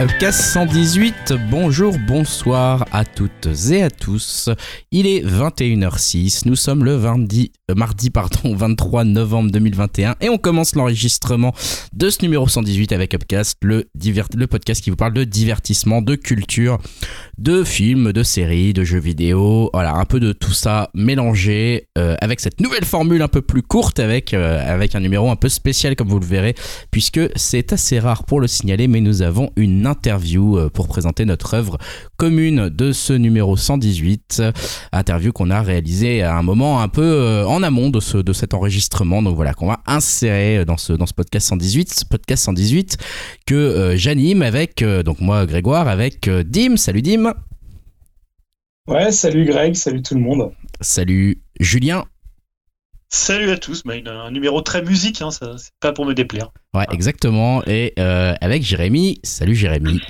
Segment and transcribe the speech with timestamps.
[0.00, 4.48] Upcast 118, bonjour, bonsoir à toutes et à tous.
[4.92, 7.46] Il est 21h06, nous sommes le 20, euh,
[7.76, 11.52] mardi pardon, 23 novembre 2021 et on commence l'enregistrement
[11.92, 16.14] de ce numéro 118 avec Upcast, le, le podcast qui vous parle de divertissement, de
[16.14, 16.78] culture,
[17.36, 22.16] de films, de séries, de jeux vidéo, voilà, un peu de tout ça mélangé euh,
[22.20, 25.48] avec cette nouvelle formule un peu plus courte avec, euh, avec un numéro un peu
[25.48, 26.54] spécial comme vous le verrez
[26.90, 31.24] puisque c'est assez rare pour le signaler mais nous avons une interview euh, pour présenter
[31.24, 31.78] notre œuvre
[32.16, 34.42] commune de ce numéro 118.
[34.92, 38.32] Interview qu'on a réalisé à un moment un peu euh, en amont de, ce, de
[38.32, 39.22] cet enregistrement.
[39.22, 41.92] Donc voilà, qu'on va insérer dans ce, dans ce podcast 118.
[41.92, 42.96] Ce podcast 118
[43.46, 46.76] que euh, j'anime avec, donc moi Grégoire, avec Dim.
[46.76, 47.34] Salut Dim.
[48.88, 50.50] Ouais, salut Greg, salut tout le monde.
[50.80, 52.04] Salut Julien.
[53.10, 56.50] Salut à tous, bah, un numéro très musique, hein, ça, c'est pas pour me déplaire.
[56.74, 57.62] Ouais, exactement.
[57.66, 59.18] Et euh, avec Jérémy.
[59.22, 60.00] Salut Jérémy.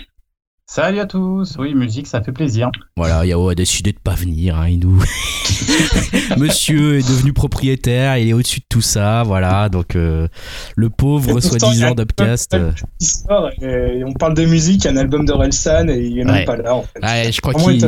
[0.71, 1.57] Salut à tous.
[1.59, 2.71] Oui, musique, ça fait plaisir.
[2.95, 4.59] Voilà, Yao a décidé de pas venir.
[4.59, 5.03] Hein, il nous...
[6.37, 9.23] Monsieur est devenu propriétaire, il est au-dessus de tout ça.
[9.23, 10.29] Voilà, donc euh,
[10.77, 12.53] le pauvre soi-disant d'Upcast.
[12.53, 12.73] Euh.
[14.05, 16.83] On parle de musique, un album de Relsan et il est même pas là en
[16.83, 17.03] fait.
[17.03, 17.81] Ouais, je crois qu'il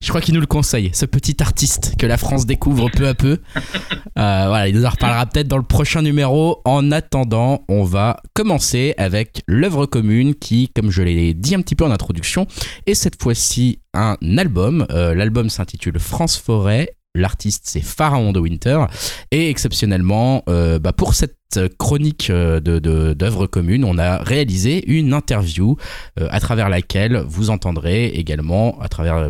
[0.00, 3.14] je crois qu'il nous le conseille, ce petit artiste que la France découvre peu à
[3.14, 3.38] peu.
[4.16, 6.60] Euh, voilà, il nous en reparlera peut-être dans le prochain numéro.
[6.64, 11.76] En attendant, on va commencer avec l'œuvre commune qui, comme je l'ai dit un petit
[11.76, 12.48] peu en introduction,
[12.86, 14.88] est cette fois-ci un album.
[14.90, 18.84] Euh, l'album s'intitule France Forêt L'artiste, c'est Pharaon de Winter.
[19.30, 21.34] Et exceptionnellement, euh, bah, pour cette
[21.78, 22.78] chronique euh, de
[23.14, 25.76] d'œuvres communes, on a réalisé une interview
[26.20, 28.78] euh, à travers laquelle vous entendrez également,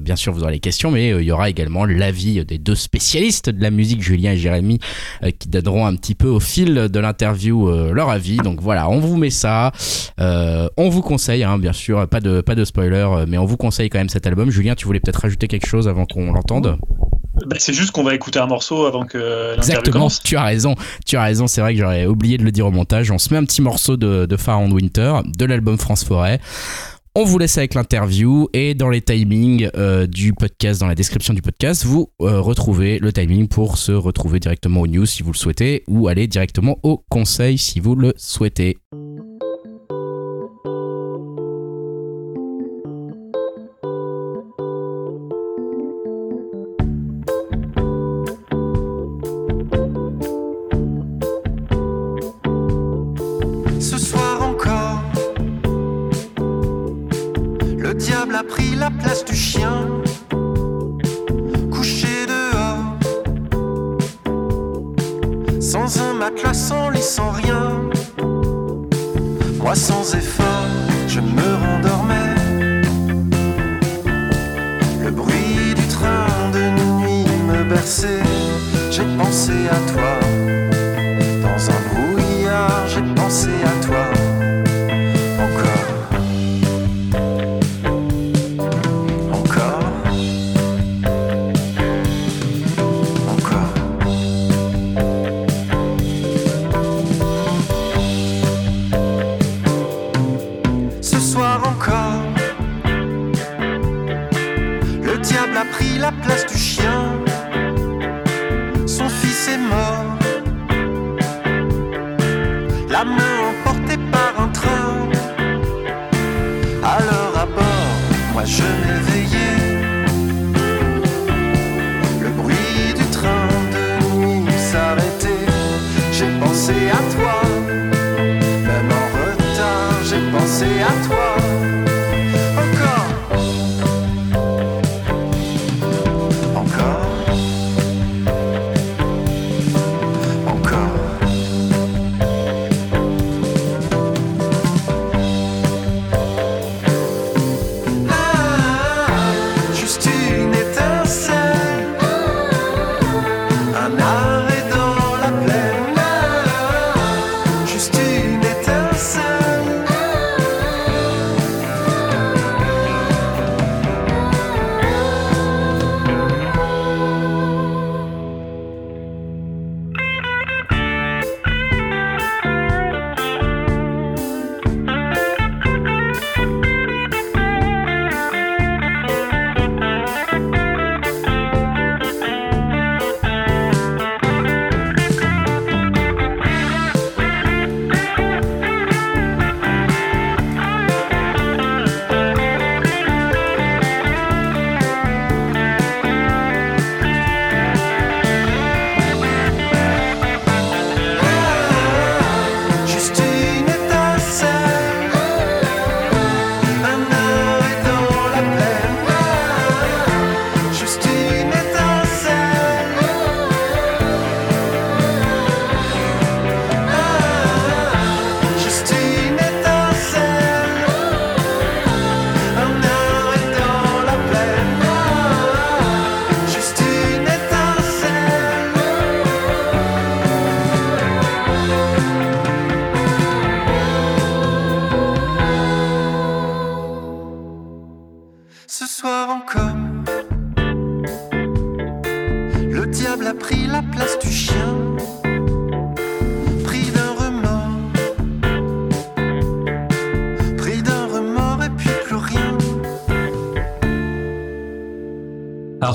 [0.02, 3.48] bien sûr, vous aurez les questions, mais il y aura également l'avis des deux spécialistes
[3.48, 4.80] de la musique, Julien et Jérémy,
[5.38, 8.38] qui donneront un petit peu au fil de l'interview leur avis.
[8.38, 9.70] Donc voilà, on vous met ça.
[10.18, 13.88] on vous conseille, hein, bien sûr, pas de, pas de spoiler, mais on vous conseille
[13.88, 14.50] quand même cet album.
[14.50, 16.78] Julien, tu voulais peut-être rajouter quelque chose avant qu'on l'entende?
[17.46, 20.74] Bah, c'est juste qu'on va écouter un morceau avant que Exactement, tu as raison.
[21.06, 23.10] Tu as raison, c'est vrai que j'aurais oublié de le dire au montage.
[23.10, 26.40] On se met un petit morceau de, de Far and Winter, de l'album France Forêt.
[27.14, 31.34] On vous laisse avec l'interview et dans les timings euh, du podcast, dans la description
[31.34, 35.32] du podcast, vous euh, retrouvez le timing pour se retrouver directement aux news si vous
[35.32, 38.78] le souhaitez ou aller directement au conseil si vous le souhaitez.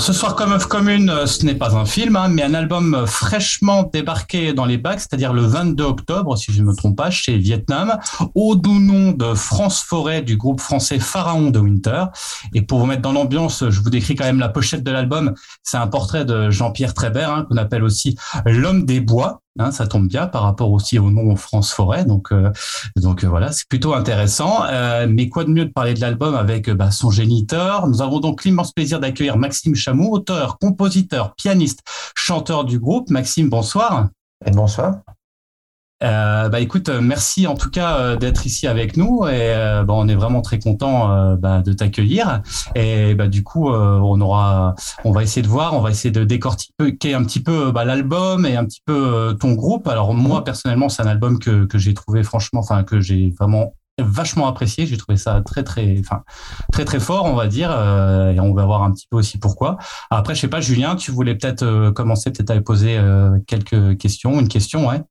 [0.04, 2.94] Ce soir comme œuvre commune, euh, ce n'est pas un film, hein, mais un album
[2.94, 6.98] euh, fraîchement débarqué dans les bacs, c'est-à-dire le 22 octobre, si je ne me trompe
[6.98, 7.98] pas, chez Vietnam,
[8.36, 12.04] au doux nom de France Forêt du groupe français Pharaon de Winter.
[12.54, 15.36] Et pour vous mettre dans l'ambiance, je vous décris quand même la pochette de l'album.
[15.64, 19.43] C'est un portrait de Jean-Pierre Trébert, hein, qu'on appelle aussi l'homme des bois.
[19.60, 22.52] Hein, ça tombe bien par rapport aussi au nom France Forêt, donc euh,
[22.96, 24.64] donc euh, voilà, c'est plutôt intéressant.
[24.66, 27.88] Euh, mais quoi de mieux de parler de l'album avec bah, son géniteur?
[27.88, 31.82] Nous avons donc l'immense plaisir d'accueillir Maxime Chamou, auteur, compositeur, pianiste,
[32.16, 33.12] chanteur du groupe.
[33.12, 34.10] Maxime, bonsoir.
[34.44, 35.02] Et bonsoir.
[36.04, 39.84] Euh, bah écoute, euh, merci en tout cas euh, d'être ici avec nous et euh,
[39.84, 42.42] bah, on est vraiment très content bah, de t'accueillir
[42.76, 46.24] et bah, du coup on aura, on va essayer de voir, on va essayer de
[46.24, 49.88] décortiquer un petit peu bah, l'album et un petit peu ton groupe.
[49.88, 53.74] Alors moi personnellement c'est un album que, que j'ai trouvé franchement, enfin que j'ai vraiment
[54.00, 54.86] vachement apprécié.
[54.86, 56.24] J'ai trouvé ça très très, enfin
[56.72, 59.38] très très fort, on va dire, euh, et on va voir un petit peu aussi
[59.38, 59.78] pourquoi.
[60.10, 63.98] Après, je sais pas, Julien, tu voulais peut-être euh, commencer peut-être à poser euh, quelques
[63.98, 65.02] questions, une question, ouais.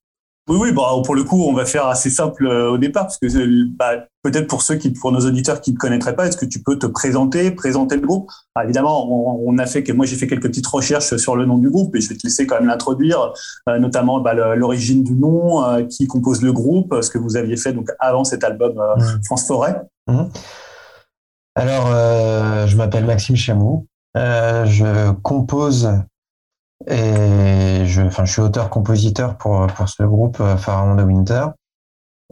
[0.49, 3.19] Oui, oui, bah, pour le coup, on va faire assez simple euh, au départ, parce
[3.19, 3.93] que euh, bah,
[4.25, 6.77] peut-être pour ceux qui, pour nos auditeurs qui ne connaîtraient pas, est-ce que tu peux
[6.77, 8.29] te présenter, présenter le groupe?
[8.57, 11.59] Ah, Évidemment, on, on, a fait, moi j'ai fait quelques petites recherches sur le nom
[11.59, 13.33] du groupe, et je vais te laisser quand même l'introduire,
[13.69, 17.57] euh, notamment bah, l'origine du nom, euh, qui compose le groupe, ce que vous aviez
[17.57, 19.25] fait donc avant cet album mmh.
[19.25, 19.81] France Forêt.
[20.09, 20.25] Mmh.
[21.55, 21.87] Alors,
[22.67, 23.87] je m'appelle Maxime Chamou,
[24.17, 25.89] je compose
[26.87, 31.47] et je, enfin, je suis auteur-compositeur pour, pour ce groupe euh, Pharaon de Winter.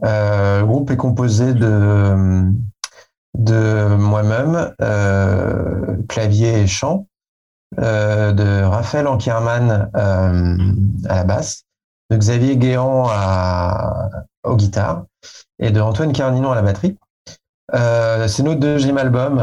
[0.03, 2.51] Euh, le groupe est composé de,
[3.37, 7.07] de moi-même, euh, clavier et chant,
[7.79, 10.57] euh, de Raphaël Ankerman euh,
[11.07, 11.63] à la basse,
[12.09, 14.09] de Xavier Guéant à,
[14.43, 15.05] au guitare
[15.59, 16.97] et de Antoine Carninon à la batterie.
[17.73, 19.39] Euh, c'est notre deuxième album,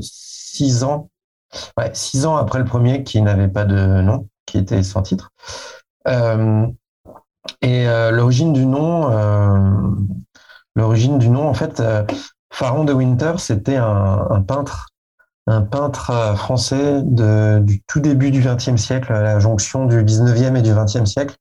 [0.00, 1.08] six ans
[1.92, 5.32] Six ans après le premier qui n'avait pas de nom, qui était sans titre.
[6.08, 6.66] Euh,
[7.60, 9.70] et euh, l'origine du nom, euh,
[10.76, 11.82] l'origine du nom, en fait,
[12.52, 14.88] Pharaon de Winter, c'était un, peintre,
[15.46, 20.62] un peintre français du tout début du XXe siècle, à la jonction du XIXe et
[20.62, 21.36] du XXe siècle,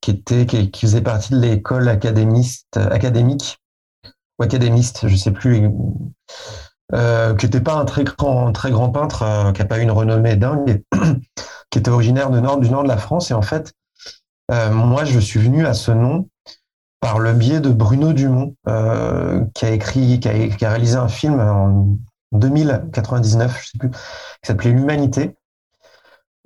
[0.00, 3.58] qui était, qui, faisait partie de l'école académiste, académique
[4.38, 5.70] ou académiste, je sais plus
[6.94, 10.36] euh, qui n'était pas un très grand, peintre, euh, qui n'a pas eu une renommée
[10.36, 10.82] dingue,
[11.70, 13.30] qui était originaire du nord, de la France.
[13.30, 13.74] Et en fait,
[14.50, 16.28] euh, moi, je suis venu à ce nom
[17.00, 18.54] par le biais de Bruno Dumont,
[19.54, 21.96] qui a écrit, qui a, réalisé un film en
[22.32, 23.98] 2099, je sais plus, qui
[24.42, 25.36] s'appelait L'Humanité.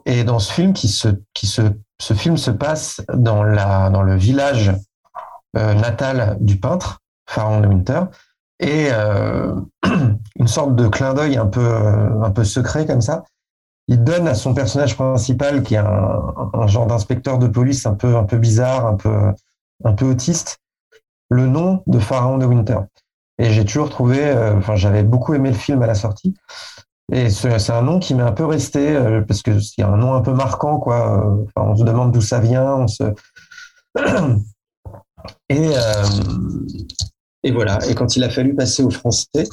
[0.05, 1.63] Et dans ce film, qui se, qui se,
[2.01, 4.73] ce film se passe dans la, dans le village
[5.55, 8.03] natal du peintre, Pharaon de Winter,
[8.62, 9.54] et euh,
[10.38, 13.25] une sorte de clin d'œil un peu, euh, un peu secret comme ça.
[13.88, 18.16] Il donne à son personnage principal, qui est un, genre d'inspecteur de police un peu,
[18.16, 19.33] un peu bizarre, un peu,
[19.85, 20.59] un peu autiste,
[21.28, 22.78] le nom de Pharaon de Winter.
[23.38, 26.37] Et j'ai toujours trouvé, euh, enfin, j'avais beaucoup aimé le film à la sortie.
[27.11, 30.14] Et c'est un nom qui m'est un peu resté, euh, parce que c'est un nom
[30.14, 31.37] un peu marquant, quoi.
[31.57, 33.02] On se demande d'où ça vient, on se.
[35.49, 35.71] Et,
[37.45, 37.79] et voilà.
[37.89, 39.49] Et quand il a fallu passer au français,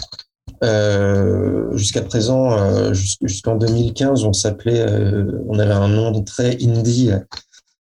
[0.64, 7.12] euh, jusqu'à présent, euh, jusqu'en 2015, on s'appelait, euh, on avait un nom très indie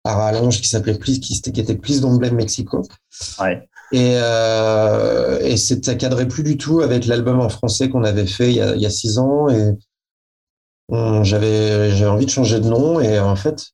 [0.03, 2.83] à rallonge qui s'appelait Please, qui, qui était Please Don't Blame Mexico.
[3.39, 3.67] Ouais.
[3.91, 8.49] Et, euh, et ça cadrait plus du tout avec l'album en français qu'on avait fait
[8.49, 9.49] il y, a, il y a six ans.
[9.49, 9.73] Et
[11.23, 12.99] j'avais j'avais envie de changer de nom.
[12.99, 13.67] Et en fait,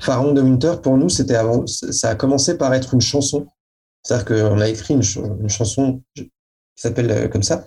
[0.00, 3.46] Pharaon de Winter, pour nous, c'était avant, ça a commencé par être une chanson.
[4.06, 6.30] C'est-à-dire qu'on a écrit une, ch une chanson qui
[6.76, 7.66] s'appelle euh, comme ça.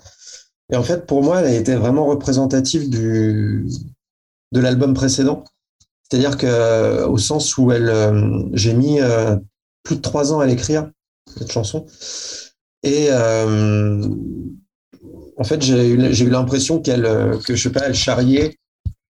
[0.72, 3.68] Et en fait, pour moi, elle été vraiment représentative du,
[4.54, 5.44] de l'album précédent.
[6.04, 9.00] C'est-à-dire que, euh, au sens où elle, euh, j'ai mis
[9.84, 10.90] plus de trois ans à l'écrire,
[11.38, 11.86] cette chanson.
[12.84, 14.00] Et en
[15.44, 17.04] fait, j'ai eu, l'impression qu'elle,
[17.46, 18.58] que je sais pas, elle charriait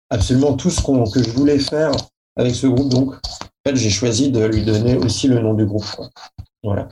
[0.10, 0.82] absolument tout ce
[1.12, 1.92] que je voulais faire
[2.38, 2.90] avec ce groupe.
[2.90, 5.84] Donc, en fait, j'ai choisi de lui donner aussi le nom du groupe.
[6.64, 6.88] Voilà.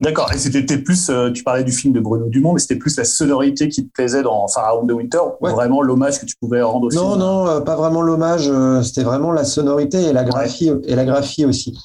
[0.00, 0.32] D'accord.
[0.32, 3.04] Et c'était plus, euh, tu parlais du film de Bruno Dumont, mais c'était plus la
[3.04, 5.52] sonorité qui te plaisait dans Pharaon de Winter, ouais.
[5.52, 7.20] vraiment l'hommage que tu pouvais rendre au Non, film.
[7.20, 8.48] non, euh, pas vraiment l'hommage.
[8.48, 10.80] Euh, c'était vraiment la sonorité et la graphie ouais.
[10.84, 11.78] et la graphie aussi.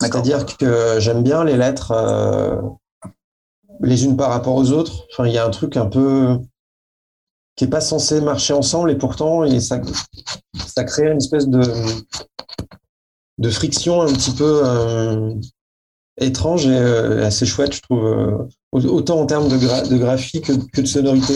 [0.00, 2.56] C'est-à-dire que j'aime bien les lettres euh,
[3.80, 5.06] les unes par rapport aux autres.
[5.12, 6.38] Enfin, il y a un truc un peu
[7.54, 9.80] qui est pas censé marcher ensemble et pourtant et ça
[10.66, 11.60] ça crée une espèce de
[13.38, 15.34] de friction un petit peu euh,
[16.20, 18.36] étrange et euh, assez chouette je trouve euh,
[18.72, 21.34] autant en termes de, gra- de graphie que, que de sonorité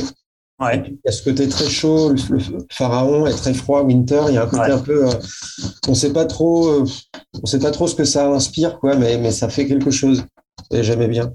[0.60, 0.82] Ouais.
[0.86, 2.38] il y a ce côté très chaud le,
[2.70, 4.70] pharaon est très froid winter il y a un côté Ouais.
[4.72, 5.12] un peu euh,
[5.88, 6.84] on sait pas trop euh,
[7.42, 10.24] on sait pas trop ce que ça inspire quoi mais mais ça fait quelque chose
[10.70, 11.32] et j'aimais bien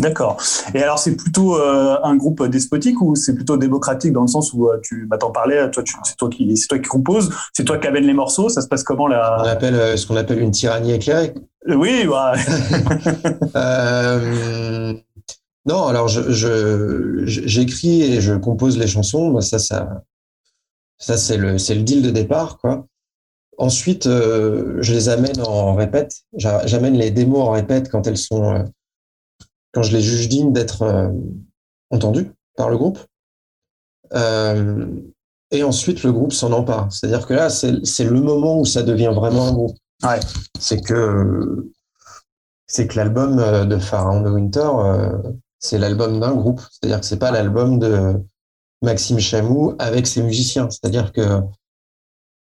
[0.00, 0.42] D'accord.
[0.74, 4.52] Et alors, c'est plutôt euh, un groupe despotique ou c'est plutôt démocratique dans le sens
[4.52, 7.62] où euh, tu bah, t'en parlais, toi, c'est toi qui, c'est toi qui compose, c'est
[7.62, 8.48] toi qui amène les morceaux.
[8.48, 11.32] Ça se passe comment on là appelle euh, ce qu'on appelle une tyrannie éclairée
[11.66, 12.34] Oui, bah,
[13.56, 14.94] Euh,
[15.66, 19.40] non, alors je, j'écris et je compose les chansons.
[19.40, 20.02] Ça, ça,
[20.98, 22.86] ça c'est le, c'est le deal de départ, quoi.
[23.58, 26.22] Ensuite, euh, je les amène en répète.
[26.36, 28.64] J'a- J'amène les démos en répète quand elles sont, euh,
[29.72, 31.08] quand je les juge dignes d'être euh,
[31.90, 32.98] entendues par le groupe.
[34.14, 34.86] Euh,
[35.50, 36.92] et ensuite, le groupe s'en empare.
[36.92, 39.76] C'est-à-dire que là, c'est le moment où ça devient vraiment un groupe.
[40.04, 40.20] Ouais.
[40.60, 41.70] C'est que
[42.66, 45.18] c'est que l'album euh, de Pharaon de Winter, euh,
[45.58, 46.60] c'est l'album d'un groupe.
[46.70, 48.14] C'est-à-dire que c'est pas l'album de
[48.82, 50.68] Maxime Chamou avec ses musiciens.
[50.70, 51.40] C'est-à-dire que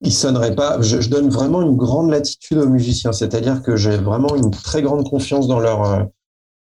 [0.02, 0.80] il sonnerait pas.
[0.82, 3.12] Je, donne vraiment une grande latitude aux musiciens.
[3.12, 6.04] C'est-à-dire que j'ai vraiment une très grande confiance dans leurs euh,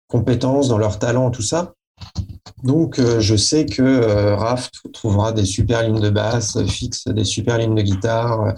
[0.09, 1.75] compétences, dans leurs talents, tout ça.
[2.64, 7.59] Donc, je sais que Raph trouvera des super lignes de basse, euh, Fix des super
[7.59, 8.54] lignes de guitare.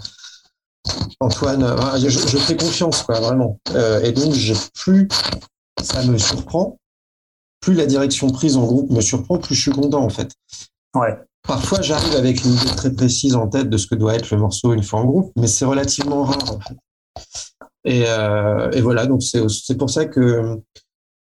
[1.21, 3.61] Antoine, euh, je, je fais confiance, quoi, vraiment.
[3.75, 4.35] Euh, et donc,
[4.75, 5.09] plus,
[5.81, 6.79] ça me surprend,
[7.61, 10.31] plus la direction prise en groupe me surprend, plus je suis content, en fait.
[10.95, 11.17] ouais.
[11.47, 14.39] Parfois, j'arrive avec une idée très précise en tête de ce que doit être le
[14.39, 16.77] morceau une fois en groupe, mais c'est relativement rare, en fait.
[17.85, 20.61] Et, euh, et voilà, donc c'est pour ça que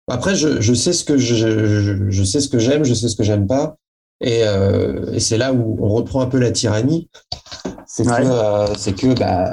[0.09, 3.07] après, je, je sais ce que je, je, je sais ce que j'aime, je sais
[3.07, 3.77] ce que j'aime pas,
[4.19, 7.07] et, euh, et c'est là où on reprend un peu la tyrannie.
[7.91, 8.21] C'est Ouais.
[8.21, 9.49] que euh, c'est que bah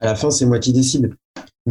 [0.00, 1.14] à la fin c'est moi qui décide.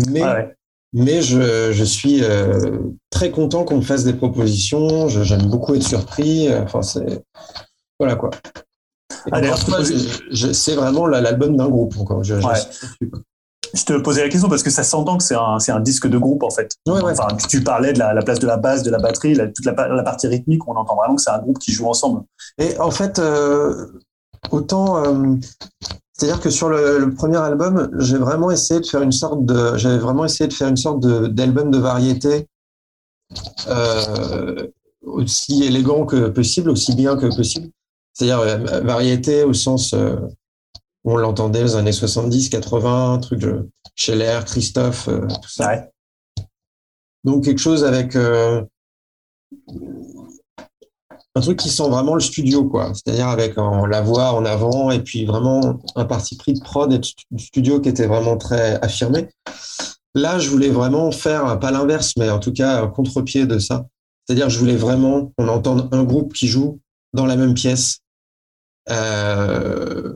[0.09, 0.55] Mais Ouais,
[0.93, 2.79] mais je, je suis euh,
[3.11, 5.07] très content qu'on me fasse des propositions.
[5.07, 6.51] Je- J'aime beaucoup être surpris.
[6.53, 7.23] Enfin, c'est
[7.99, 8.31] voilà quoi.
[9.31, 9.39] Ah,
[10.53, 11.95] c'est vraiment la- l'album d'un groupe.
[11.99, 12.23] Encore.
[12.23, 13.09] Je, je- Ouais.
[13.73, 16.07] Je te posais la question parce que ça s'entend que c'est un, c'est un disque
[16.07, 16.71] de groupe en fait.
[16.87, 17.11] Ouais, ouais.
[17.11, 19.65] Enfin, tu, parlais de la, la place de la basse, de la batterie, la- toute
[19.65, 22.21] la, la partie rythmique, on entend vraiment que c'est un groupe qui joue ensemble.
[22.57, 23.87] Et en fait, euh,
[24.51, 25.35] autant, euh,
[26.13, 29.77] c'est-à-dire que sur le, le premier album, j'ai vraiment essayé de faire une sorte de,
[29.77, 32.47] j'avais vraiment essayé de faire une sorte de d'album de variété
[33.67, 34.67] euh,
[35.01, 37.69] aussi élégant que possible, aussi bien que possible.
[38.13, 40.15] C'est-à-dire euh, variété au sens euh,
[41.03, 45.67] où on l'entendait les années 70, 80, truc de Scheller, Christophe, euh, tout ça.
[45.67, 45.91] Ouais.
[47.23, 48.63] Donc quelque chose avec euh,
[51.37, 52.91] un truc qui sent vraiment le studio, quoi.
[52.93, 56.91] C'est-à-dire avec en, la voix en avant et puis vraiment un parti pris de prod
[56.91, 59.29] et de studio qui était vraiment très affirmé.
[60.15, 63.85] Là, je voulais vraiment faire, pas l'inverse, mais en tout cas un contre-pied de ça.
[64.25, 66.79] C'est-à-dire, je voulais vraiment qu'on entende un groupe qui joue
[67.13, 67.99] dans la même pièce.
[68.89, 70.13] Euh,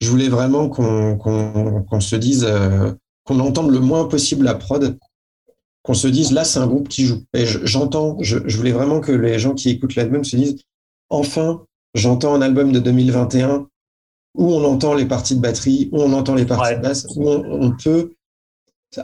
[0.00, 2.92] je voulais vraiment qu'on se dise, euh,
[3.24, 4.96] qu'on entende le moins possible la prod,
[5.82, 7.22] qu'on se dise là, c'est un groupe qui joue.
[7.34, 10.56] Et je- j'entends, je, je voulais vraiment que les gens qui écoutent l'album se disent
[11.08, 11.62] enfin,
[11.94, 13.66] j'entends un album de 2021
[14.36, 16.76] où on entend les parties de batterie, où on entend les parties Ouais.
[16.76, 18.12] de basse, où on, on peut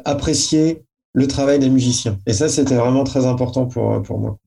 [0.05, 0.83] apprécier
[1.15, 2.19] le travail des musiciens.
[2.27, 4.39] Et ça, c'était vraiment très important pour, pour moi.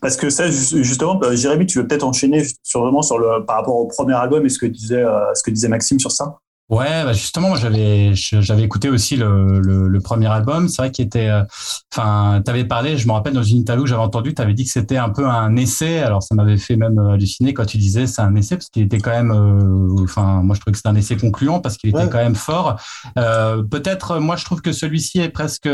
[0.00, 3.44] Parce que ça, ju- justement, bah, Jérémy, tu veux peut-être enchaîner sur vraiment sur le
[3.46, 6.10] par rapport au premier album et ce que disait euh, ce que disait Maxime sur
[6.10, 6.38] ça?
[6.72, 10.68] Ouais, bah justement, moi j'avais j'avais écouté aussi le, le, le premier album.
[10.68, 11.44] C'est vrai qu'il était, euh,
[11.92, 12.96] enfin, t'avais parlé.
[12.96, 15.28] Je me rappelle dans une interview que j'avais entendu, t'avais dit que c'était un peu
[15.28, 15.98] un essai.
[16.00, 18.84] Alors ça m'avait fait même euh, halluciner quand tu disais c'est un essai parce qu'il
[18.84, 21.90] était quand même, euh, enfin, moi je trouvais que c'était un essai concluant parce qu'il
[21.90, 22.08] était Ouais.
[22.08, 22.80] quand même fort.
[23.18, 25.68] Euh, Peut-être, moi je trouve que celui-ci est presque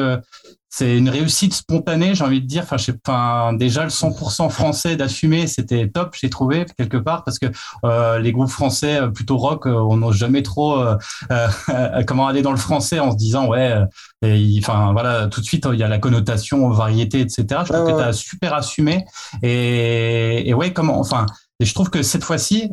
[0.71, 2.63] c'est une réussite spontanée, j'ai envie de dire.
[2.65, 7.25] Enfin, je sais, enfin, déjà le 100% français d'assumer, c'était top, j'ai trouvé quelque part,
[7.25, 7.47] parce que
[7.85, 10.97] euh, les groupes français euh, plutôt rock, euh, on n'ose jamais trop euh,
[11.31, 13.75] euh, comment aller dans le français en se disant ouais,
[14.23, 17.63] et enfin voilà, tout de suite il y a la connotation variété, etc.
[17.67, 18.03] Je trouve Ouais, que ouais.
[18.03, 19.05] tu as super assumé
[19.43, 21.27] et, et ouais, comment, enfin.
[21.61, 22.71] Et je trouve que cette fois-ci,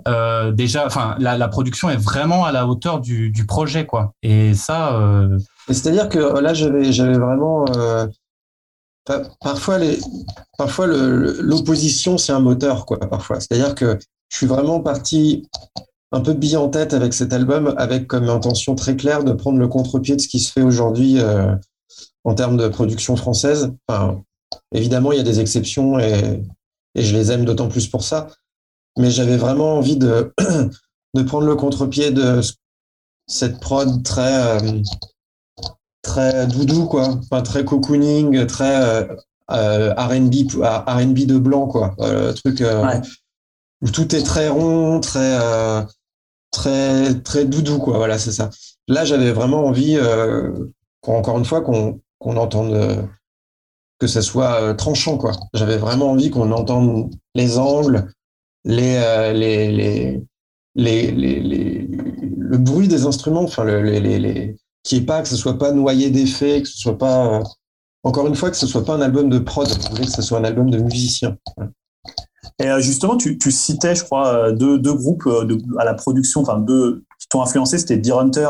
[0.53, 4.13] déjà, enfin, la, la production est vraiment à la hauteur du, du projet, quoi.
[4.21, 4.95] Et ça,
[5.67, 7.65] C'est-à-dire que euh, là, j'avais, j'avais vraiment.
[7.75, 8.07] euh,
[9.05, 9.99] pa- parfois, les,
[10.57, 12.99] parfois l'opposition, c'est un moteur, quoi.
[12.99, 13.97] Parfois, c'est-à-dire que
[14.29, 15.47] je suis vraiment parti
[16.11, 19.59] un peu bille en tête avec cet album, avec comme intention très claire de prendre
[19.59, 21.55] le contre-pied de ce qui se fait aujourd'hui euh,
[22.23, 23.71] en termes de production française.
[23.87, 24.21] Enfin,
[24.73, 26.43] évidemment, il y a des exceptions et,
[26.95, 28.27] et je les aime d'autant plus pour ça.
[28.97, 30.33] mais j'avais vraiment envie de,
[31.15, 32.41] de prendre le contre-pied de
[33.27, 34.81] cette prod très, euh,
[36.05, 37.19] très doudou, quoi.
[37.23, 39.07] Enfin, très cocooning, très
[39.51, 41.95] euh, R&B, R&B de blanc, quoi.
[41.99, 42.63] le truc
[43.81, 45.37] où tout est très rond, très,
[46.51, 47.97] très, très doudou, quoi.
[47.97, 48.49] Voilà, c'est ça.
[48.87, 49.99] Là, j'avais vraiment envie,
[51.05, 53.07] encore une fois, qu'on qu'on entende
[53.99, 55.33] que ça soit tranchant, quoi.
[55.53, 58.11] J'avais vraiment envie qu'on entende les angles,
[58.65, 60.21] les, euh, les, les,
[60.75, 61.87] les, les,
[62.37, 64.55] le bruit des instruments, enfin, le, les, les,
[64.85, 67.43] qui est pas, que ce soit pas noyé d'effets, que ce soit pas, euh,
[68.03, 70.45] encore une fois, que ce soit pas un album de prod, que ce soit un
[70.45, 71.35] album de musicien.
[72.59, 76.41] Et euh, justement, tu, tu, citais, je crois, deux, deux groupes de, à la production,
[76.41, 78.49] enfin deux qui t'ont influencé, c'était Deer Hunter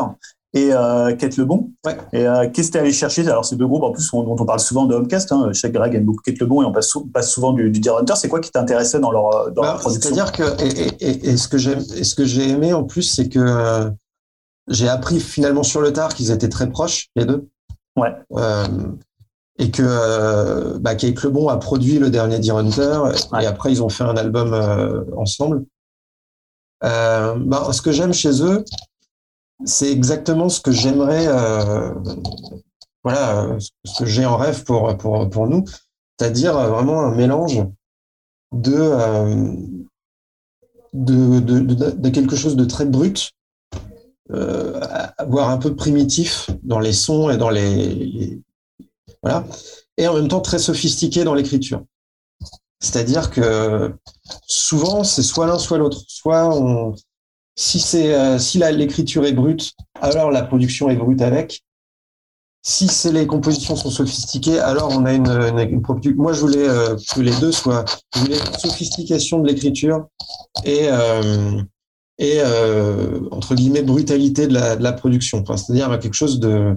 [0.56, 1.70] et euh, Kate Lebon.
[1.84, 1.96] Ouais.
[2.12, 3.26] Et euh, qu'est-ce que tu allé chercher?
[3.28, 5.94] Alors, ces deux groupes, en plus, dont on parle souvent de Homecast, hein, chaque Greg
[5.94, 8.14] aime beaucoup Kate Lebon et on passe, passe souvent du, du Deer Hunter.
[8.16, 10.14] C'est quoi qui t'intéressait dans leur, dans bah, leur production?
[10.14, 13.28] C'est-à-dire que, et, et, et, ce que j'ai, ce que j'ai aimé en plus, c'est
[13.28, 13.90] que euh,
[14.68, 17.48] j'ai appris finalement sur le tard qu'ils étaient très proches, les deux.
[17.96, 18.14] Ouais.
[18.32, 18.66] Euh,
[19.58, 23.00] et que euh, bah, Kate Lebon a produit le dernier Deer Hunter
[23.32, 23.42] Ouais.
[23.42, 25.64] et après ils ont fait un album euh, ensemble.
[26.84, 28.64] Euh, bah, ce que j'aime chez eux,
[29.64, 31.94] c'est exactement ce que j'aimerais, euh,
[33.02, 35.64] voilà, ce que j'ai en rêve pour, pour, pour nous,
[36.18, 37.64] c'est-à-dire euh, vraiment un mélange
[38.52, 39.54] de, euh,
[40.92, 43.32] de, de, de, de quelque chose de très brut,
[44.32, 44.80] euh,
[45.28, 48.40] voire un peu primitif dans les sons et dans les,
[49.22, 49.44] voilà,
[49.96, 51.84] et en même temps très sophistiqué dans l'écriture.
[52.80, 53.94] C'est-à-dire que
[54.46, 56.94] souvent c'est soit l'un soit l'autre, soit on,
[57.56, 61.62] si c'est euh, si l'écriture est brute, alors la production est brute avec.
[62.62, 65.22] Si les compositions sont sophistiquées, alors on a une,
[66.16, 67.84] Moi, je voulais euh, que les deux soient.
[68.12, 70.08] Je voulais sophistication de l'écriture
[70.64, 71.62] et euh,
[72.18, 75.44] et euh, entre guillemets brutalité de la, de la production.
[75.44, 76.74] C'est-à-dire quelque chose de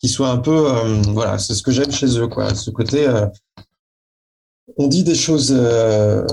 [0.00, 1.38] qui soit un peu euh, voilà.
[1.38, 2.54] C'est ce que j'aime chez eux, quoi.
[2.54, 3.06] Ce côté.
[3.06, 3.26] euh,
[4.76, 6.26] on dit des choses euh,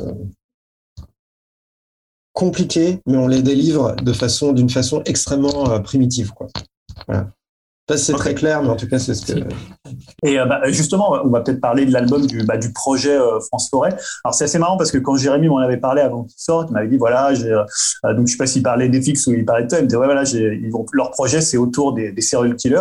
[2.34, 6.47] compliquées, mais on les délivre de façon d'une façon extrêmement euh, primitive, quoi.
[7.08, 7.32] Voilà.
[7.89, 9.39] Ça, c'est très clair, mais en tout cas, c'est ce que.
[10.24, 13.39] Et euh, bah, justement, on va peut-être parler de l'album du, bah, du projet euh,
[13.39, 13.96] France Forêt.
[14.24, 16.74] Alors c'est assez marrant parce que quand Jérémy m'en avait parlé avant qu'il sorte, il
[16.74, 17.63] m'avait dit voilà, j'ai, euh,
[18.06, 19.84] euh, donc je sais pas s'il parlait des fixes ou il parlait de toi, il
[19.84, 22.78] me disait ouais voilà, j'ai, ils vont, leur projet c'est autour des, des serial killers.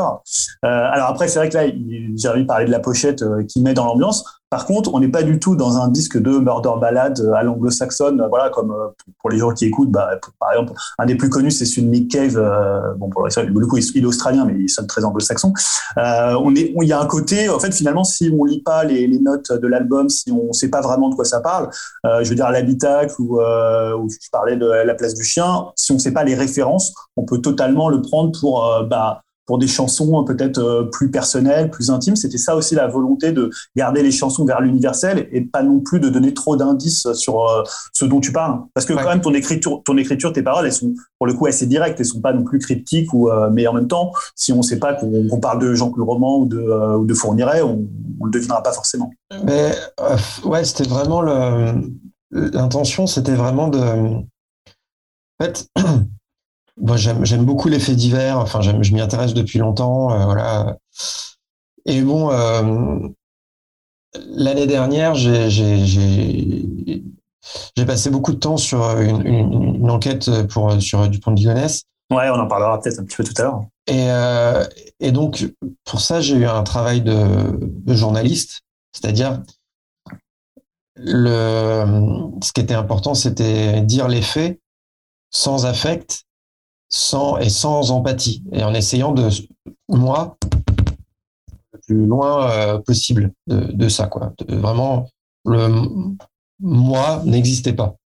[0.62, 3.86] Alors après c'est vrai que là, il, Jérémy parlait de la pochette qui met dans
[3.86, 4.24] l'ambiance.
[4.50, 7.44] Par contre, on n'est pas du tout dans un disque de murder ballad euh, à
[7.44, 8.88] l'anglo-saxonne, euh, voilà comme euh,
[9.20, 9.92] pour les gens qui écoutent.
[9.92, 10.10] Bah,
[10.40, 12.36] par exemple, un des plus connus c'est celui de Nick Cave.
[12.36, 15.52] euh, bon pour le coup il est australien mais il sonne très anglo-saxon.
[15.98, 18.82] Euh, on est, il y a un côté, en fait, finalement, si on lit pas
[18.82, 21.70] les, notes de l'album, si on sait pas vraiment de quoi ça parle,
[22.04, 25.92] euh, je veux dire l'habitacle ou, ou je parlais de la place du chien, si
[25.92, 30.20] on sait pas les références, on peut totalement le prendre pour, bah, pour des chansons
[30.20, 32.14] euh, peut-être euh, plus personnelles, plus intimes.
[32.14, 35.98] C'était ça aussi la volonté de garder les chansons vers l'universel et pas non plus
[35.98, 38.60] de donner trop d'indices sur euh, ce dont tu parles.
[38.74, 39.02] Parce que Ouais.
[39.02, 41.98] quand même, ton écriture, ton écriture, tes paroles, elles sont pour le coup assez directes,
[41.98, 44.78] elles sont pas non plus cryptiques ou, euh, mais en même temps, si on sait
[44.78, 47.88] pas qu'on parle de Jean-Claude Roman ou de, euh, ou de Fourniret, on,
[48.20, 49.10] on le devinera pas forcément.
[49.44, 51.22] Mais euh, ouais, c'était vraiment
[52.30, 53.78] l'intention, c'était vraiment de.
[53.80, 54.24] En
[55.42, 55.66] fait,
[56.80, 58.38] moi j'aime beaucoup les faits divers.
[58.38, 60.12] Enfin, je m'y intéresse depuis longtemps.
[60.12, 60.76] euh, voilà.
[61.86, 63.08] Et bon, euh,
[64.28, 67.02] l'année dernière, j'ai j'ai j'ai
[67.76, 71.84] j'ai passé beaucoup de temps sur une, une, une enquête pour sur Dupont de Ligonnès.
[72.12, 73.62] Ouais, on en parlera peut-être un petit peu tout à l'heure.
[73.86, 74.64] Et, euh,
[74.98, 75.46] et donc,
[75.84, 78.62] pour ça, j'ai eu un travail de, de journaliste,
[78.92, 79.40] c'est-à-dire,
[80.96, 81.84] le,
[82.42, 84.60] ce qui était important, c'était dire les faits
[85.30, 86.24] sans affect
[86.90, 89.28] sans, et sans empathie, et en essayant de,
[89.88, 90.36] moi,
[91.72, 94.32] le plus loin euh, possible de, ça, quoi.
[94.48, 95.08] Vraiment,
[95.44, 95.86] le
[96.58, 97.96] moi n'existait pas.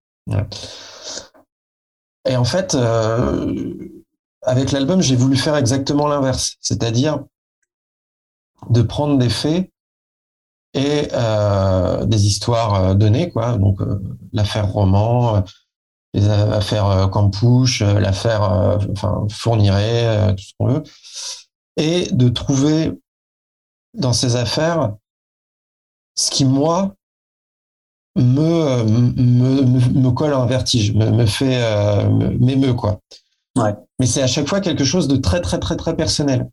[2.29, 3.75] Et en fait, euh,
[4.42, 7.25] avec l'album, j'ai voulu faire exactement l'inverse, c'est-à-dire
[8.70, 9.70] de prendre des faits
[10.75, 13.57] et euh, des histoires données, quoi.
[13.57, 13.81] Donc
[14.33, 15.42] l'affaire Roman,
[16.14, 20.83] les affaires euh, Campouche, euh, l'affaire euh, enfin Fourniret, tout ce qu'on veut,
[21.77, 22.92] et de trouver
[23.94, 24.94] dans ces affaires
[26.14, 26.94] ce qui moi
[28.16, 33.00] me me, me, me colle un vertige, me, me fait euh, m'émeut quoi.
[33.57, 33.74] Ouais.
[33.98, 36.48] Mais c'est à chaque fois quelque chose de très très très très personnel.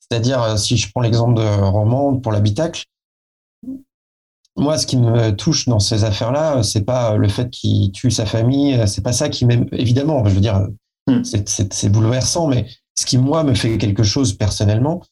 [0.00, 2.84] C'est-à-dire, si je prends l'exemple de roman pour l'habitacle,
[4.56, 8.26] moi, ce qui me touche dans ces affaires-là, c'est pas le fait qu'il tue sa
[8.26, 9.66] famille, c'est pas ça qui m'aime.
[9.72, 10.66] Évidemment, je veux dire,
[11.06, 11.22] Hmm.
[11.22, 15.02] c'est bouleversant, mais ce qui moi me fait quelque chose personnellement,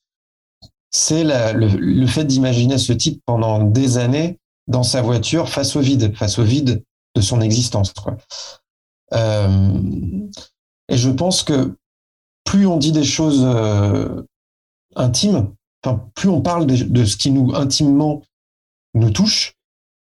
[0.90, 5.80] c'est le, le, fait d'imaginer ce type pendant des années dans sa voiture face au
[5.80, 6.82] vide, face au vide
[7.14, 7.92] de son existence.
[7.92, 8.16] Quoi.
[9.12, 9.72] Euh,
[10.88, 11.76] et je pense que
[12.44, 14.22] plus on dit des choses euh,
[14.96, 15.52] intimes,
[16.14, 18.22] plus on parle de, de, ce qui nous intimement
[18.94, 19.54] nous touche,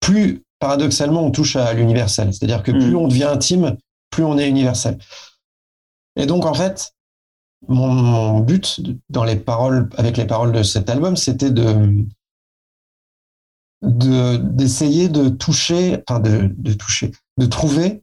[0.01, 2.33] plus paradoxalement on touche à l'universel.
[2.33, 2.97] C'est-à-dire que plus Mm.
[2.97, 3.77] on devient intime,
[4.11, 4.99] plus on est universel.
[6.17, 6.93] Et donc en fait,
[7.69, 12.05] mon, mon but dans les paroles, avec les paroles de cet album, c'était de
[13.83, 18.03] de- d'essayer de, toucher, enfin de, de toucher, de trouver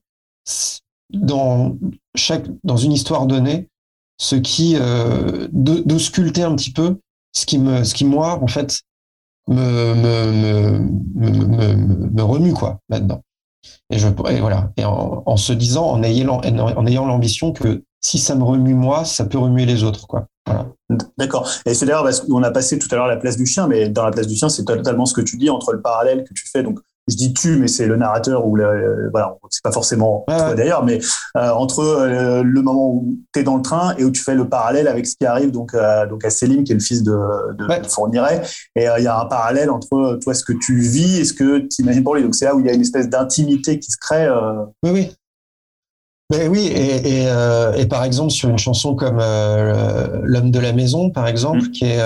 [1.11, 1.77] dans
[2.15, 3.69] chaque dans une histoire donnée
[4.17, 6.99] ce qui euh, de, de sculpter un petit peu
[7.31, 8.81] ce qui me ce qui moi en fait
[9.49, 10.79] me me
[11.15, 13.21] me, me, remue quoi là-dedans
[13.89, 17.83] et je et voilà et en, en se disant en ayant en ayant l'ambition que
[18.01, 20.67] si ça me remue moi ça peut remuer les autres quoi voilà
[21.17, 21.47] D'accord.
[21.65, 23.89] Et c'est d'ailleurs parce qu'on a passé tout à l'heure la place du chien, mais
[23.89, 26.33] dans la place du chien, c'est totalement ce que tu dis entre le parallèle que
[26.33, 26.63] tu fais.
[26.63, 26.79] Donc,
[27.09, 30.37] je dis tu, mais c'est le narrateur ou le, euh, voilà, c'est pas forcément Ouais,
[30.37, 30.99] toi d'ailleurs, mais
[31.37, 34.35] euh, entre euh, le moment où tu es dans le train et où tu fais
[34.35, 37.03] le parallèle avec ce qui arrive donc, à- donc à Selim, qui est le fils
[37.03, 37.11] de,
[37.57, 37.81] de, Ouais.
[37.81, 38.41] de Fourniret.
[38.75, 41.33] Et euh, il y a un parallèle entre toi, ce que tu vis et ce
[41.33, 42.23] que tu imagines pour lui.
[42.23, 44.27] Donc, c'est là où il y a une espèce d'intimité qui se crée.
[44.83, 45.15] Oui, oui.
[46.31, 47.27] Mais oui, et, et,
[47.77, 51.71] et par exemple, sur une chanson comme L'homme de la maison, par exemple, Mm.
[51.71, 51.99] qui est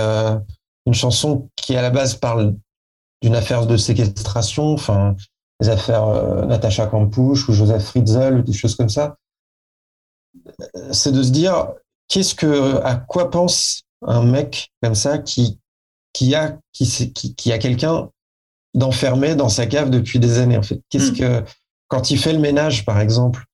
[0.85, 2.55] une chanson qui à la base parle
[3.23, 5.15] d'une affaire de séquestration, enfin,
[5.61, 9.15] des affaires euh, Natacha Campouche ou Joseph Fritzl, ou des choses comme ça,
[10.75, 11.67] Euh, c'est de se dire,
[12.07, 15.59] qu'est-ce que, à quoi pense un mec comme ça qui,
[16.13, 18.09] qui a, qui, sait- qui, qui a quelqu'un
[18.73, 20.81] d'enfermé dans sa cave depuis des années, en fait?
[20.89, 21.15] Qu'est-ce Mm.
[21.15, 21.43] que,
[21.87, 23.45] quand il fait le ménage, par exemple,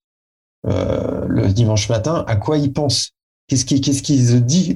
[0.67, 3.11] euh, le dimanche matin, à quoi il pense?
[3.47, 4.75] Qu'est-ce qu'il qu'est-ce qu'il se dit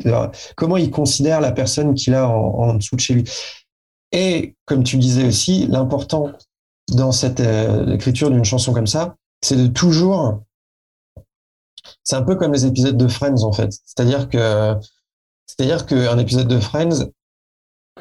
[0.57, 2.33] Comment il considère la personne qu'il a en,
[2.69, 3.23] en dessous de chez lui?
[4.13, 6.31] Et comme tu disais aussi, l'important
[6.93, 10.43] dans cette euh, écriture d'une chanson comme ça, c'est de toujours.
[12.03, 13.71] C'est un peu comme les épisodes de Friends en fait.
[13.71, 14.75] C'est-à-dire que
[15.45, 17.09] c'est-à-dire qu'un épisode de Friends,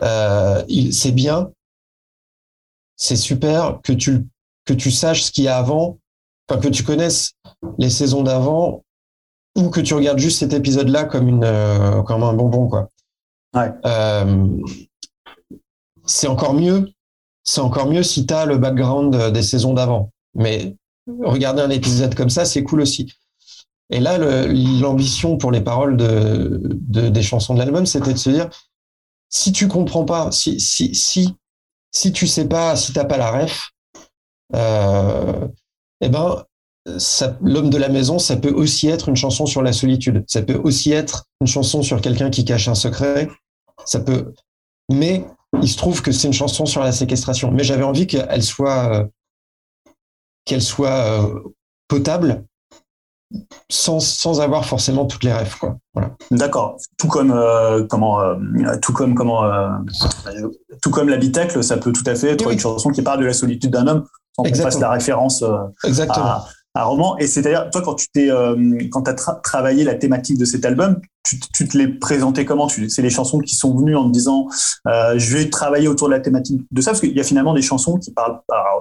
[0.02, 1.50] euh, c'est bien,
[2.96, 4.28] c'est super que tu
[4.64, 5.98] que tu saches ce qu'il y a avant,
[6.48, 7.32] enfin que tu connaisses
[7.78, 8.84] les saisons d'avant
[9.56, 12.90] ou que tu regardes juste cet épisode-là comme une euh, comme un bonbon quoi.
[13.54, 13.70] Ouais.
[13.84, 14.46] Euh,
[16.06, 16.88] c'est encore mieux.
[17.44, 20.12] C'est encore mieux si tu as le background euh, des saisons d'avant.
[20.34, 20.76] Mais
[21.20, 23.12] regarder un épisode comme ça, c'est cool aussi.
[23.90, 28.30] Et là, l'ambition pour les paroles de, de- des chansons de l'album, c'était de se
[28.30, 28.48] dire
[29.28, 31.34] si tu comprends pas, si si si
[31.90, 33.70] si tu sais pas, si t'as pas la ref,
[34.54, 35.48] euh,
[36.00, 36.44] eh ben
[37.42, 40.24] l'homme de la maison, ça peut aussi être une chanson sur la solitude.
[40.26, 43.28] Ça peut aussi être une chanson sur quelqu'un qui cache un secret.
[43.84, 44.32] Ça peut,
[44.90, 45.24] mais
[45.60, 47.50] il se trouve que c'est une chanson sur la séquestration.
[47.50, 49.04] Mais j'avais envie qu'elle soit, euh,
[50.44, 51.40] qu'elle soit euh,
[51.88, 52.44] potable,
[53.70, 55.76] sans, sans avoir forcément toutes les rêves, quoi.
[55.94, 56.10] Voilà.
[56.30, 56.76] D'accord.
[56.98, 58.36] Tout comme euh, comment, euh,
[58.80, 59.68] tout comme comment, euh,
[60.82, 62.54] tout comme l'habitacle, ça peut tout à fait être Oui, oui.
[62.54, 66.44] une chanson qui parle de la solitude d'un homme sans qu'on fasse la référence à
[66.74, 67.18] un roman.
[67.18, 68.56] Et c'est-à-dire, toi, quand tu t'es, euh,
[68.90, 72.68] quand as tra- travaillé la thématique de cet album, tu, tu te l'es présenté comment?
[72.68, 74.48] C'est les chansons qui sont venues en te disant,
[74.88, 77.54] euh, je vais travailler autour de la thématique de ça, parce qu'il y a finalement
[77.54, 78.40] des chansons qui parlent,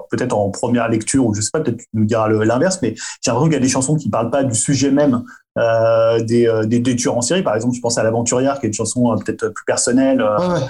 [0.09, 3.29] peut-être en première lecture ou je sais pas, peut-être tu nous diras l'inverse, mais j'ai
[3.31, 5.23] l'impression qu'il y a des chansons qui parlent pas du sujet même
[5.59, 7.43] euh, des, euh, des, des tueurs en série.
[7.43, 10.21] Par exemple, je pense à l'aventurière, qui est une chanson euh, peut-être plus personnelle.
[10.21, 10.67] euh, Ouais, ouais.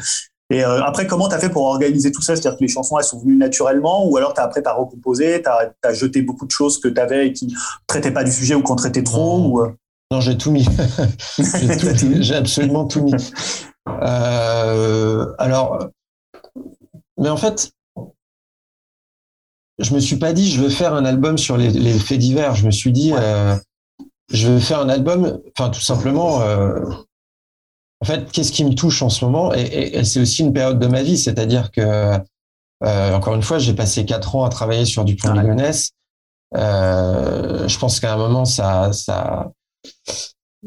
[0.53, 2.35] Et euh, après, comment tu as fait pour organiser tout ça?
[2.35, 5.41] C'est-à-dire que les chansons, elles sont venues naturellement ou alors as, après, tu as recomposé,
[5.41, 5.49] tu
[5.87, 7.53] as, jeté beaucoup de choses que tu avais et qui ne
[7.87, 9.45] traitaient pas du sujet ou qu'on traitait trop Non.
[9.47, 9.71] ou, euh,
[10.11, 10.65] Non, j'ai tout mis.
[11.37, 12.23] j'ai, tout- T'as tout mis.
[12.23, 13.13] j'ai absolument tout mis.
[13.87, 15.87] Euh, alors,
[17.17, 17.71] mais en fait,
[19.79, 22.55] je me suis pas dit je veux faire un album sur les, les faits divers.
[22.55, 23.55] Je me suis dit euh,
[24.31, 26.41] je veux faire un album, enfin tout simplement.
[26.41, 26.79] euh,
[28.01, 30.53] en fait, qu'est-ce qui me touche en ce moment Et, et- et c'est aussi une
[30.53, 32.17] période de ma vie, c'est-à-dire que
[32.83, 35.41] euh, encore une fois, j'ai passé quatre ans à travailler sur du plan Ouais.
[35.43, 35.91] Ligonnès.
[36.57, 39.51] Euh, je pense qu'à un moment, ça, ça,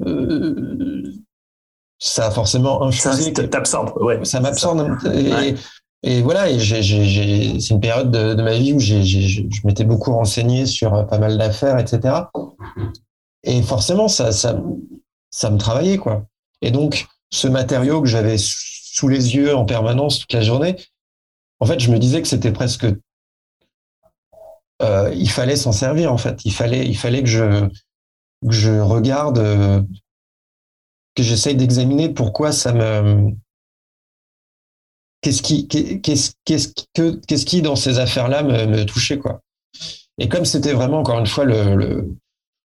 [0.07, 1.13] euh,
[1.99, 3.33] ça a forcément ça infusé.
[3.33, 3.93] t'absorbe.
[4.01, 4.25] Ouais.
[4.25, 4.97] Ça m'absorbe.
[5.13, 5.55] Et, Ouais.
[6.03, 9.85] et voilà, et c'est une période de, de ma vie où j'ai, j'ai- je m'étais
[9.85, 12.15] beaucoup renseigné sur euh, pas mal d'affaires, etc.
[13.43, 14.61] Et forcément, ça, ça,
[15.31, 16.25] ça me travaillait, quoi.
[16.63, 20.77] Et donc, ce matériau que j'avais sous les yeux en permanence toute la journée,
[21.59, 22.87] en fait, je me disais que c'était presque,
[24.83, 26.45] euh, il fallait s'en servir en fait.
[26.45, 27.71] Il fallait, que
[28.51, 29.83] je, regarde, euh,
[31.17, 33.33] que j'essaye d'examiner pourquoi ça me,
[35.23, 35.67] qu'est-ce qui,
[37.63, 39.41] dans ces affaires-là me, touchait quoi.
[40.19, 42.15] Et comme c'était vraiment encore une fois le,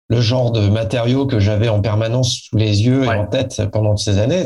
[0.10, 3.98] le genre de matériau que j'avais en permanence sous les yeux et en tête pendant
[3.98, 4.46] ces années,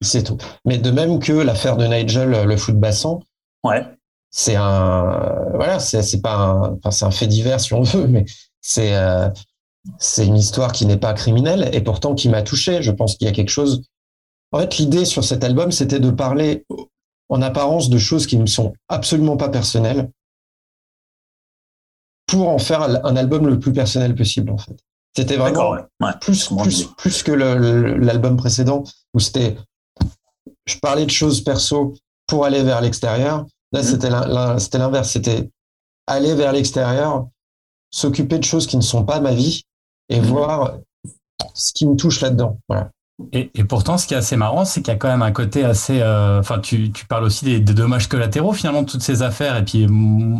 [0.00, 0.38] c'est tout.
[0.64, 3.20] Mais de même que l'affaire de Nigel, le foot bassan,
[3.64, 3.84] ouais.
[4.30, 8.24] c'est un, voilà, c'est pas un, enfin, c'est un fait divers si on veut, mais
[8.60, 9.28] c'est, euh,
[9.98, 12.82] c'est une histoire qui n'est pas criminelle et pourtant qui m'a touché.
[12.82, 13.82] Je pense qu'il y a quelque chose.
[14.50, 16.66] En fait, l'idée sur cet album, c'était de parler
[17.28, 20.10] en apparence de choses qui ne sont absolument pas personnelles,
[22.32, 24.76] pour en faire un album le plus personnel possible, en fait.
[25.14, 25.76] C'était vraiment
[26.22, 29.58] plus, plus, plus que l'album précédent où c'était,
[30.64, 31.94] je parlais de choses perso
[32.26, 33.44] pour aller vers l'extérieur.
[33.72, 34.58] Là, mhm.
[34.58, 35.10] c'était l'inverse.
[35.10, 35.50] C'était
[36.06, 37.28] aller vers l'extérieur,
[37.90, 39.64] s'occuper de choses qui ne sont pas ma vie
[40.08, 40.26] et mhm.
[40.26, 40.78] voir
[41.52, 42.58] ce qui me touche là-dedans.
[42.66, 42.90] Voilà.
[43.32, 45.32] Et, et, pourtant, ce qui est assez marrant, c'est qu'il y a quand même un
[45.32, 46.00] côté assez.
[46.00, 49.56] Euh, enfin, tu, tu, parles aussi des, des, dommages collatéraux finalement de toutes ces affaires.
[49.56, 49.86] Et puis,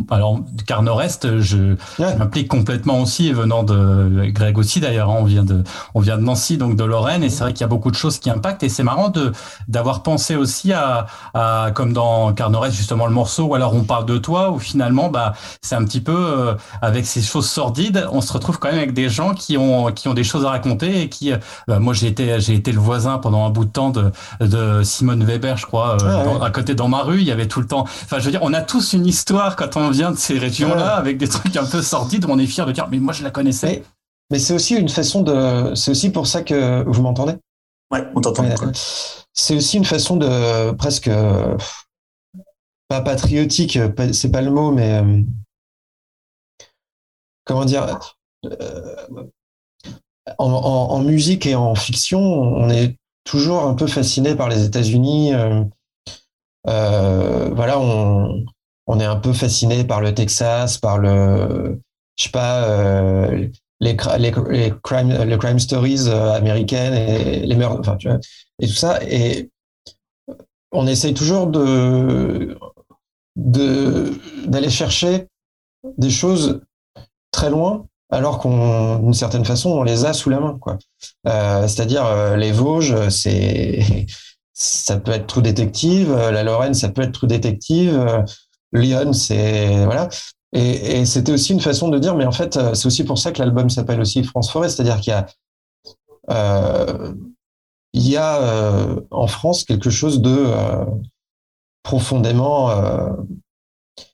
[0.09, 5.09] alors, car Nord-Est, je, je m'implique complètement aussi, venant de Greg aussi d'ailleurs.
[5.09, 7.61] Hein, on vient de, on vient de Nancy, donc de Lorraine, et c'est vrai qu'il
[7.61, 8.63] y a beaucoup de choses qui impactent.
[8.63, 9.31] Et c'est marrant de
[9.67, 13.83] d'avoir pensé aussi à, à, comme dans Car Nord-Est justement le morceau, ou alors on
[13.83, 18.07] parle de toi, où finalement, bah, c'est un petit peu euh, avec ces choses sordides,
[18.11, 20.49] on se retrouve quand même avec des gens qui ont qui ont des choses à
[20.49, 23.65] raconter et qui, euh, bah, moi j'ai été j'ai été le voisin pendant un bout
[23.65, 27.19] de temps de, de Simone Weber, je crois, euh, à côté dans ma rue.
[27.19, 27.81] Il y avait tout le temps.
[27.81, 30.95] Enfin, je veux dire, on a tous une histoire quand on vient de ces régions-là,
[30.95, 32.25] avec des trucs un peu sordides.
[32.25, 33.83] Où on est fier de dire, mais moi, je la connaissais.
[34.31, 35.73] Mais, c'est aussi une façon de.
[35.75, 37.33] C'est aussi pour ça que vous m'entendez?
[37.91, 38.45] Ouais, on t'entend.
[39.33, 41.09] c'est aussi une façon de presque
[42.87, 43.79] pas patriotique,
[44.11, 45.21] c'est pas le mot, mais euh,
[47.45, 47.99] comment dire.
[48.45, 48.95] Euh,
[50.37, 55.33] en, musique et en fiction, on est toujours un peu fasciné par les États-Unis.
[55.33, 55.63] Euh,
[56.67, 61.79] euh, voilà, on, est un peu fasciné par le Texas, par le,
[62.17, 67.97] je sais pas, euh, les, les, crime, les crime stories américaines et les meurtres, enfin,
[67.97, 68.19] tu vois,
[68.59, 68.99] et tout ça.
[69.03, 69.49] Et
[70.71, 72.57] on essaye toujours de
[73.35, 75.27] d'aller chercher
[75.97, 76.61] des choses
[77.31, 80.77] très loin alors qu'on, d'une certaine façon, on les a sous la main, quoi.
[81.27, 84.05] Euh, c'est-à-dire euh, les Vosges, c'est,
[84.53, 88.23] ça peut être True Détective, euh, la Lorraine, ça peut être True Détective,
[88.71, 90.09] Lyon, c'est voilà.
[90.53, 93.31] Et, et c'était aussi une façon de dire, mais en fait, c'est aussi pour ça
[93.31, 95.25] que l'album s'appelle aussi France Forêt, c'est-à-dire qu'il y a
[97.95, 100.47] il y a en France quelque chose de
[101.83, 102.71] profondément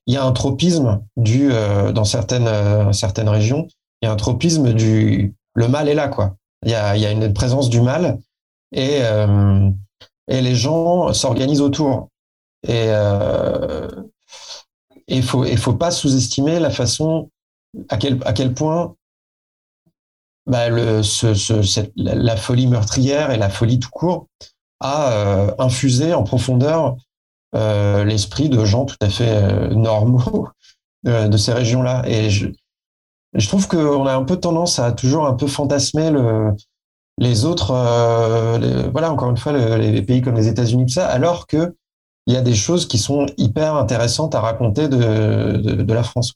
[0.07, 1.51] il y a un tropisme dû
[1.93, 3.67] dans certaines certaines régions
[4.01, 6.35] il y a un tropisme du le mal est là quoi.
[6.63, 8.19] Il y a, il y a une présence du mal
[8.71, 9.69] et euh,
[10.27, 12.09] et les gens s'organisent autour.
[12.67, 13.87] Et euh,
[15.07, 17.29] il faut il faut pas sous-estimer la façon
[17.89, 18.95] à quel à quel point
[20.49, 24.27] bah, le, ce, ce, cette, la, folie meurtrière et la folie tout court
[24.79, 26.97] a euh, infusé en profondeur
[27.55, 30.49] euh, l'esprit de gens tout à fait euh, normaux
[31.03, 32.03] de ces régions-là.
[32.07, 32.47] Et je,
[33.33, 36.51] je trouve qu'on a un peu tendance à toujours un peu fantasmer le,
[37.19, 41.47] les autres, euh, voilà, encore une fois, les pays comme les États-Unis, tout ça, alors
[41.47, 41.75] que
[42.27, 46.33] il y a des choses qui sont hyper intéressantes à raconter de, la France.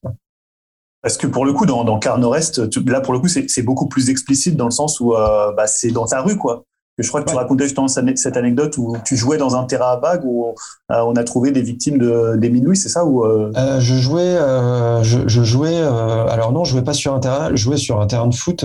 [1.01, 3.88] Parce que pour le coup, dans, dans Car Nord-Est, là, pour le coup, c'est beaucoup
[3.88, 6.63] plus explicite dans le sens où euh, bah, c'est dans ta rue, quoi
[6.99, 9.95] je crois que tu racontais justement cette anecdote où tu jouais dans un terrain à
[9.97, 10.53] vagues où euh,
[10.89, 13.51] on a trouvé des victimes de, des Louis, c'est ça ou euh...
[13.58, 15.77] Euh, Je jouais, euh, je, je, jouais.
[15.77, 17.49] alors non, je jouais pas sur un terrain.
[17.49, 18.63] Je jouais sur un terrain de foot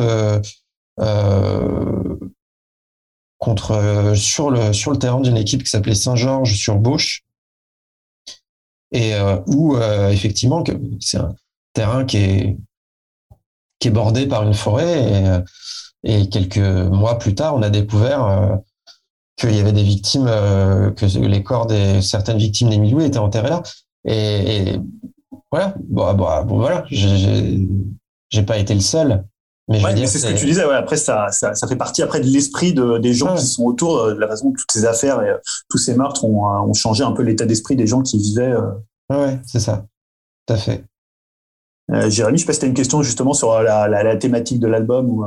[3.39, 7.25] contre sur le sur le terrain d'une équipe qui s'appelait Saint-Georges sur Bauche
[8.93, 9.13] et
[9.47, 9.79] où
[10.11, 10.65] effectivement
[11.01, 11.35] c'est un
[11.73, 12.57] terrain qui est
[13.79, 15.43] qui est bordé par une forêt et
[16.05, 18.57] et quelques mois plus tard, on a découvert euh,
[19.37, 23.51] qu'il y avait des victimes, euh, que les corps de certaines victimes d'Emilou étaient enterrés
[23.51, 23.63] là.
[24.05, 24.79] Et,
[25.51, 29.25] voilà, bon, bon, bon voilà, j'ai pas été le seul.
[29.69, 30.65] Mais, c'est ce que tu disais.
[30.65, 33.65] Ouais, après, ça, ça, ça, fait partie après de l'esprit de, des gens qui sont
[33.65, 35.35] autour, euh, de la façon dont toutes ces affaires et
[35.69, 38.55] tous ces meurtres ont, ont changé un peu l'état d'esprit des gens qui vivaient.
[39.11, 39.85] Ouais, c'est ça,
[40.47, 40.85] tout à fait.
[42.09, 44.61] Jérémy, je sais pas si tu as une question justement sur la, la, la thématique
[44.61, 45.25] de l'album ou.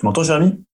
[0.00, 0.64] Tu m'entends, Jérémy?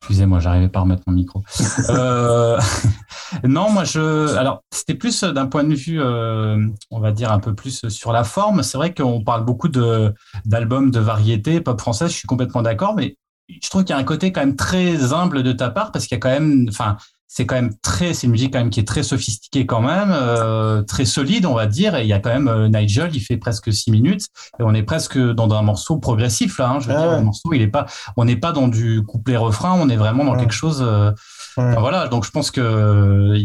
[0.00, 1.42] Excusez-moi, j'arrivais pas à remettre mon micro.
[1.90, 2.56] euh,
[3.44, 4.36] non, moi je.
[4.36, 8.12] Alors, c'était plus d'un point de vue, euh, on va dire un peu plus sur
[8.12, 8.62] la forme.
[8.62, 10.14] C'est vrai qu'on parle beaucoup de
[10.44, 12.12] d'albums de variété pop française.
[12.12, 13.16] Je suis complètement d'accord, mais
[13.48, 16.06] je trouve qu'il y a un côté quand même très humble de ta part parce
[16.06, 16.96] qu'il y a quand même, enfin,
[17.34, 20.10] c'est quand même très, c'est une musique quand même qui est très sophistiquée quand même,
[20.12, 21.94] euh, très solide, on va dire.
[21.96, 24.26] Et il y a quand même euh, Nigel, il fait presque six minutes
[24.60, 26.68] et on est presque dans un morceau progressif là.
[26.68, 27.16] Hein, je veux Ah dire, ouais.
[27.16, 27.86] le morceau, il est pas,
[28.18, 30.40] on n'est pas dans du couplet refrain, on est vraiment dans Ouais.
[30.40, 30.82] quelque chose.
[30.86, 31.10] euh,
[31.56, 31.64] Ouais.
[31.64, 33.38] enfin, voilà, donc je pense que euh,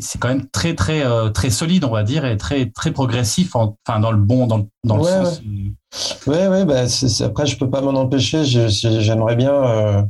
[0.00, 3.56] c'est quand même très très euh, très solide, on va dire, et très très progressif,
[3.56, 5.40] en- enfin dans le bon, dans, le- dans le Ouais, sens.
[5.46, 8.44] euh, Ouais, ouais, bah, c'est- c'est- après, je peux pas m'en empêcher.
[8.44, 10.06] J'aimerais bien.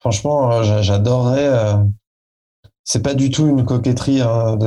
[0.00, 1.74] franchement, j'a- j'adorerais.
[2.90, 4.20] C'est pas du tout une coquetterie.
[4.20, 4.58] hein,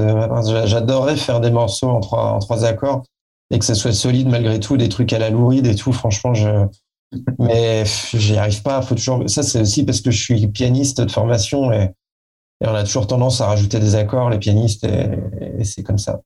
[0.63, 3.03] J'adorerais faire des morceaux en trois, en trois accords
[3.51, 5.91] et que ça soit solide malgré tout, des trucs à la louride et tout.
[5.91, 6.47] Franchement, je.
[7.37, 7.83] Mais
[8.13, 8.81] j'y arrive pas.
[8.81, 9.29] Faut toujours.
[9.29, 11.89] Ça, c'est aussi parce que je suis pianiste de formation et,
[12.61, 16.21] on a toujours tendance à rajouter des accords, les pianistes, et c'est comme ça.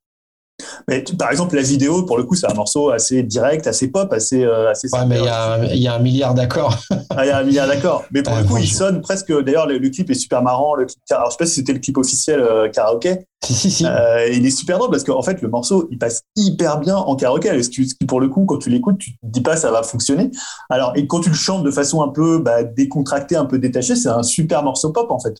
[0.88, 3.90] Mais tu- par exemple, la vidéo, pour le coup, c'est un morceau assez direct, assez
[3.92, 4.44] pop, assez.
[4.44, 6.76] euh, assez Ouais, mais il y a, un- il y a un milliard d'accords.
[7.12, 8.06] Ah, il y a un milliard d'accord.
[8.12, 9.32] Mais pour le coup, il sonne presque.
[9.44, 10.74] D'ailleurs, le, le clip est super marrant.
[10.76, 13.26] Le clip, alors, je sais pas si c'était le clip officiel euh, karaoké.
[13.46, 13.86] si, si, si.
[13.86, 17.16] Euh, il est super drôle parce qu'en fait, le morceau, il passe hyper bien en
[17.16, 17.62] karaoké.
[17.62, 20.32] Ce qui, pour le coup, quand tu l'écoutes, tu te dis pas ça va fonctionner?
[20.70, 23.96] Alors, et quand tu le chantes de façon un peu bah, décontractée, un peu détachée,
[23.96, 25.36] c'est un super morceau pop en fait.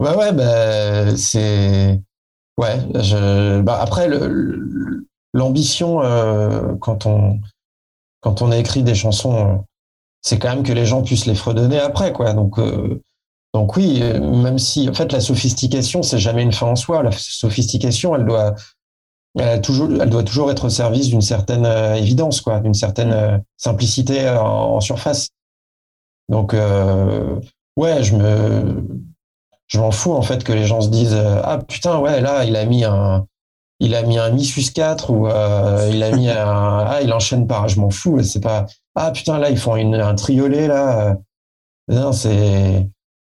[0.00, 2.00] Ouais, ouais, bah, c'est.
[2.58, 3.60] Ouais, je...
[3.60, 4.08] bah, après,
[5.32, 7.40] l'ambition, euh, quand, on,
[8.20, 9.56] quand on a écrit des chansons, euh,
[10.20, 12.32] c'est quand même que les gens puissent les fredonner après, quoi.
[12.34, 13.00] Donc, euh,
[13.54, 17.02] donc oui, euh, même si, en fait, la sophistication, c'est jamais une fin en soi.
[17.02, 18.54] La sophistication, elle doit,
[19.38, 23.42] elle, toujours, elle doit toujours être au service d'une certaine euh, évidence, quoi, d'une certaine
[23.56, 25.30] simplicité en, en surface.
[26.28, 27.40] Donc, euh,
[27.76, 28.86] ouais, je me,
[29.72, 32.44] je m'en fous en fait que les gens se disent euh, ah putain ouais là
[32.44, 33.26] il a mis un
[33.80, 37.12] il a mis un mi sus 4 ou euh, il a mis un ah il
[37.12, 40.68] enchaîne par je m'en fous c'est pas ah putain là ils font une, un triolet
[40.68, 41.14] là euh.
[41.88, 42.86] non c'est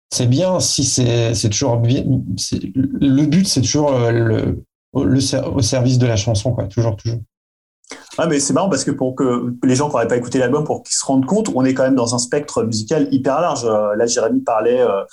[0.10, 5.62] c'est bien si c'est c'est toujours bien le but c'est toujours euh, le, le au
[5.62, 7.20] service de la chanson quoi toujours toujours
[8.17, 10.63] Ah, mais c'est marrant parce que pour que les gens qui n'auraient pas écouté l'album,
[10.63, 13.65] pour qu'ils se rendent compte, on est quand même dans un spectre musical hyper large.
[13.65, 15.04] Euh, Là, Jérémy parlait, euh,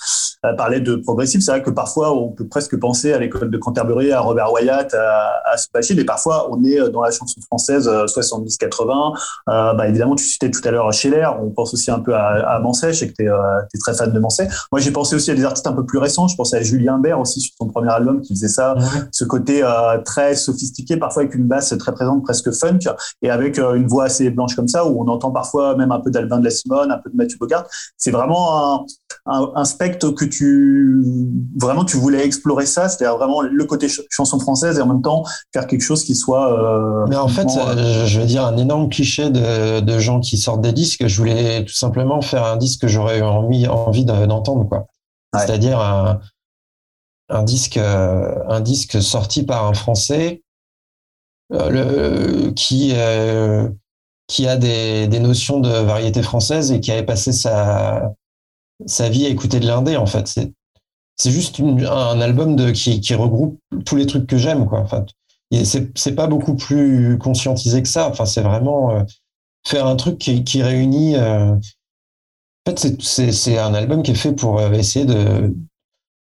[0.45, 1.41] euh, parlait de progressif.
[1.41, 4.93] C'est vrai que parfois, on peut presque penser à l'école de Canterbury, à Robert Wyatt,
[4.93, 9.17] à, à Sopachi, mais parfois, on est dans la chanson française euh, 70-80.
[9.49, 11.27] Euh, bah, évidemment, tu citais tout à l'heure Scheller.
[11.41, 12.93] On pense aussi un peu à, à Manset.
[12.93, 14.47] Je sais que tu es, très fan de Manset.
[14.71, 16.27] Moi, j'ai pensé aussi à des artistes un peu plus récents.
[16.27, 18.75] Je pensais à Julien Bert aussi sur son premier album qui faisait ça
[19.11, 19.63] ce côté
[20.05, 22.79] très sophistiqué, parfois avec une basse très présente, presque funk,
[23.21, 25.99] et avec euh, une voix assez blanche comme ça, où on entend parfois même un
[25.99, 27.65] peu d'Albin de la Simone, un peu de Mathieu Bogart.
[27.97, 28.85] C'est vraiment un,
[29.25, 31.03] un, un, spectre que tu
[31.59, 35.01] vraiment tu voulais explorer ça, c'est-à-dire vraiment le côté ch chanson française et en même
[35.01, 35.23] temps
[35.53, 36.53] faire quelque chose qui soit.
[36.53, 40.37] Euh, Mais en fait, euh, je veux dire un énorme cliché de, de, gens qui
[40.37, 41.07] sortent des disques.
[41.07, 44.87] Je voulais tout simplement faire un disque que j'aurais envie, envie d'entendre, quoi.
[45.33, 45.41] Ouais.
[45.41, 46.19] C'est-à-dire un,
[47.29, 50.41] un disque, un disque sorti par un Français
[51.49, 53.67] le, qui, euh,
[54.27, 58.13] qui a des, des, notions de variété française et qui avait passé sa,
[58.85, 60.27] sa vie à écouter de l'indé, en fait.
[60.27, 60.53] C'est,
[61.17, 64.81] c'est juste une, un album de, qui, qui regroupe tous les trucs que j'aime, quoi.
[64.81, 65.05] Enfin,
[65.63, 68.07] c'est, c'est pas beaucoup plus conscientisé que ça.
[68.09, 69.03] Enfin, c'est vraiment euh,
[69.67, 71.15] faire un truc qui, qui réunit.
[71.15, 71.59] euh, en
[72.71, 75.55] fait, c'est, c'est, c'est un album qui est fait pour euh, essayer de,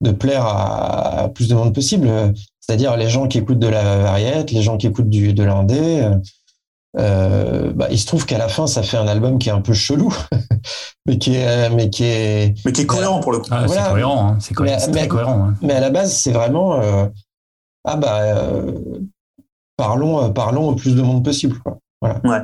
[0.01, 2.09] de plaire à plus de monde possible
[2.67, 6.11] c'est-à-dire les gens qui écoutent de la variette, les gens qui écoutent du, de l'indé.
[6.97, 9.61] Euh, bah, il se trouve qu'à la fin, ça fait un album qui est un
[9.61, 10.13] peu chelou,
[11.05, 13.49] mais qui est, mais qui est, mais qui est cohérent pour le coup.
[13.51, 13.83] Ah, voilà.
[13.83, 14.37] C'est cohérent, hein.
[14.39, 15.49] c'est, co très cohérent.
[15.49, 15.55] Hein.
[15.61, 17.05] Mais à la base, c'est vraiment euh,
[17.85, 18.73] ah bah euh,
[19.77, 21.77] parlons, parlons au plus de monde possible, quoi.
[22.01, 22.19] Voilà.
[22.23, 22.41] Ouais.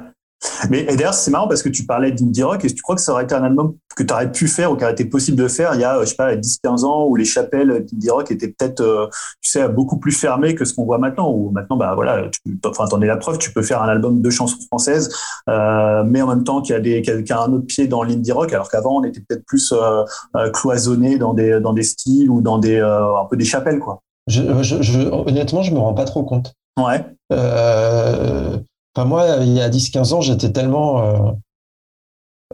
[0.70, 3.02] Mais et d'ailleurs, c'est marrant parce que tu parlais d'indie rock et tu crois que
[3.02, 5.38] ça aurait été un album que tu aurais pu faire ou qui aurait été possible
[5.38, 8.32] de faire il y a, je sais pas, 10-15 ans où les chapelles d'indie rock
[8.32, 9.08] étaient peut-être, euh,
[9.42, 11.32] tu sais, beaucoup plus fermées que ce qu'on voit maintenant.
[11.32, 14.22] Où maintenant, bah voilà, tu, enfin, t'en es la preuve, tu peux faire un album
[14.22, 15.10] de chansons françaises,
[15.50, 17.88] euh, mais en même temps qu'il y a des, qu'il y a un autre pied
[17.88, 21.84] dans l'indie rock, alors qu'avant on était peut-être plus euh, cloisonné dans des, dans des
[21.84, 24.02] styles ou dans des, euh, un peu des chapelles, quoi.
[24.28, 26.54] Je, je, je, honnêtement, je me rends pas trop compte.
[26.80, 27.06] Ouais.
[27.32, 28.58] Euh,
[28.96, 31.32] Enfin, moi, il y a 10-15 ans, j'étais tellement euh,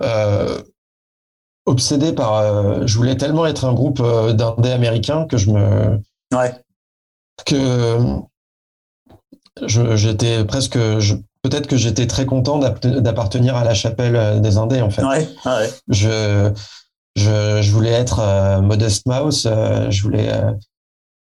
[0.01, 0.61] euh,
[1.65, 2.35] obsédé par.
[2.35, 6.01] Euh, je voulais tellement être un groupe d'indés américains que je me.
[6.33, 6.53] Ouais.
[7.45, 8.21] Que
[9.65, 10.77] j'étais presque.
[11.41, 15.03] Peut-être que j'étais très content d'appartenir à la chapelle des indés, en fait.
[15.03, 15.69] Ouais, ouais.
[15.87, 16.51] Je.
[17.15, 20.51] je, je voulais être euh, Modest Mouse, euh, je voulais, euh,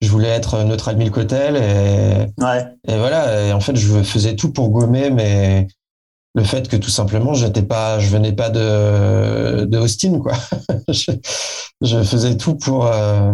[0.04, 2.64] je voulais être Neutral Milk Hotel et, Ouais.
[2.86, 3.46] et voilà.
[3.46, 5.66] Et en fait, je faisais tout pour gommer, mais
[6.34, 10.34] le fait que tout simplement, j'étais pas, je venais pas de, de Austin, quoi.
[10.88, 11.12] je,
[11.80, 12.86] je faisais tout pour.
[12.86, 13.32] euh,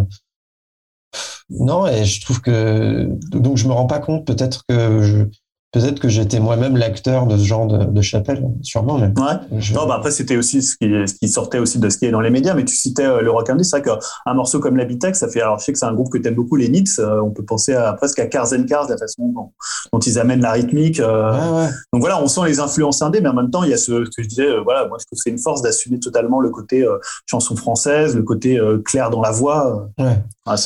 [1.51, 4.27] Non, et je trouve que donc je me rends pas compte.
[4.27, 5.25] Peut-être que je,
[5.73, 8.99] peut-être que j'étais moi-même l'acteur de ce genre de, de chapelle, sûrement.
[8.99, 9.61] Mais Ouais.
[9.61, 12.07] je- Non, bah après, c'était aussi ce qui, ce qui sortait aussi de ce qui
[12.07, 13.83] est dans les médias, mais tu citais euh, le Rock Roll, c'est vrai
[14.25, 16.35] qu'un morceau comme l'Habitacle, ça fait, alors je sais que c'est un groupe que t'aimes
[16.35, 19.29] beaucoup, les Nits, euh, on peut penser à, presque à Cars and Cars, la façon
[19.29, 19.53] dont,
[19.93, 20.99] dont ils amènent la rythmique.
[21.01, 21.33] euh.
[21.33, 21.71] Ouais, ouais.
[21.93, 24.05] Donc voilà, on sent les influences indées, mais en même temps, il y a ce,
[24.05, 26.51] ce que je disais, voilà, moi je trouve que c'est une force d'assumer totalement le
[26.51, 26.85] côté
[27.27, 29.89] chanson française, le côté clair dans la voix.
[29.99, 30.19] Ouais.
[30.47, 30.57] Ah,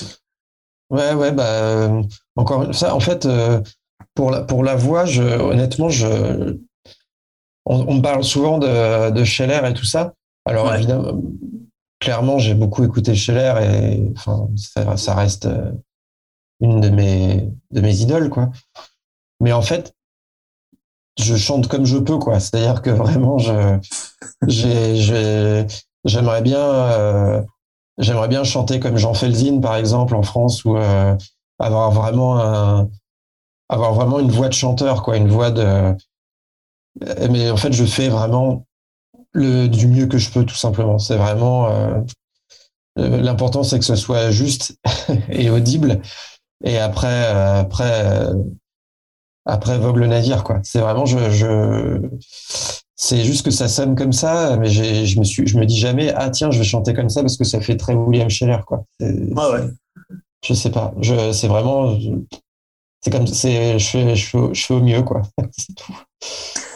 [0.90, 1.90] Ouais, ouais, bah,
[2.36, 3.26] encore ça, en fait,
[4.14, 6.56] pour la, pour la voix, je, honnêtement, je,
[7.66, 10.14] on, on parle souvent de, de Scheller et tout ça.
[10.46, 10.76] Alors, Ouais.
[10.76, 11.20] évidemment,
[12.00, 15.72] clairement, j'ai beaucoup écouté Scheller et enfin, ça, ça reste euh,
[16.60, 18.50] une de mes, de mes idoles, quoi.
[19.40, 19.94] Mais en fait,
[21.18, 22.40] je chante comme je peux, quoi.
[22.40, 23.78] C'est-à-dire que vraiment, je,
[24.46, 25.66] j'ai, j'ai,
[26.04, 27.42] j'aimerais bien, euh,
[27.96, 31.16] J'aimerais bien chanter comme Jean Felzin, par exemple, en France, ou euh,
[31.60, 32.88] avoir vraiment un,
[33.68, 35.94] avoir vraiment une voix de chanteur, quoi, une voix de.
[37.30, 38.66] Mais en fait, je fais vraiment
[39.32, 40.98] le du mieux que je peux, tout simplement.
[40.98, 42.02] C'est vraiment
[42.98, 44.76] euh, l'important, c'est que ce soit juste
[45.28, 46.00] et audible.
[46.64, 48.34] Et après, euh, après, euh,
[49.44, 50.60] après vogue le navire, quoi.
[50.62, 52.00] C'est vraiment, je, je,
[52.96, 56.12] c'est juste que ça sonne comme ça, mais je me suis, je me dis jamais,
[56.14, 58.84] ah tiens, je vais chanter comme ça parce que ça fait très William Scheller, quoi.
[59.36, 59.68] Ah ouais.
[60.44, 60.94] Je sais pas.
[61.00, 61.98] Je, c'est vraiment,
[63.04, 65.22] c'est comme, c'est, je fais, je fais, au- je fais au mieux, quoi.
[65.52, 65.92] C'est tout.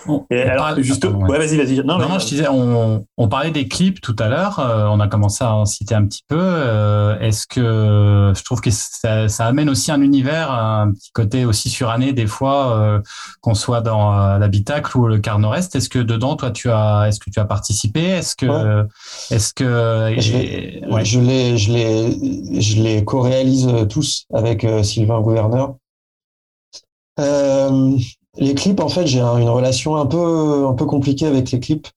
[0.06, 1.30] On- Et on alors, parle- juste, Attends, ouais.
[1.30, 1.76] ouais, vas-y, vas-y.
[1.78, 4.58] Non, Non, mais- non, je disais, on, on parlait des clips tout à l'heure.
[4.58, 6.36] euh, on a commencé à en citer un petit peu.
[6.38, 11.44] euh, Est-ce que je trouve que ça, ça amène aussi un univers, un petit côté
[11.46, 13.00] aussi suranné des fois, euh,
[13.40, 15.74] qu'on soit dans euh, l'habitacle ou le Car Nord-Est.
[15.76, 18.02] Est-ce que dedans, toi, tu as, est-ce que tu as participé?
[18.04, 18.86] Est-ce que, Ouais.
[19.30, 21.04] est-ce que, Je et- ouais.
[21.06, 25.74] Je les, je les, je les co-réalise tous avec euh, Sylvain Gouverneur.
[27.18, 27.96] Euh,
[28.36, 31.60] les clips, en fait, j'ai un- une relation un peu, un peu compliquée avec les
[31.60, 31.88] clips.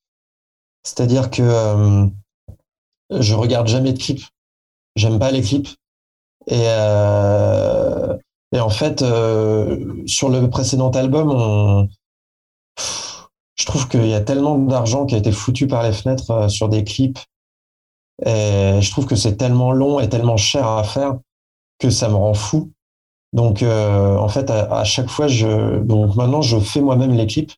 [0.84, 2.08] C'est-à-dire que euh,
[3.12, 4.24] je regarde jamais de clips.
[4.96, 5.70] J'aime pas les clips.
[6.48, 8.18] Et, euh,
[8.60, 11.88] en fait, euh, sur le précédent album,
[13.56, 16.68] je trouve qu'il y a tellement d'argent qui a été foutu par les fenêtres sur
[16.70, 17.20] des clips.
[18.26, 21.18] Et je trouve que c'est tellement long et tellement cher à faire
[21.80, 22.72] que ça me rend fou.
[23.34, 27.28] Donc, euh, en fait, à, à chaque fois, je, donc maintenant, je fais moi-même les
[27.28, 27.54] clips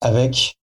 [0.00, 0.56] avec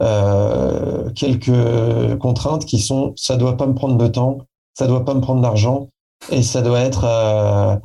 [0.00, 4.38] euh, quelques contraintes qui sont, ça doit pas me prendre de temps,
[4.74, 5.88] ça doit pas me prendre d'argent,
[6.30, 7.76] et ça doit être, euh,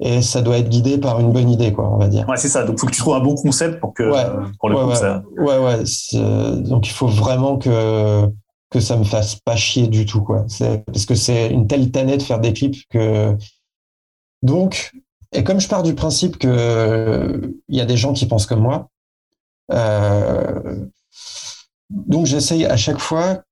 [0.00, 2.28] et ça doit être guidé par une bonne idée, quoi, on va dire.
[2.28, 2.64] Ouais, c'est ça.
[2.64, 4.24] Donc, faut que tu trouves un bon concept pour que, Ouais.
[4.24, 4.96] euh, pour le Ouais, coup, ouais.
[4.96, 5.22] ça.
[5.36, 6.62] Ouais, ouais.
[6.62, 8.28] Donc, il faut vraiment que,
[8.70, 10.46] que ça me fasse pas chier du tout, quoi.
[10.86, 13.36] Parce que c'est une telle tannée de faire des clips que.
[14.42, 14.92] Donc,
[15.34, 18.62] et comme je pars du principe que il y a des gens qui pensent comme
[18.62, 18.88] moi,
[19.72, 20.86] euh,
[21.90, 23.42] donc j'essaye à chaque fois,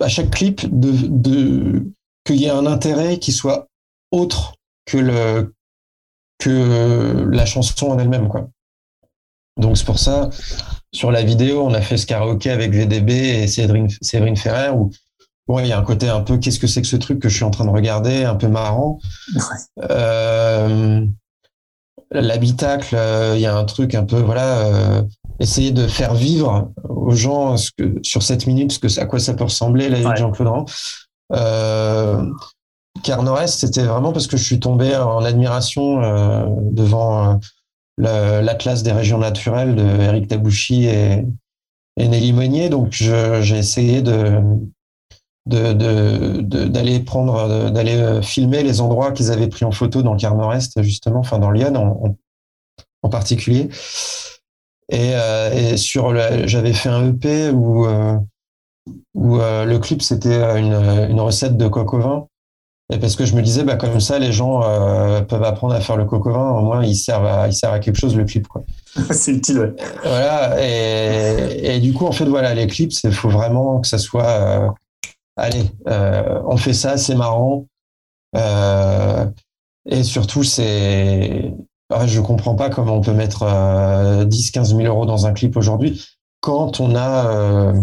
[0.00, 3.68] à chaque clip, qu'il y ait un intérêt qui soit
[4.10, 4.54] autre
[4.84, 4.98] que
[7.30, 8.48] la chanson en elle-même, quoi.
[9.56, 10.30] Donc c'est pour ça,
[10.92, 14.72] sur la vidéo, on a fait ce karaoké avec VDB et Séverine, Ferrer,
[15.46, 17.28] bon, il y a un côté un peu qu'est-ce que c'est que ce truc que
[17.28, 18.98] je suis en train de regarder, un peu marrant.
[19.90, 21.04] Euh,
[22.10, 25.02] L'habitacle, euh, il y a un truc un peu, voilà, euh,
[25.40, 29.18] essayer de faire vivre aux gens ce que, sur cette minute, ce que, à quoi
[29.18, 30.12] ça peut ressembler, la vie Ouais.
[30.12, 30.64] de Jean-Claude Rand.
[31.32, 32.24] Euh,
[33.46, 37.40] c'était vraiment parce que je suis tombé en admiration euh, devant
[37.98, 41.24] l'Atlas des régions naturelles de Eric Tabouchi et,
[41.96, 42.68] et Nelly Monnier.
[42.68, 44.40] Donc, j'ai essayé de
[45.46, 49.70] de- de- de- d'aller prendre, de- d'aller euh, filmer les endroits qu'ils avaient pris en
[49.72, 52.16] photo dans le Car Nord-Est, justement, enfin dans Lyon en, en,
[53.02, 53.68] en particulier.
[54.90, 56.14] Et, euh, et sur
[56.46, 58.16] j'avais fait un EP où, euh,
[59.14, 60.74] où euh, le clip c'était une,
[61.10, 62.26] une recette de coq au vin.
[62.92, 65.80] Et parce que je me disais, bah, comme ça, les gens euh, peuvent apprendre à
[65.80, 68.14] faire le coq au vin, au moins ils servent à, ils servent à quelque chose
[68.14, 68.46] le clip.
[68.46, 68.62] Quoi.
[69.10, 69.72] c'est utile, ouais.
[70.02, 73.96] Voilà, et, et du coup, en fait, voilà, les clips, il faut vraiment que ça
[73.96, 74.68] soit, euh,
[75.36, 77.66] allez, euh, on fait ça, c'est marrant.
[78.36, 79.26] Euh,
[79.86, 81.54] et surtout, c'est,
[81.90, 85.32] ah, je comprends pas comment on peut mettre euh, 10, 15 000 euros dans un
[85.32, 86.04] clip aujourd'hui
[86.40, 87.80] quand on a euh,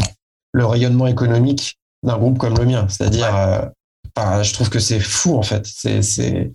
[0.52, 2.88] le rayonnement économique d'un groupe comme le mien.
[2.90, 5.66] C'est-à-dire, euh, je trouve que c'est fou en fait.
[5.66, 6.52] C'est, c'est...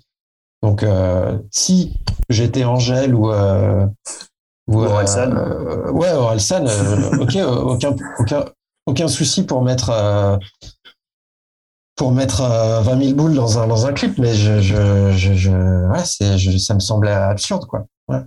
[0.62, 1.94] donc euh, si
[2.28, 3.86] j'étais Angèle ou euh,
[4.68, 5.32] ou Orelsan,
[5.92, 6.64] ouais, Orelsan,
[7.20, 8.44] ok, aucun, aucun,
[8.86, 9.90] aucun souci pour mettre
[11.96, 15.50] pour mettre 20 000 boules dans un dans un clip, mais je, je, je, je
[15.50, 17.86] ouais, c'est, ça me semblait absurde quoi.
[18.08, 18.20] Ouais.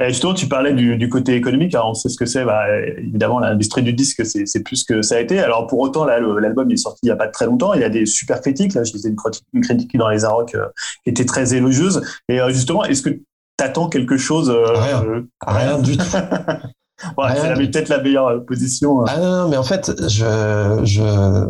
[0.00, 1.72] Et justement, tu parlais du, du, côté économique.
[1.74, 2.44] Alors, on sait ce que c'est.
[2.44, 2.64] Bah,
[2.98, 5.38] évidemment, l'industrie du disque, c'est plus que ça a été.
[5.38, 7.74] Alors, pour autant, là, l'album est sorti il n'y a pas très longtemps.
[7.74, 8.74] Il y a des super critiques.
[8.74, 9.16] Là, je disais une,
[9.52, 10.66] une critique dans les Arocs euh,
[11.04, 12.02] qui était très élogieuse.
[12.28, 13.24] Et euh, justement, est-ce que tu
[13.62, 16.04] attends quelque chose euh, Rien, rien du tout.
[17.16, 19.04] ouais, c'est peut-être la meilleure position.
[19.04, 21.46] Ah non, non, mais en fait, je, je...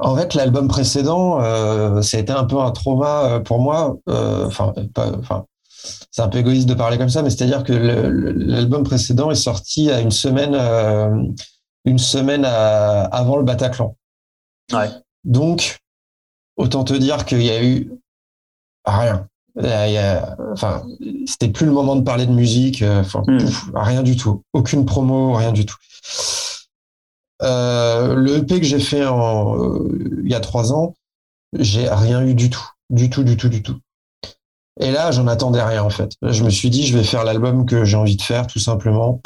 [0.00, 3.96] En fait, l'album précédent, euh, ça a été un peu un trauma pour moi.
[4.06, 4.72] Enfin,
[5.18, 5.46] enfin,
[6.10, 9.90] c'est un peu égoïste de parler comme ça, mais c'est-à-dire que l'album précédent est sorti
[9.90, 11.22] à une semaine, euh,
[11.84, 13.96] une semaine avant le Bataclan.
[14.72, 14.90] Ouais.
[15.24, 15.78] Donc,
[16.56, 17.92] autant te dire qu'il y a eu
[18.84, 19.28] rien.
[20.52, 20.82] enfin,
[21.26, 23.38] c'était plus le moment de parler de musique, euh, hmm.
[23.74, 25.76] rien du tout, aucune promo, rien du tout.
[27.42, 30.94] Euh, le EP que j'ai fait il y a trois ans,
[31.58, 33.78] j'ai rien eu du tout, du tout, du tout, du tout.
[34.80, 36.12] Et là, j'en attendais rien en fait.
[36.22, 39.20] Je me suis dit, je vais faire l'album que j'ai envie de faire, tout simplement.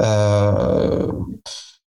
[0.00, 1.10] Euh,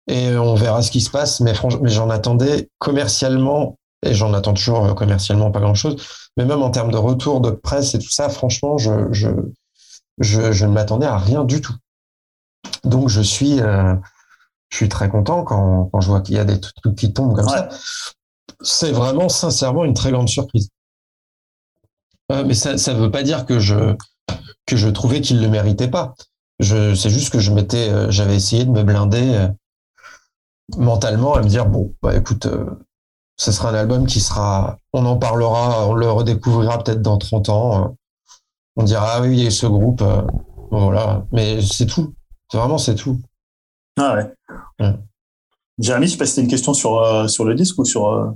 [0.07, 1.41] et on verra ce qui se passe.
[1.41, 5.97] Mais franchement, mais j'en attendais commercialement, et j'en attends toujours euh, commercialement pas grand-chose.
[6.37, 9.29] Mais même en termes de retour de presse et tout ça, franchement, je, je,
[10.19, 11.75] je, ne m'attendais à rien du tout.
[12.85, 13.95] Donc je suis, euh,
[14.71, 17.35] je suis très content quand, quand je vois qu'il y a des trucs qui tombent
[17.35, 17.69] comme ça.
[18.63, 20.71] C'est vraiment sincèrement une très grande surprise
[22.45, 23.97] mais ça ne veut pas dire que je,
[24.67, 26.15] que je trouvais qu'il ne le méritait pas.
[26.61, 29.49] C'est juste que je m'étais, euh, j'avais essayé de me blinder euh,
[30.77, 32.67] mentalement à me dire bon, bah écoute, euh,
[33.37, 37.49] ce sera un album qui sera, on en parlera, on le redécouvrira peut-être dans 30
[37.49, 37.97] ans.
[38.77, 40.05] on dira ah oui, il y a ce groupe,
[40.71, 41.25] voilà.
[41.33, 42.15] Mais c'est tout.
[42.53, 43.19] Vraiment, c'est tout.
[43.99, 44.33] Ah ouais.
[44.81, 44.95] ouais.
[45.79, 48.35] Jérémy, je sais pas si c'était une question sur, sur le disque ou sur.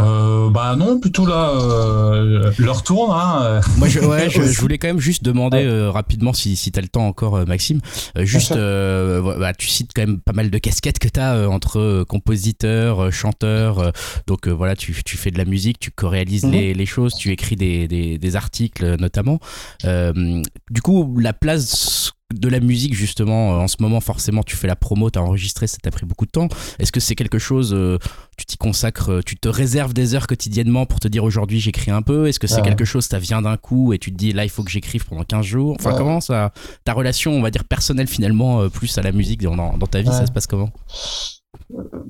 [0.00, 3.10] Euh, bah non, plutôt là, euh, leur tourne.
[3.12, 3.60] Hein.
[3.76, 6.82] Moi, je, ouais, je, voulais quand même juste demander euh, rapidement si, si tu as
[6.82, 7.80] le temps encore, euh, Maxime.
[8.16, 13.12] juste, bah, tu cites quand même pas mal de casquettes que tu as entre compositeur,
[13.12, 13.92] chanteur.
[14.26, 16.52] donc voilà, tu, tu, fais de la musique, tu co-réalises mhm.
[16.52, 19.40] les, les, choses, tu écris des, des, des articles notamment.
[19.84, 24.76] du coup, la place de la musique justement en ce moment forcément tu fais la
[24.76, 26.48] promo tu as enregistré ça t'a pris beaucoup de temps.
[26.78, 27.98] Est-ce que c'est quelque chose euh,
[28.36, 31.90] tu t'y consacres euh, tu te réserves des heures quotidiennement pour te dire aujourd'hui j'écris
[31.90, 32.28] un peu?
[32.28, 34.50] Est-ce que c'est quelque chose ça vient d'un coup et tu te dis là il
[34.50, 35.76] faut que j'écrive pendant 15 jours?
[35.78, 36.52] Enfin comment ça
[36.84, 40.00] ta relation on va dire personnelle finalement euh, plus à la musique dans, dans ta
[40.00, 40.70] vie ça se passe comment?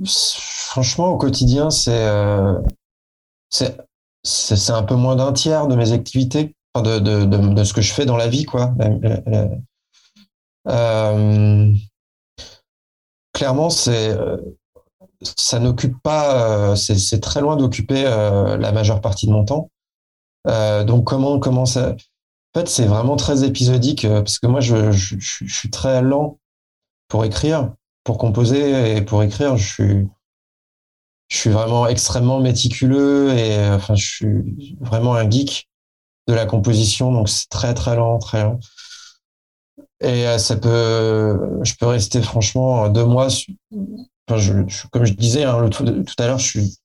[0.05, 2.07] Franchement au quotidien c'est
[4.25, 7.93] c'est un peu moins d'un tiers de mes activités de, de, de, ce que je
[7.93, 8.75] fais dans la vie quoi
[10.69, 11.73] euh,
[13.33, 14.17] clairement, c'est
[15.23, 19.71] ça n'occupe pas, euh, c'est très loin d'occuper euh, la majeure partie de mon temps.
[20.47, 21.91] donc comment comment ça
[22.55, 26.39] En fait, c'est vraiment très épisodique parce que moi, je, suis très lent
[27.09, 27.73] pour écrire,
[28.05, 29.57] pour composer et pour écrire.
[29.57, 30.09] Je suis
[31.29, 35.67] je suis vraiment extrêmement méticuleux et enfin, je suis vraiment un geek
[36.29, 38.61] de la composition, donc c'est très très lent, très lent.
[40.03, 43.29] Et euh, ça peut, je peux rester franchement deux mois.
[43.29, 44.53] Je,
[44.91, 45.85] comme je disais hein, tout,
[46.19, 46.79] à l'heure, je suis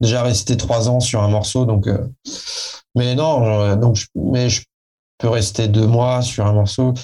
[0.00, 1.86] déjà resté trois ans sur un morceau, donc.
[1.86, 2.06] Euh,
[2.94, 4.62] mais non, euh, donc, mais je
[5.18, 6.94] peux rester deux mois sur un morceau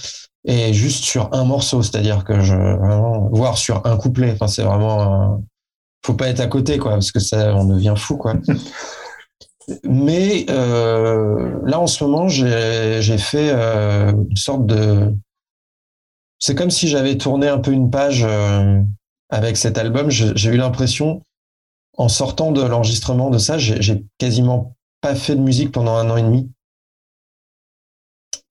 [0.47, 4.33] et juste sur un morceau, c'est-à-dire que je vraiment voir sur un couplet.
[4.33, 5.43] Enfin, c'est vraiment,
[6.05, 8.35] faut pas être à côté, quoi, parce que ça, on devient fou, quoi.
[9.85, 15.15] Mais euh, là, en ce moment, j'ai fait euh, une sorte de
[16.39, 18.82] c'est comme si j'avais tourné un peu une page euh,
[19.30, 20.11] avec cet album.
[20.11, 21.22] J'ai eu l'impression,
[21.97, 26.16] en sortant de l'enregistrement de ça, j'ai quasiment pas fait de musique pendant un an
[26.16, 26.51] et demi.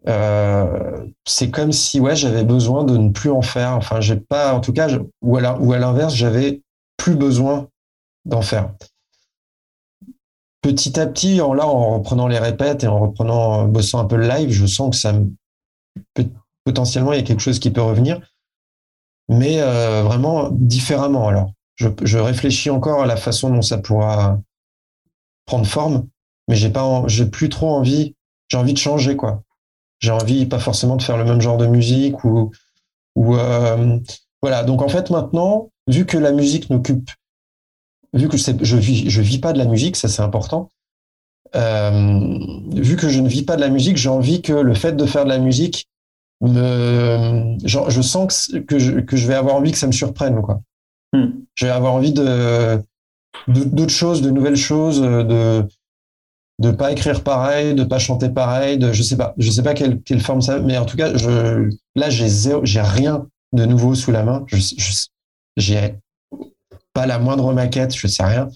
[0.07, 3.71] Euh, c'est comme si ouais j'avais besoin de ne plus en faire.
[3.71, 4.89] Enfin, j'ai pas, en tout cas,
[5.21, 6.61] ou à, l'inverse, j'avais
[6.97, 7.69] plus besoin
[8.25, 8.73] d'en faire.
[10.61, 14.05] Petit à petit, en là, en reprenant les répètes et en reprenant, en bossant un
[14.05, 15.29] peu le live, je sens que ça me
[16.63, 18.19] potentiellement il y a quelque chose qui peut revenir,
[19.29, 21.27] mais euh, vraiment différemment.
[21.27, 24.39] Alors, je, réfléchis encore à la façon dont ça pourra
[25.45, 26.07] prendre forme,
[26.47, 28.15] mais j'ai pas, j'ai plus trop envie.
[28.49, 29.43] J'ai envie de changer, quoi.
[29.99, 32.51] J'ai envie pas forcément de faire le même genre de musique ou
[33.15, 33.99] ou euh,
[34.41, 34.63] voilà.
[34.63, 37.09] Donc en fait maintenant, vu que la musique n'occupe,
[38.13, 40.69] vu que je vis, je vis pas de la musique, ça c'est important.
[41.55, 42.39] Euh,
[42.71, 45.05] vu que je ne vis pas de la musique, j'ai envie que le fait de
[45.05, 45.87] faire de la musique
[46.49, 49.91] me, genre, je sens que, que, je, que je vais avoir envie que ça me
[49.91, 50.61] surprenne, quoi.
[51.13, 51.29] Hmm.
[51.55, 52.79] Je vais avoir envie de
[53.47, 55.65] d'autres choses, de nouvelles choses, de
[56.59, 59.73] de pas écrire pareil, de pas chanter pareil, de je sais pas, je sais pas
[59.73, 62.27] quelle, quelle forme ça, mais en tout cas, je là j'ai
[62.63, 64.43] j'ai rien de nouveau sous la main.
[64.47, 64.57] Je
[65.57, 65.95] j'ai
[66.93, 68.47] pas la moindre maquette, je sais rien.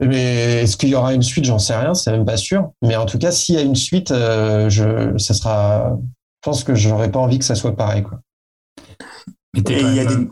[0.00, 1.44] Mais est-ce qu'il y aura une suite?
[1.44, 2.72] J'en sais rien, c'est même pas sûr.
[2.82, 5.96] Mais en tout cas, s'il y a une suite, euh, je, ça sera.
[6.46, 8.20] Je pense que j'aurais pas envie que ça soit pareil, quoi.
[9.56, 10.28] Il y a des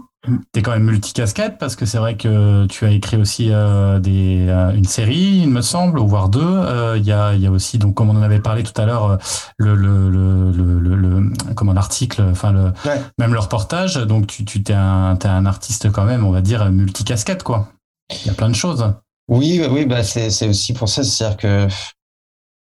[0.52, 4.46] T'es quand même multicasquette parce que c'est vrai que tu as écrit aussi euh, des,
[4.48, 6.40] euh, une série, il me semble, voire deux.
[6.40, 8.86] Euh, il y, a, y a aussi, donc comme on en avait parlé tout à
[8.86, 9.18] l'heure,
[9.58, 12.72] le, le, le, le, le comment l'article, enfin le,
[13.18, 13.96] même le reportage.
[13.96, 17.70] Donc tu, tu t'es un, t'es un artiste quand même, on va dire multicasquette quoi.
[18.22, 18.94] Il y a plein de choses.
[19.26, 21.68] Oui, oui, bah c'est, c'est aussi pour ça, c'est-à-dire que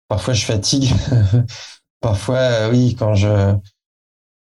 [0.09, 0.93] parfois je fatigue,
[2.01, 3.55] parfois oui quand je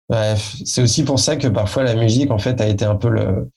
[0.09, 3.09] Bref, c'est aussi pour ça que parfois la musique, en fait, a été un peu
[3.09, 3.49] le,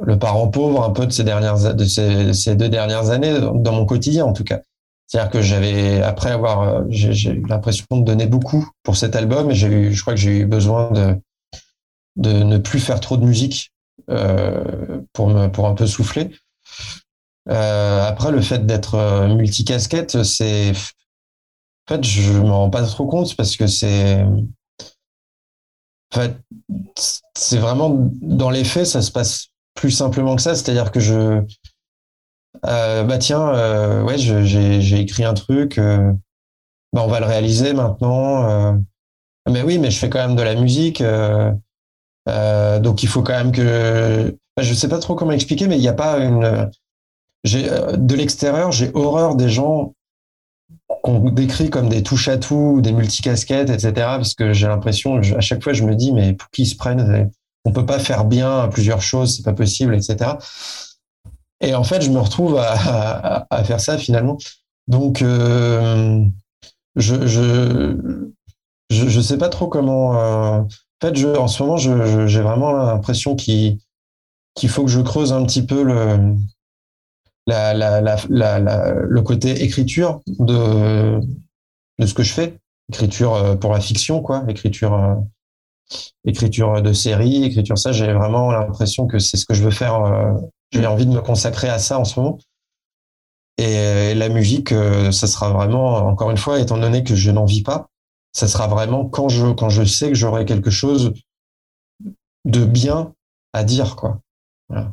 [0.00, 3.86] le parent pauvre un peu de ces dernières, de ces, deux dernières années dans mon
[3.86, 4.60] quotidien, en tout cas.
[5.06, 9.54] C'est-à-dire que j'avais, après avoir, j'ai eu l'impression de donner beaucoup pour cet album et
[9.54, 11.16] j'ai eu, je crois que j'ai eu besoin de,
[12.16, 13.72] de ne plus faire trop de musique
[14.10, 16.30] euh, pour me, pour un peu souffler.
[17.48, 20.72] Euh, après, le fait d'être euh, multicasquette, c'est,
[21.88, 24.46] en fait, je m'en rends pas trop compte parce que c'est, en
[26.14, 26.36] fait,
[27.34, 30.54] c'est vraiment dans les faits, ça se passe plus simplement que ça.
[30.54, 31.42] C'est-à-dire que je,
[32.66, 36.12] euh, bah tiens, euh, ouais, j'ai écrit un truc, euh,
[36.92, 38.78] bah on va le réaliser maintenant.
[39.48, 41.02] Mais oui, mais je fais quand même de la musique,
[42.26, 45.80] donc il faut quand même que, bah, je sais pas trop comment expliquer, mais il
[45.80, 46.70] n'y a pas une,
[47.44, 49.94] de l'extérieur, j'ai horreur des gens
[51.02, 53.92] qu'on décrit comme des touches à tout, des multicasquettes, etc.
[53.94, 57.30] Parce que j'ai l'impression, à chaque fois, je me dis, mais pour qui se prennent
[57.64, 60.32] On peut pas faire bien plusieurs choses, c'est pas possible, etc.
[61.60, 64.38] Et en fait, je me retrouve à, faire ça finalement.
[64.86, 66.24] Donc, euh,
[66.96, 68.30] je, je,
[68.90, 70.18] je, sais pas trop comment.
[70.18, 70.68] Euh, en
[71.02, 73.78] fait, en ce moment, j'ai vraiment l'impression qu'il
[74.68, 76.34] faut que je creuse un petit peu le,
[77.48, 81.20] la, la, la, le côté écriture de,
[81.98, 82.58] de ce que je fais.
[82.90, 84.44] Écriture euh, pour la fiction, quoi.
[84.48, 85.14] Écriture, euh,
[86.24, 87.92] écriture de série, écriture ça.
[87.92, 89.94] J'ai vraiment l'impression que c'est ce que je veux faire.
[90.04, 90.32] Euh,
[90.72, 92.38] j'ai envie de me consacrer à ça en ce moment.
[93.56, 97.64] Et la musique, ça sera vraiment, encore une fois, étant donné que je n'en vis
[97.64, 97.88] pas,
[98.32, 101.12] ça sera vraiment quand je, quand je sais que j'aurai quelque chose
[102.44, 103.14] de bien
[103.52, 104.20] à dire, quoi.
[104.68, 104.92] Voilà.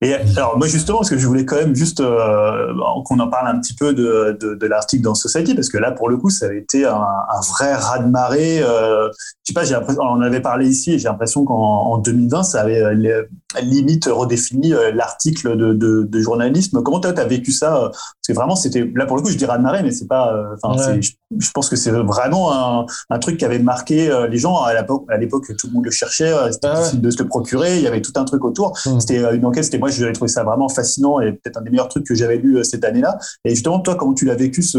[0.00, 2.72] Et, alors moi justement, parce que je voulais quand même juste euh,
[3.04, 6.08] qu'on en parle un petit peu de, de, l'article dans Society, parce que là pour
[6.08, 7.04] le coup, ça a été un,
[7.50, 8.62] vrai raz-de-marée.
[8.62, 11.98] Euh, je sais pas, j'ai l'impression, on en avait parlé ici, et j'ai l'impression qu'en
[11.98, 13.24] 2020, ça avait euh,
[13.62, 16.82] limite redéfini euh, l'article de, de, journalisme.
[16.82, 17.90] Comment tu as vécu ça
[18.30, 20.34] Parce que vraiment, c'était là pour le coup, je dis raz-de-marée, mais c'est pas.
[20.62, 24.62] Enfin, je, je, pense que c'est vraiment un, un, truc qui avait marqué les gens
[24.62, 25.46] à l'époque.
[25.56, 27.78] Tout le monde le cherchait, c'était ah difficile de se le procurer.
[27.78, 28.78] Il y avait tout un truc autour.
[28.86, 29.00] Mmh.
[29.00, 29.64] C'était une enquête.
[29.64, 32.36] C'était moi, j'avais trouvé ça vraiment fascinant et peut-être un des meilleurs trucs que j'avais
[32.36, 33.18] lu cette année-là.
[33.44, 34.78] Et justement, toi, comment tu l'as vécu ce,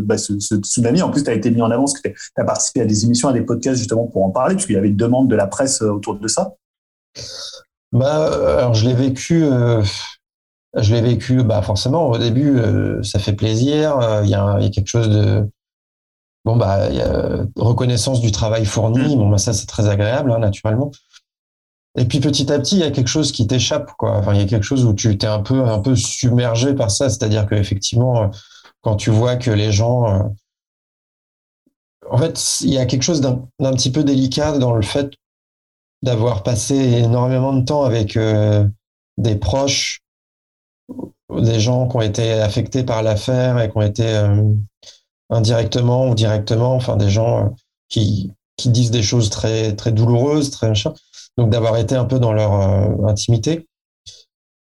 [0.00, 1.02] bah, ce, ce, tsunami?
[1.02, 3.04] En plus, tu as été mis en avant parce que tu as participé à des
[3.04, 5.46] émissions, à des podcasts justement pour en parler, puisqu'il y avait une demande de la
[5.46, 6.54] presse autour de ça.
[7.92, 9.44] Bah, alors je l'ai vécu.
[9.44, 9.82] Euh,
[10.76, 13.98] je l'ai vécu, bah forcément au début, euh, ça fait plaisir.
[14.24, 15.48] Il y, a, y, a, quelque chose de
[16.44, 19.16] bon bah, y a reconnaissance du travail fourni.
[19.16, 20.90] Bon bah ça c'est très agréable hein, naturellement.
[21.98, 24.16] Et puis petit à petit, il y a quelque chose qui t'échappe, quoi.
[24.16, 26.90] Enfin, il y a quelque chose où tu t'es un peu, un peu submergé par
[26.90, 27.10] ça.
[27.10, 28.30] C'est-à-dire qu'effectivement,
[28.80, 30.22] quand tu vois que les gens, euh,
[32.10, 35.12] en fait, il y a quelque chose d'un petit peu délicat dans le fait
[36.02, 38.66] d'avoir passé énormément de temps avec euh,
[39.18, 40.01] des proches,
[41.30, 44.42] des gens qui ont été affectés par l'affaire et qui ont été euh,
[45.30, 47.48] indirectement ou directement, enfin des gens euh,
[47.88, 50.72] qui, qui disent des choses très très douloureuses, très.
[51.38, 52.52] Donc d'avoir été un peu dans leur
[53.08, 53.66] intimité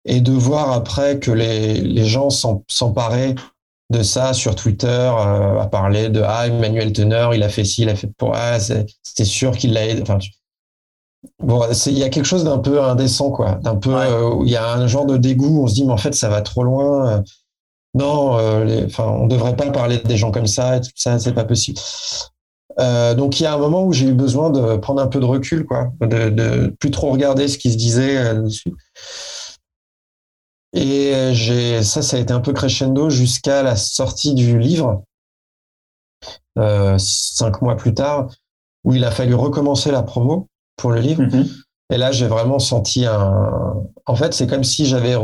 [0.06, 3.34] et de voir après que les, les gens s'emparaient
[3.90, 7.88] de ça sur Twitter, à parler de ah Emmanuel Teneur, il a fait ci, il
[7.88, 10.02] a fait pour ah c'est sûr qu'il l'a aidé.
[10.02, 10.18] Enfin,
[11.38, 13.56] Bon, il y a quelque chose d'un peu indécent, quoi.
[13.62, 15.62] D'un peu, euh, il y a un genre de dégoût.
[15.62, 17.10] On se dit, mais en fait, ça va trop loin.
[17.10, 17.22] Euh,
[17.94, 20.76] non, euh, enfin, on devrait pas parler des gens comme ça.
[20.76, 21.78] Et tout ça, c'est pas possible.
[22.78, 25.18] Euh, donc il y a un moment où j'ai eu besoin de prendre un peu
[25.18, 28.74] de recul, quoi, de, de plus trop regarder ce qui se disait dessus.
[30.74, 35.04] Et j'ai ça, ça a été un peu crescendo jusqu'à la sortie du livre,
[36.98, 38.28] cinq mois plus tard,
[38.84, 41.22] où il a fallu recommencer la promo pour le livre.
[41.22, 41.46] Mhm.
[41.90, 43.74] Et là, j'ai vraiment senti un.
[44.06, 45.16] En fait, c'est comme si j'avais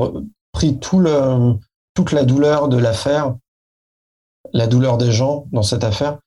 [0.52, 1.54] pris tout le,
[1.94, 3.34] toute la douleur de l'affaire,
[4.52, 6.18] la douleur des gens dans cette affaire,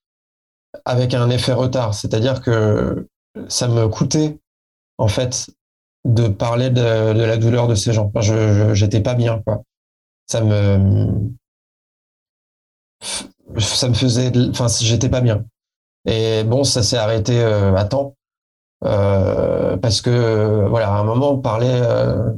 [0.83, 1.93] avec un effet retard.
[1.93, 3.07] C'est-à-dire que
[3.47, 4.39] ça me coûtait,
[4.97, 5.49] en fait,
[6.05, 8.11] de parler de, de la douleur de ces gens.
[8.13, 9.63] Enfin, je, j'étais pas bien, quoi.
[10.27, 11.31] Ça me,
[13.59, 15.45] ça me faisait, enfin, j'étais pas bien.
[16.05, 18.15] Et bon, ça s'est arrêté euh, à temps.
[18.83, 22.31] Euh, parce que euh, voilà, à un moment on parlait, euh,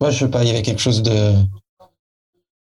[0.00, 1.32] moi je sais pas, il y avait quelque chose de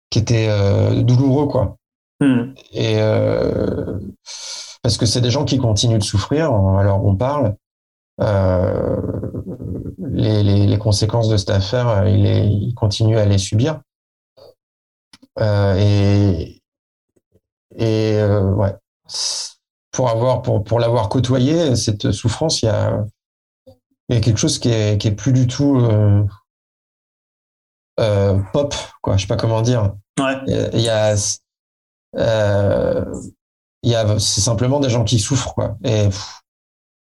[0.10, 1.78] qui était euh, douloureux quoi.
[2.20, 2.54] Hmm.
[2.74, 4.00] Et euh,
[4.84, 7.56] parce que c'est des gens qui continuent de souffrir, alors on parle.
[8.22, 8.98] Euh,
[10.12, 13.82] les, les, les conséquences de cette affaire, euh, ils, les- ils continuent à les subir.
[15.40, 16.62] Euh, et
[17.78, 18.76] et euh, ouais,
[19.92, 23.06] pour avoir pour pour l'avoir côtoyé cette souffrance, il y a
[24.10, 26.24] il y a quelque chose qui est qui est plus du tout euh,
[28.00, 29.18] euh, pop quoi.
[29.18, 29.94] Je sais pas comment dire.
[30.20, 30.38] Ouais.
[30.74, 31.16] Il y a
[32.18, 33.06] euh,
[33.84, 35.78] il y a c'est simplement des gens qui souffrent quoi.
[35.84, 36.42] Et pff,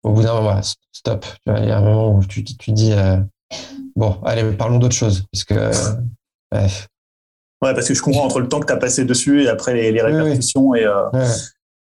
[0.02, 0.62] au bout d'un moment, voilà,
[0.92, 1.26] stop.
[1.46, 2.94] Il y a un moment où tu tu dis
[3.96, 5.70] bon, allez, parlons d'autre chose parce que
[6.52, 9.74] ouais, parce que je comprends entre le temps que tu as passé dessus et après
[9.74, 10.20] les, les Oui, oui.
[10.22, 10.74] répercussions.
[10.74, 11.26] Et, ouais.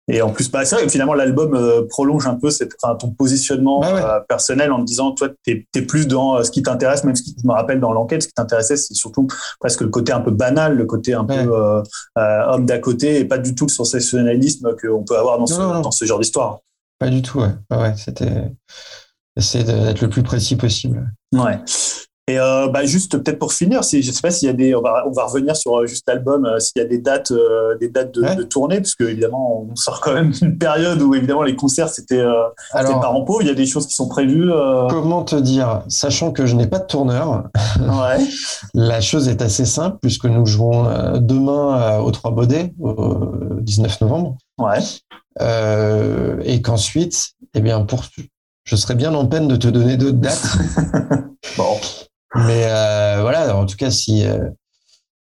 [0.08, 2.96] Et en plus, bah, c'est vrai que finalement, l'album euh, prolonge un peu cette, enfin,
[2.96, 3.88] ton positionnement ouais.
[4.04, 7.16] euh, personnel en te disant, toi, tu es, plus dans euh, ce qui t'intéresse, même
[7.16, 9.28] ce qui, je me rappelle dans l'enquête, ce qui t'intéressait, c'est surtout
[9.60, 11.46] presque le côté un peu banal, le côté un Ouais.
[11.46, 11.82] peu euh,
[12.18, 15.68] homme d'à côté et pas du tout le sensationnalisme qu'on peut avoir dans, ce, Non,
[15.68, 15.82] non, non.
[15.82, 16.60] dans ce genre d'histoire.
[17.00, 17.50] Pas du tout, ouais.
[17.70, 18.52] Ouais, ouais, c'était
[19.38, 21.12] essayer d'être le plus précis possible.
[21.34, 21.60] Ouais.
[22.32, 24.74] Et euh, bah, juste peut-être pour finir, si, je sais pas s'il y a des,
[24.76, 27.34] on va, on va revenir sur euh, juste l'album, euh, s'il y a des dates,
[27.80, 28.36] des dates de, Ouais.
[28.36, 31.90] de tournée, parce que évidemment on sort quand même d'une période où évidemment les concerts
[31.90, 32.24] c'était
[32.72, 33.42] par en pauvre.
[33.42, 34.50] Il y a des choses qui sont prévues.
[34.90, 37.44] comment te dire, sachant que je n'ai pas de tourneur,
[37.80, 38.26] ouais.
[38.74, 40.84] la chose est assez simple puisque nous jouons
[41.20, 44.80] demain au Trois Baudets, au 19 novembre, Ouais.
[45.42, 48.04] euh, et qu'ensuite, eh bien, pour,
[48.64, 50.48] je serais bien en peine de te donner d'autres dates.
[51.58, 51.76] Bon.
[52.36, 54.50] Mais euh, voilà, en tout cas, si euh,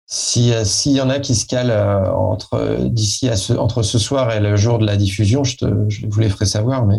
[0.06, 3.84] si euh, s'il y en a qui se calent euh, entre d'ici à ce entre
[3.84, 6.86] ce soir et le jour de la diffusion, je te je vous les ferai savoir.
[6.86, 6.98] Mais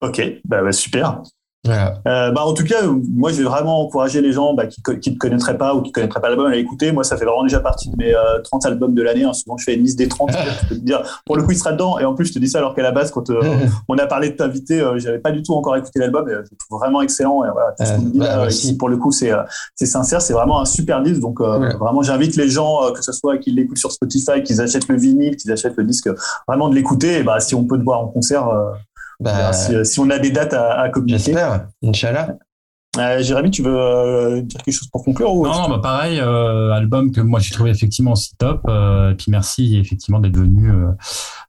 [0.00, 0.20] Ok.
[0.44, 1.22] Bah, bah, super.
[1.64, 1.94] Voilà.
[2.08, 2.82] Euh, bah, en tout cas,
[3.14, 5.90] moi, je vais vraiment encourager les gens bah, qui ne te connaîtraient pas ou qui
[5.90, 6.90] ne connaîtraient pas l'album à l'écouter.
[6.90, 9.22] Moi, ça fait vraiment déjà partie de mes euh, 30 albums de l'année.
[9.22, 9.32] hein.
[9.32, 10.32] Souvent, je fais une liste des 30.
[10.32, 12.00] je peux te dire, pour le coup, il sera dedans.
[12.00, 13.40] Et en plus, je te dis ça alors qu'à la base, quand euh,
[13.88, 16.28] on a parlé de t'inviter, euh, j'avais pas du tout encore écouté l'album.
[16.28, 17.44] Et, je le trouve vraiment excellent.
[17.44, 18.66] Et voilà, tout ce qu'on dit bah, là, merci.
[18.66, 19.30] ici, pour le coup, c'est
[19.76, 20.20] c'est sincère.
[20.20, 21.20] C'est vraiment un super disque.
[21.20, 21.74] Donc, Ouais.
[21.76, 25.36] vraiment, j'invite les gens, que ce soit qu'ils l'écoutent sur Spotify, qu'ils achètent le vinyle,
[25.36, 26.08] qu'ils achètent le disque,
[26.48, 27.18] vraiment de l'écouter.
[27.18, 28.91] Et bah, si on peut te voir en concert, on
[29.22, 31.18] Bah, verra si, si on a des dates à, à communiquer.
[31.24, 32.36] j'espère, Inch'Allah.
[32.98, 36.20] Euh, Jérémy, tu veux euh, dire quelque chose pour conclure ou Non, non, bah pareil,
[36.20, 38.60] euh, album que moi j'ai trouvé effectivement aussi top.
[38.68, 40.88] Euh, et puis merci effectivement d'être venu euh,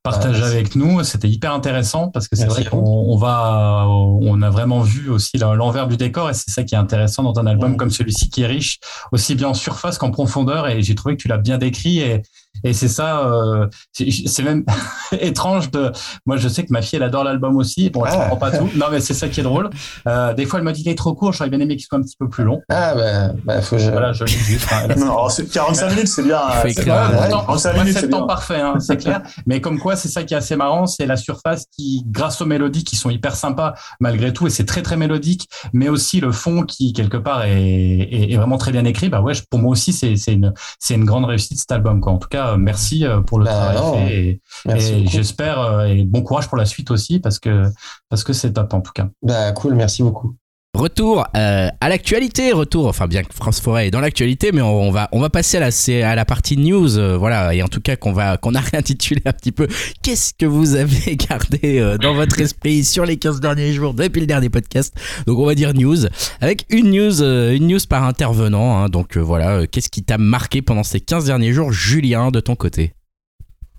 [0.03, 0.53] partager Ah, merci.
[0.55, 1.03] avec nous.
[1.03, 5.37] C'était hyper intéressant parce que c'est vrai qu'on on va, on a vraiment vu aussi
[5.37, 8.43] l'envers du décor et c'est ça qui est intéressant dans un album comme celui-ci qui
[8.43, 8.79] est riche
[9.11, 10.69] aussi bien en surface qu'en profondeur.
[10.69, 12.21] Et j'ai trouvé que tu l'as bien décrit et
[12.63, 14.63] et c'est ça, euh, c'est c'est même
[15.11, 15.91] étrange de.
[16.25, 17.89] Moi, je sais que ma fille, elle adore l'album aussi.
[17.89, 18.29] Bon, elle Ah.
[18.29, 18.69] comprend pas tout.
[18.75, 19.69] Non, mais c'est ça qui est drôle.
[20.07, 21.33] Euh, des fois, elle m'a dit qu'il est trop court.
[21.33, 22.61] J'aurais bien aimé qu'il soit un petit peu plus long.
[22.69, 23.91] Ah bah, bah faut que je...
[23.91, 24.67] Voilà, je juste.
[24.71, 26.39] hein, a- Non, alors, c'est- 45 minutes, c'est bien.
[26.47, 27.19] Il faut euh, écrire c'est un- bien.
[27.21, 27.29] Ouais.
[27.29, 29.21] Pourtant, En cinq moi, minutes, c'est le temps parfait, hein, c'est clair.
[29.45, 32.45] Mais comme quoi, c'est ça qui est assez marrant, c'est la surface qui, grâce aux
[32.45, 36.31] mélodies qui sont hyper sympas malgré tout, et c'est très très mélodique, mais aussi le
[36.31, 39.09] fond qui quelque part est, est, est vraiment très bien écrit.
[39.09, 41.99] Bah ouais, pour moi aussi, c'est c'est une c'est une grande réussite cet album.
[42.01, 42.13] Quoi.
[42.13, 43.93] En tout cas, merci euh, pour le Bah, travail non.
[44.07, 47.65] fait et, et j'espère euh, et bon courage pour la suite aussi parce que
[48.09, 49.09] parce que c'est top en tout cas.
[49.21, 50.35] Bah cool, merci beaucoup.
[50.83, 54.89] Retour euh, à l'actualité, retour, enfin bien que France Forêt est dans l'actualité, mais on,
[54.89, 57.79] va on va passer à la à la partie news, euh, voilà, et en tout
[57.79, 59.67] cas qu'on va qu'on a réintitulé un petit peu.
[60.01, 64.21] Qu'est-ce que vous avez gardé euh, dans votre esprit sur les 15 derniers jours depuis
[64.21, 64.95] le dernier podcast?
[65.27, 66.07] Donc on va dire news
[66.41, 68.79] avec une news euh, une news par intervenant.
[68.79, 68.89] hein.
[68.89, 72.39] donc euh, voilà, euh, qu'est-ce qui t'a marqué pendant ces 15 derniers jours, Julien, de
[72.39, 72.93] ton côté?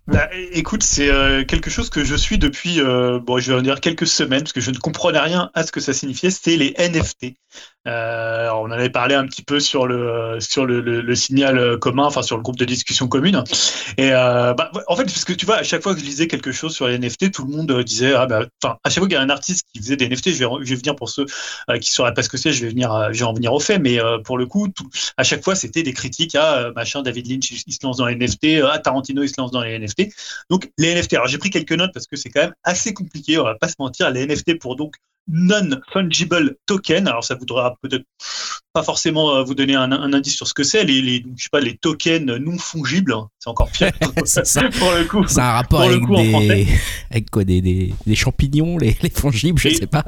[0.06, 3.80] Bah, écoute, c'est euh, quelque chose que je suis depuis, euh, bon, je vais dire
[3.80, 6.30] quelques semaines, parce que je ne comprenais rien à ce que ça signifiait.
[6.30, 7.36] C'était les NFT.
[7.86, 12.22] Euh, on avait parlé un petit peu sur le sur le, le, signal commun, enfin
[12.22, 13.42] sur le groupe de discussion commune.
[13.98, 16.26] Et euh, bah, en fait, parce que tu vois, à chaque fois que je lisais
[16.26, 19.14] quelque chose sur les NFT, tout le monde disait, ah bah, à chaque fois qu'il
[19.14, 21.26] y a un artiste qui faisait des NFT, je vais, je vais venir pour ceux
[21.70, 23.60] euh, qui sauraient pas ce que c'est, je vais venir, je vais en venir au
[23.60, 23.78] fait.
[23.78, 27.02] Mais euh, pour le coup, tout, à chaque fois, c'était des critiques à euh, machin,
[27.02, 29.78] David Lynch, il, se lance dans les NFT, à Tarantino, il se lance dans les
[29.78, 30.08] NFT.
[30.50, 31.14] Donc les NFT.
[31.14, 33.38] Alors j'ai pris quelques notes parce que c'est quand même assez compliqué.
[33.38, 34.10] On va pas se mentir.
[34.10, 34.96] Les NFT pour donc
[35.28, 37.08] non-fungible token.
[37.08, 38.04] Alors, ça voudra peut-être
[38.72, 40.84] pas forcément euh, vous donner un, indice sur ce que c'est.
[40.84, 43.90] Les, les, je sais pas, les tokens non fongibles, c'est encore pire
[44.24, 44.42] ça,
[44.78, 45.26] pour le coup.
[45.26, 46.66] C'est un rapport avec, des,
[47.10, 50.04] avec quoi, des, des, des, champignons, les, les fongibles, je sais pas.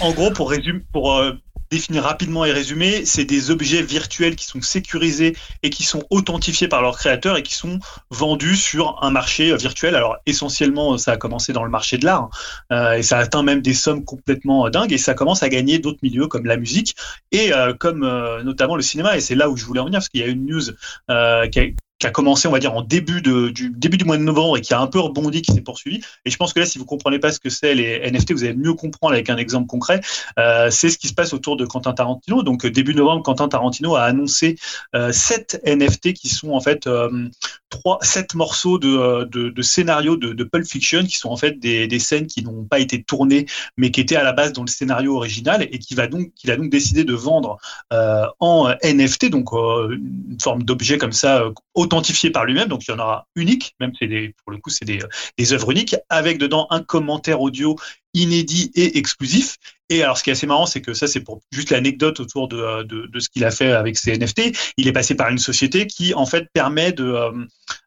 [0.00, 1.32] En gros, pour résumer, pour euh,
[1.70, 6.68] définir rapidement et résumer, c'est des objets virtuels qui sont sécurisés et qui sont authentifiés
[6.68, 7.78] par leurs créateurs et qui sont
[8.10, 9.94] vendus sur un marché virtuel.
[9.94, 12.30] Alors essentiellement, ça a commencé dans le marché de l'art
[12.72, 16.00] euh, et ça atteint même des sommes complètement dingues et ça commence à gagner d'autres
[16.02, 16.96] milieux comme la musique
[17.30, 19.16] et euh, comme euh, notamment le cinéma.
[19.16, 21.60] Et c'est là où je voulais en venir parce qu'il y a une news qui
[21.60, 21.64] a,
[22.00, 24.56] qui a commencé, on va dire, en début, de, du début du mois de novembre
[24.56, 26.00] et qui a un peu rebondi, qui s'est poursuivi.
[26.24, 28.44] Et je pense que là, si vous comprenez pas ce que c'est les NFT, vous
[28.44, 30.00] allez mieux comprendre avec un exemple concret.
[30.38, 32.42] Euh, c'est ce qui se passe autour de Quentin Tarantino.
[32.42, 34.56] Donc début novembre, Quentin Tarantino a annoncé
[34.96, 37.28] euh, sept NFT qui sont en fait euh,
[37.70, 41.36] trois, sept morceaux de, euh, de, de scénario de, de, Pulp Fiction qui sont en
[41.36, 43.46] fait des, des scènes qui n'ont pas été tournées,
[43.76, 46.50] mais qui étaient à la base dans le scénario original et qui va donc, qu'il
[46.50, 47.58] a donc décidé de vendre
[47.92, 51.44] euh, en NFT, donc une forme d'objet comme ça
[51.74, 54.70] authentifié par lui-même, donc il y en aura unique, même c'est des, pour le coup
[54.70, 54.98] c'est des,
[55.38, 57.76] des œuvres uniques, avec dedans un commentaire audio
[58.14, 59.56] inédit et exclusif.
[59.90, 62.46] Et alors, ce qui est assez marrant, c'est que ça, c'est pour juste l'anecdote autour
[62.46, 64.56] de, de, de, ce qu'il a fait avec ses NFT.
[64.76, 67.04] Il est passé par une société qui, en fait, permet de.
[67.04, 67.32] Euh,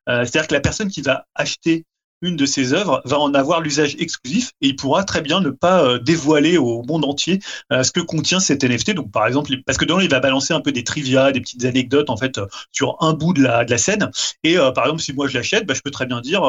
[0.09, 1.85] euh C'est-à-dire que la personne qui va acheter
[2.21, 5.49] une de ses œuvres va en avoir l'usage exclusif et il pourra très bien ne
[5.49, 7.39] pas euh, dévoiler au monde entier
[7.71, 8.91] euh, ce que contient cet NFT.
[8.91, 11.63] Donc, par exemple, parce que dedans, il va balancer un peu des trivia, des petites
[11.63, 12.37] anecdotes, en fait,
[12.73, 14.11] sur un bout de la, de la scène.
[14.43, 16.43] Et par exemple, si moi je l'achète, bah, je peux très bien dire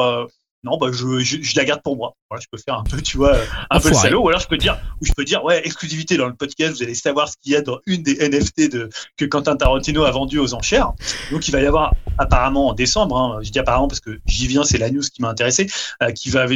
[0.65, 2.15] non, bah, je, je, la garde pour moi.
[2.29, 3.37] Voilà, je peux faire un peu, tu vois,
[3.69, 4.23] un peu le salaud.
[4.23, 6.83] Ou alors je peux dire, ou je peux dire, ouais, exclusivité dans le podcast, vous
[6.83, 10.11] allez savoir ce qu'il y a dans une des NFT de, que Quentin Tarantino a
[10.11, 10.91] vendu aux enchères.
[11.31, 14.47] Donc il va y avoir apparemment en décembre, hein, je dis apparemment parce que j'y
[14.47, 15.67] viens, c'est la news qui m'a intéressé,
[16.01, 16.47] euh, qui va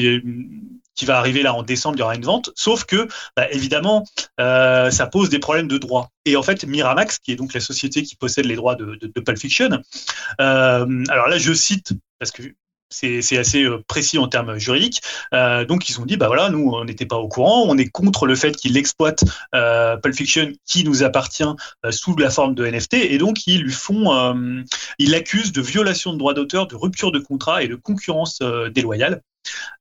[1.00, 2.52] qui va arriver là en décembre, il y aura une vente.
[2.56, 3.08] Sauf que,
[3.38, 4.06] bah, évidemment,
[4.42, 6.10] euh, ça pose des problèmes de droit.
[6.26, 9.08] Et en fait, Miramax, qui est donc la société qui possède les droits de, de,
[9.08, 9.70] de Pulp Fiction,
[10.42, 12.44] euh, alors là, je cite parce que
[12.90, 15.02] c'est assez euh, précis en termes juridiques.
[15.34, 17.90] Euh, donc ils ont dit bah voilà, nous on n'était pas au courant, on est
[17.90, 19.24] contre le fait qu'il exploite
[19.56, 21.44] euh, Pulp Fiction qui nous appartient
[21.86, 24.00] euh, sous la forme de NFT et donc ils lui font,
[24.98, 28.42] ils l'accusent de violation de droits d'auteur, de rupture de contrat et de concurrence
[28.74, 29.22] déloyale.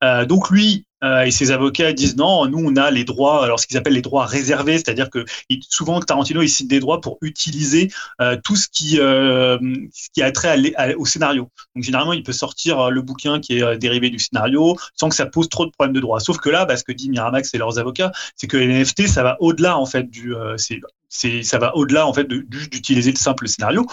[0.02, 3.66] Donc lui euh, et ses avocats disent non, nous on a les droits, alors ce
[3.66, 5.24] qu'ils appellent les droits réservés, c'est-à-dire que
[5.68, 7.90] souvent Tarantino il cite des droits pour utiliser
[8.20, 10.58] euh, tout ce qui, ce qui a trait
[10.96, 11.48] au scénario.
[11.74, 15.26] Donc généralement il peut sortir le bouquin qui est dérivé du scénario sans que ça
[15.26, 16.20] pose trop de problèmes de droit.
[16.20, 19.06] Sauf que là, bah, ce que dit Miramax et leurs avocats, c'est que les NFT
[19.08, 20.34] ça va au-delà en fait du,
[21.08, 23.86] ça va au-delà en fait d'utiliser le simple scénario.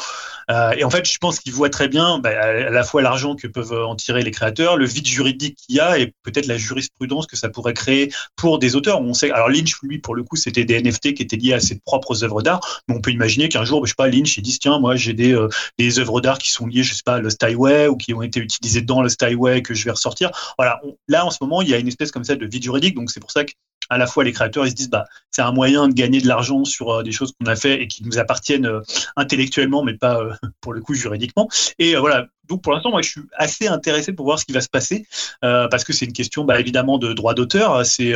[0.51, 3.36] Euh, et en fait, je pense qu'ils voient très bien bah, à la fois l'argent
[3.36, 6.58] que peuvent en tirer les créateurs, le vide juridique qu'il y a et peut-être la
[6.58, 9.02] jurisprudence que ça pourrait créer pour des auteurs.
[9.02, 11.60] On sait, alors Lynch, lui, pour le coup, c'était des NFT qui étaient liés à
[11.60, 14.41] ses propres œuvres d'art, mais on peut imaginer qu'un jour, je sais pas, Lynch, il
[14.41, 17.16] dit tiens, moi, j'ai des, euh, des œuvres d'art qui sont liées, je sais pas,
[17.16, 20.32] à Styway ou qui ont été utilisées dans le Styway que je vais ressortir.
[20.58, 22.96] Voilà, là en ce moment, il y a une espèce comme ça de vide juridique,
[22.96, 23.52] donc c'est pour ça que
[23.89, 26.27] à la fois les créateurs ils se disent bah c'est un moyen de gagner de
[26.27, 28.81] l'argent sur euh, des choses qu'on a fait et qui nous appartiennent euh,
[29.17, 31.49] intellectuellement mais pas euh, pour le coup juridiquement.
[31.77, 32.27] Et voilà.
[32.47, 35.07] Donc pour l'instant moi je suis assez intéressé pour voir ce qui va se passer
[35.41, 37.83] parce que c'est une question bah, évidemment de droit d'auteur.
[37.83, 38.13] C'est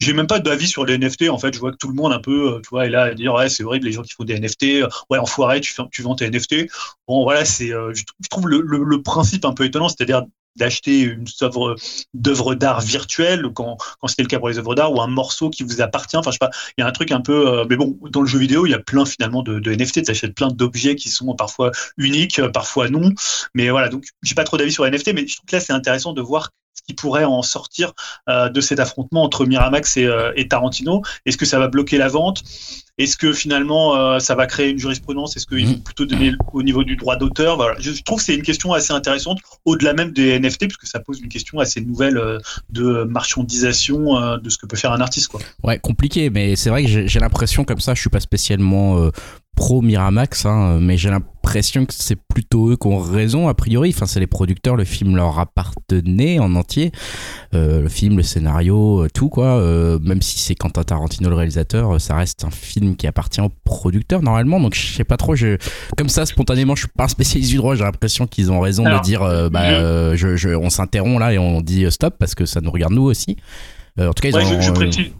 [0.00, 1.52] j'ai même pas d'avis sur les NFT en fait.
[1.52, 3.50] Je vois que tout le monde un peu tu vois est là à dire ouais
[3.50, 6.70] c'est horrible les gens qui font des NFT ouais enfoiré tu, tu vends tes NFT
[7.06, 10.22] bon voilà c'est je, trouve le, le, principe un peu étonnant c'est-à-dire
[10.58, 11.76] d'acheter une œuvre
[12.14, 15.50] d'œuvre d'art virtuelle quand, quand c'était le cas pour les œuvres d'art ou un morceau
[15.50, 16.16] qui vous appartient.
[16.16, 17.48] Enfin, je sais pas, il y a un truc un peu.
[17.48, 20.04] Euh, mais bon, dans le jeu vidéo, il y a plein finalement de, NFT.
[20.04, 23.12] Tu achètes plein d'objets qui sont parfois uniques, parfois non.
[23.54, 25.72] Mais voilà, donc j'ai pas trop d'avis sur NFT, mais je trouve que là, c'est
[25.72, 26.50] intéressant de voir
[26.88, 27.92] qui pourrait en sortir
[28.28, 31.02] euh, de cet affrontement entre Miramax et, euh, et Tarantino.
[31.26, 32.42] Est-ce que ça va bloquer la vente?
[32.96, 35.36] Est-ce que finalement euh, ça va créer une jurisprudence?
[35.36, 35.82] Est-ce qu'il faut mm.
[35.82, 37.56] plutôt donner au niveau du droit d'auteur?
[37.56, 37.76] Voilà.
[37.78, 41.20] Je trouve que c'est une question assez intéressante, au-delà même des NFT, puisque ça pose
[41.20, 45.28] une question assez nouvelle de marchandisation de ce que peut faire un artiste.
[45.28, 45.40] Quoi.
[45.62, 49.10] Ouais, compliqué, mais c'est vrai que j'ai l'impression comme ça, je suis pas spécialement
[49.58, 53.92] pro Miramax, hein, mais j'ai l'impression que c'est plutôt eux qui ont raison a priori.
[53.92, 56.92] Enfin, c'est les producteurs, le film leur appartenait en entier,
[57.54, 59.46] euh, le film, le scénario, euh, tout quoi.
[59.46, 63.50] Euh, même si c'est Quentin Tarantino le réalisateur, ça reste un film qui appartient aux
[63.64, 64.60] producteurs normalement.
[64.60, 65.34] Donc je sais pas trop.
[65.34, 65.56] Je,
[65.96, 67.74] comme ça, spontanément, je suis pas un spécialiste du droit.
[67.74, 70.54] J'ai l'impression qu'ils ont raison de dire, bah, je...
[70.54, 73.36] on s'interrompt là et on dit stop parce que ça nous regarde nous aussi.
[73.98, 75.10] en tout cas, ils ont, je, précise,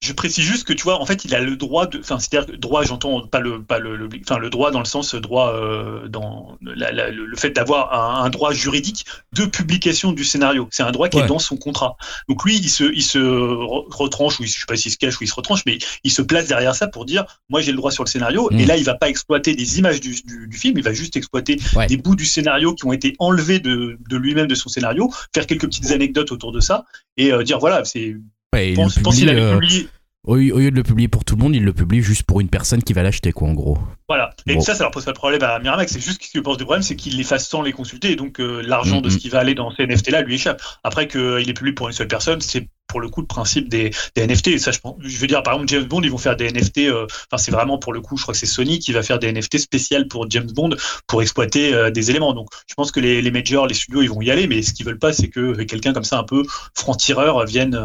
[0.00, 2.56] je précise juste que tu vois, en fait, il a le droit de, enfin, c'est-à-dire
[2.56, 6.56] droit, j'entends pas le, pas le, enfin, le droit dans le sens droit euh, dans
[6.60, 10.68] le fait d'avoir un, droit juridique de publication du scénario.
[10.70, 11.96] C'est un droit qui est dans son contrat.
[12.28, 15.24] Donc lui, il se, il se retranche ou je sais pas s'il se cache ou
[15.24, 17.90] il se retranche, mais il se place derrière ça pour dire, moi j'ai le droit
[17.90, 18.48] sur le scénario.
[18.52, 18.68] Et mm.
[18.68, 21.56] là, il va pas exploiter des images du, du, film, il va juste exploiter
[21.88, 25.46] des bouts du scénario qui ont été enlevés de, de lui-même de son scénario, faire
[25.46, 26.84] quelques petites anecdotes autour de ça
[27.16, 28.16] et euh, dire voilà, c'est
[28.54, 29.88] Ouais, pense, pense qu'il avait publié
[30.28, 32.50] au, lieu de le publier pour tout le monde, il le publie juste pour une
[32.50, 33.78] personne qui va l'acheter, quoi, en gros.
[34.08, 34.30] Voilà.
[34.46, 35.92] Et ça, ça leur pose pas de problème à Miramax.
[35.92, 38.12] C'est juste ce qu'il pose de problème, c'est qu'il les fasse sans les consulter.
[38.12, 40.60] Et donc, euh, l'argent de ce qui va aller dans ces NFT-là lui échappe.
[40.84, 43.90] Après qu'il est publié pour une seule personne, c'est pour le coup le principe des,
[44.16, 44.48] des NFT.
[44.48, 46.50] Et ça, je, pense, je veux dire, par exemple, James Bond, ils vont faire des
[46.50, 46.78] NFT.
[46.78, 49.18] Euh, enfin, c'est vraiment pour le coup, je crois que c'est Sony qui va faire
[49.18, 50.70] des NFT spéciales pour James Bond
[51.06, 52.32] pour exploiter euh, des éléments.
[52.34, 54.46] Donc, je pense que les, les, majors, les studios, ils vont y aller.
[54.46, 56.44] Mais ce qu'ils veulent pas, c'est que quelqu'un comme ça, un peu
[56.74, 57.78] franc-tireur, vienne,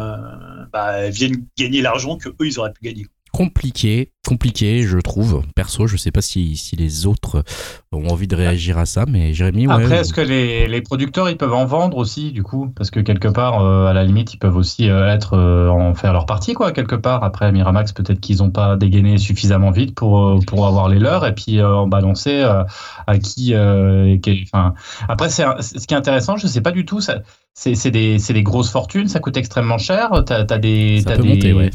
[0.74, 5.42] bah, vienne gagner l'argent que eux, ils auraient pu gagner compliqué, compliqué, je trouve.
[5.56, 7.42] Perso, je sais pas si, si, les autres
[7.90, 9.66] ont envie de réagir à ça, mais Jérémy.
[9.66, 12.72] Ouais, Après, est-ce que les, les, producteurs ils peuvent en vendre aussi, du coup?
[12.76, 15.94] Parce que quelque part, euh, à la limite, ils peuvent aussi euh, être euh, en
[15.94, 17.24] faire leur partie, quoi, quelque part.
[17.24, 21.34] Après, Miramax, peut-être qu'ils n'ont pas dégainé suffisamment vite pour, pour avoir les leurs et
[21.34, 22.40] puis en balancer
[23.08, 23.52] à qui.
[23.52, 24.74] enfin,
[25.08, 27.00] après, c'est ce qui est intéressant, je sais pas du tout.
[27.54, 30.22] C'est des, des, grosses fortunes, ça coûte extrêmement cher.
[30.24, 31.70] T'as as des, ça peut monter, ouais.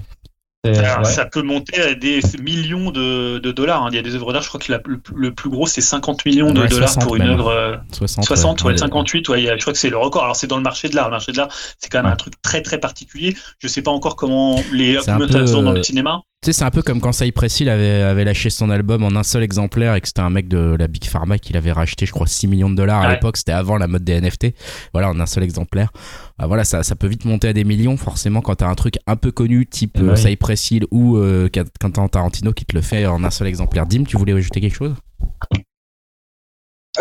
[1.04, 3.84] Ça peut monter à des millions de, dollars.
[3.84, 3.90] Hein.
[3.92, 4.74] Il y a des œuvres d'art, je crois que
[5.16, 7.80] le, plus gros, c'est 50 millions de dollars pour une œuvre.
[7.92, 10.24] 60, 60 ouais, 58, ouais, je crois que c'est le record.
[10.24, 11.06] Alors, c'est dans le marché de l'art.
[11.06, 13.36] Le marché de l'art, c'est quand même un truc très, très particulier.
[13.60, 16.22] Je sais pas encore comment les augmentations dans le cinéma.
[16.42, 19.14] Tu sais, c'est un peu comme quand Cypress Hill avait, avait lâché son album en
[19.18, 22.06] un seul exemplaire et que c'était un mec de la Big Pharma qui l'avait racheté,
[22.06, 23.36] je crois, 6 millions de dollars à l'époque.
[23.36, 24.54] C'était avant la mode des NFT.
[24.94, 25.92] Voilà, en un seul exemplaire.
[26.38, 29.00] Bah, voilà, ça, ça peut vite monter à des millions, forcément, quand t'as un truc
[29.06, 31.50] un peu connu, type euh, Cypress Hill ou euh,
[31.82, 33.86] Quentin Tarantino qui te le fait en un seul exemplaire.
[33.86, 34.96] Dim, tu voulais ajouter quelque chose?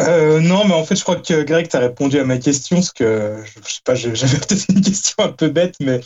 [0.01, 2.93] Euh, non, mais en fait, je crois que Greg, t'as répondu à ma question, parce
[2.93, 6.01] que je, sais pas, j'avais peut-être une question un peu bête, mais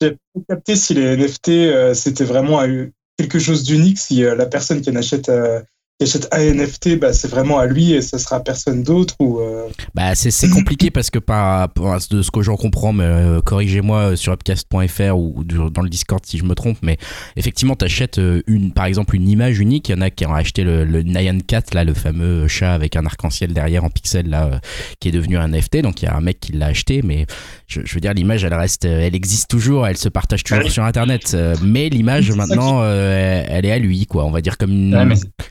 [0.00, 0.16] j'ai
[0.48, 2.62] capté si les NFT, euh, c'était vraiment
[3.16, 5.30] quelque chose d'unique, si euh, la personne qui en achète
[6.00, 9.40] euh, achète un NFT, bah, c'est vraiment à lui et ce sera personne d'autre ou
[9.40, 11.68] euh, bah, c'est compliqué parce que par,
[12.10, 16.38] de ce que j'en comprends, mais euh, corrigez-moi sur upcast.fr ou, dans le Discord si
[16.38, 16.98] je me trompe, mais
[17.36, 19.88] effectivement, tu achètes euh, une, par exemple une image unique.
[19.88, 22.72] Il y en a qui ont acheté le, le Nyan Cat, là, le fameux chat
[22.72, 24.60] avec un arc-en-ciel derrière en pixel, là,
[25.00, 25.82] qui est devenu un NFT.
[25.82, 27.26] Donc il y a un mec qui l'a acheté, mais
[27.66, 31.36] je, veux dire, l'image, elle reste, elle existe toujours, elle se partage toujours sur Internet.
[31.62, 34.24] mais l'image maintenant, elle est à lui, quoi.
[34.24, 34.94] On va dire comme,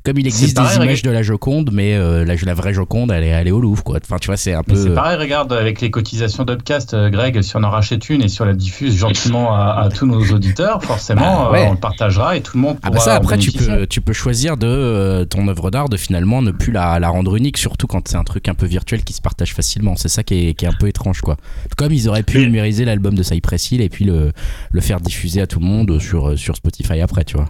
[0.04, 3.12] comme il existe existe des images de la Joconde, mais euh, la, la, vraie Joconde,
[3.12, 4.00] elle est, elle est au Louvre, quoi.
[4.04, 4.76] Enfin, tu vois, c'est un peu.
[4.76, 8.28] C'est pareil, regarde, avec les cotisations d'Upcast, euh, Greg, si on en rachète une et
[8.28, 12.38] si on la diffuse gentiment à, tous nos auditeurs, forcément, bah, euh, on le partagera
[12.38, 13.02] et tout le monde ah, bah pourra.
[13.02, 16.52] Ah ça, après, tu peux, tu peux choisir de ton œuvre d'art de finalement ne
[16.52, 19.22] plus la, la rendre unique, surtout quand c'est un truc un peu virtuel qui se
[19.22, 19.96] partage facilement.
[19.96, 21.38] C'est ça qui est, qui est, un peu étrange, quoi.
[21.78, 24.32] Comme ils auraient pu numériser l'album de Cypress Hill et puis le,
[24.72, 27.48] le faire diffuser à tout le monde sur, sur Spotify après, tu vois.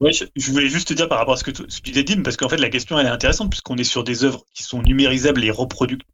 [0.00, 2.48] Je voulais juste te dire par rapport à ce que tu disais, Dim, parce qu'en
[2.48, 5.50] fait, la question, elle est intéressante, puisqu'on est sur des œuvres qui sont numérisables et
[5.50, 6.12] reproductibles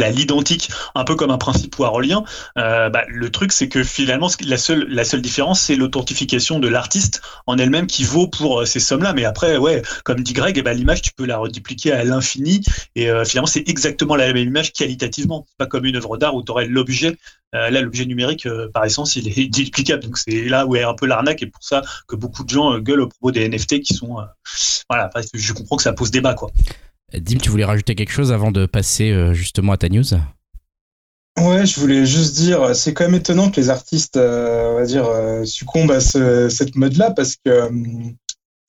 [0.00, 2.24] à l'identique, un peu comme un principe poirolien.
[2.58, 6.68] Euh, bah, le truc, c'est que finalement, la seule, la seule différence, c'est l'authentification de
[6.68, 9.12] l'artiste en elle-même qui vaut pour euh, ces sommes-là.
[9.12, 12.62] Mais après, ouais, comme dit Greg, eh ben, l'image, tu peux la redupliquer à l'infini,
[12.94, 15.44] et euh, finalement, c'est exactement la même image qualitativement.
[15.48, 17.16] C'est pas comme une œuvre d'art où tu aurais l'objet
[17.54, 20.02] euh, là, l'objet numérique, euh, par essence, il est duplicable.
[20.02, 22.78] Donc, c'est là où est un peu l'arnaque et pour ça que beaucoup de gens
[22.78, 24.16] gueulent au propos des NFT qui sont.
[24.90, 26.50] voilà, je comprends que ça pose débat, quoi.
[27.18, 30.04] Dim, tu voulais rajouter quelque chose avant de passer justement à ta news?
[31.38, 35.08] Ouais, je voulais juste dire, c'est quand même étonnant que les artistes, on va dire,
[35.44, 37.68] succombent à cette mode-là parce que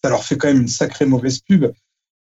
[0.03, 1.71] ça leur fait quand même une sacrée mauvaise pub.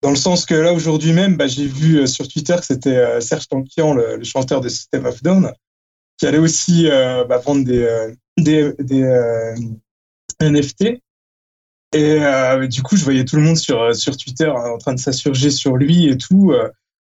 [0.03, 3.47] Dans le sens que là, aujourd'hui même, bah, j'ai vu sur Twitter que c'était Serge
[3.47, 5.51] Tankian, le, chanteur de System of Down,
[6.17, 9.55] qui allait aussi euh, bah, vendre des, euh, euh,
[10.41, 11.01] NFT.
[11.93, 12.19] Et
[12.67, 15.51] du coup, je voyais tout le monde sur, sur Twitter hein, en train de s'insurger
[15.51, 16.53] sur lui et tout.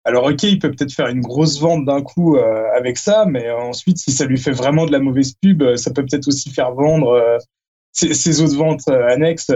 [0.04, 3.98] Alors, ok, il peut peut-être faire une grosse vente d'un coup avec ça, mais ensuite,
[3.98, 7.38] si ça lui fait vraiment de la mauvaise pub, ça peut peut-être aussi faire vendre
[7.92, 9.52] ces, ces autres ventes annexes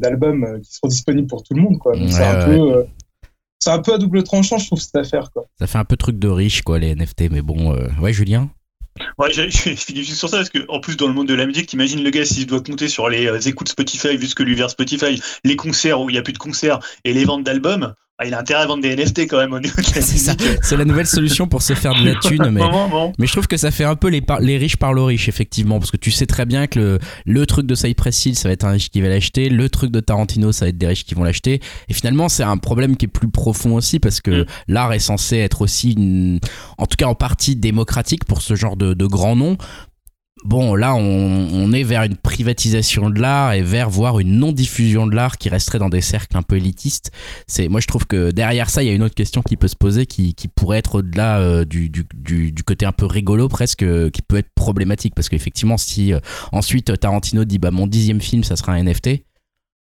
[0.00, 1.78] d'albums qui seront disponibles pour tout le monde.
[1.78, 1.94] Quoi.
[2.08, 2.86] c'est un peu
[3.60, 5.30] c'est un peu à double tranchant, je trouve, cette affaire.
[5.32, 5.46] Quoi.
[5.58, 7.76] Ça fait un peu truc de riche, quoi, les NFT, mais bon.
[8.00, 8.50] Ouais, Julien?
[9.18, 11.34] Ouais, je, je, finis juste sur ça parce que en plus dans le monde de
[11.34, 14.42] la musique, t'imagines le gars s'il doit compter sur les écoutes Spotify vu ce que
[14.42, 17.44] lui verse Spotify, les concerts où il n'y a plus de concerts et les ventes
[17.44, 20.02] d'albums, ah, il a intérêt à vendre des NFT quand même au niveau de la
[20.02, 22.50] C'est ça, c'est la nouvelle solution pour se faire de la thune.
[22.50, 22.62] Mais,
[23.16, 25.78] mais je trouve que ça fait un peu les, les riches par aux riches, effectivement,
[25.78, 28.54] parce que tu sais très bien que le, le truc de Cypress Hill, ça va
[28.54, 31.04] être un riche qui va l'acheter, le truc de Tarantino, ça va être des riches
[31.04, 31.60] qui vont l'acheter.
[31.88, 34.46] Et finalement, c'est un problème qui est plus profond aussi, parce que mm.
[34.66, 36.40] l'art est censé être aussi,
[36.78, 39.58] en tout cas en partie démocratique pour ce genre de, de grands noms.
[40.44, 45.14] Bon, là, on, est vers une privatisation de l'art et vers voir une non-diffusion de
[45.14, 47.10] l'art qui resterait dans des cercles un peu élitistes.
[47.46, 49.68] C'est, moi, je trouve que derrière ça, il y a une autre question qui peut
[49.68, 51.90] se poser, qui, pourrait être au-delà euh, du,
[52.64, 56.20] côté un peu rigolo presque, euh, qui peut être problématique parce qu'effectivement, si euh,
[56.52, 59.24] ensuite Tarantino dit bah mon dixième film, ça sera un NFT,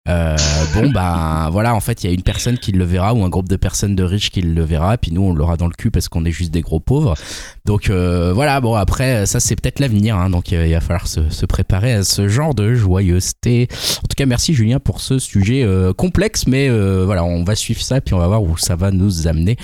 [0.10, 0.36] euh,
[0.74, 3.30] bon bah voilà en fait il y a une personne qui le verra ou un
[3.30, 5.92] groupe de personnes de riches qui le verra puis nous on l'aura dans le cul
[5.92, 7.16] parce qu'on est juste des gros pauvres.
[7.64, 11.46] Donc euh, voilà bon après ça c'est peut-être l'avenir hein, donc il va falloir se,
[11.46, 13.70] préparer à ce genre de joyeuseté.
[14.00, 16.70] En tout cas merci Julien pour ce sujet euh, complexe mais
[17.06, 19.56] voilà on va suivre ça puis on va voir où ça va nous amener.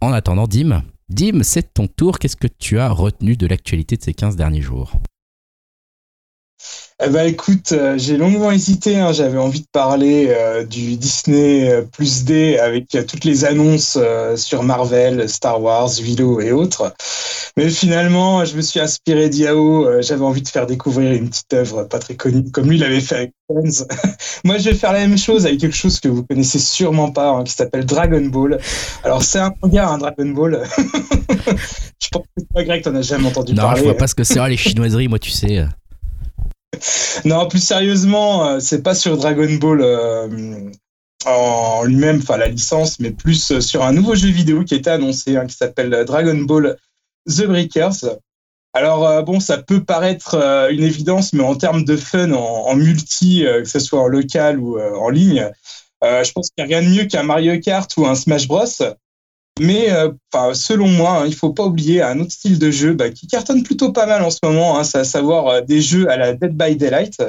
[0.00, 2.18] En attendant Dim Dim c'est ton tour.
[2.18, 4.98] Qu'est-ce que tu as retenu de l'actualité de ces 15 derniers jours?
[7.02, 9.00] Eh ben, écoute, euh, j'ai longuement hésité.
[9.00, 9.12] Hein.
[9.12, 13.98] J'avais envie de parler euh, du Disney euh, Plus D avec toutes les annonces
[14.36, 16.94] sur Marvel, Star Wars, Willow et autres.
[17.56, 20.02] Mais finalement, je me suis inspiré d'Yao.
[20.02, 23.16] J'avais envie de faire découvrir une petite œuvre pas très connue, comme lui l'avait fait
[23.16, 23.86] avec Friends.
[24.44, 27.30] Moi, je vais faire la même chose avec quelque chose que vous connaissez sûrement pas,
[27.30, 28.58] hein, qui s'appelle Dragon Ball.
[29.02, 30.62] Alors, c'est un manga, un Dragon Ball.
[30.78, 33.70] je pense que toi, Greg, t'en as jamais entendu parler.
[33.70, 34.48] Non, je vois pas ce que c'est.
[34.48, 35.64] les chinoiseries, moi, tu sais.
[37.24, 40.70] non, plus sérieusement, euh, c'est pas sur Dragon Ball euh,
[41.26, 44.90] en lui-même, enfin la licence, mais plus euh, sur un nouveau jeu vidéo qui été
[44.90, 46.76] annoncé, hein, qui s'appelle Dragon Ball
[47.28, 48.18] The Breakers.
[48.72, 50.34] Alors bon, ça peut paraître
[50.72, 54.80] une évidence, mais en termes de fun, en, multi, que ce soit en local ou
[54.80, 55.48] en ligne,
[56.02, 58.64] je pense qu'il n'y a rien de mieux qu'un Mario Kart ou un Smash Bros.
[59.60, 60.10] Mais euh,
[60.52, 63.62] selon moi, hein, il faut pas oublier un autre style de jeu bah, qui cartonne
[63.62, 66.32] plutôt pas mal en ce moment, hein, c'est à savoir euh, des jeux à la
[66.32, 67.22] Dead by Daylight.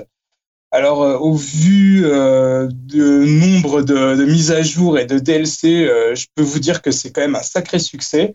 [0.72, 6.44] Alors, euh, au vu de nombre de, mises à jour et de DLC, je peux
[6.44, 8.34] vous dire que c'est quand même un sacré succès.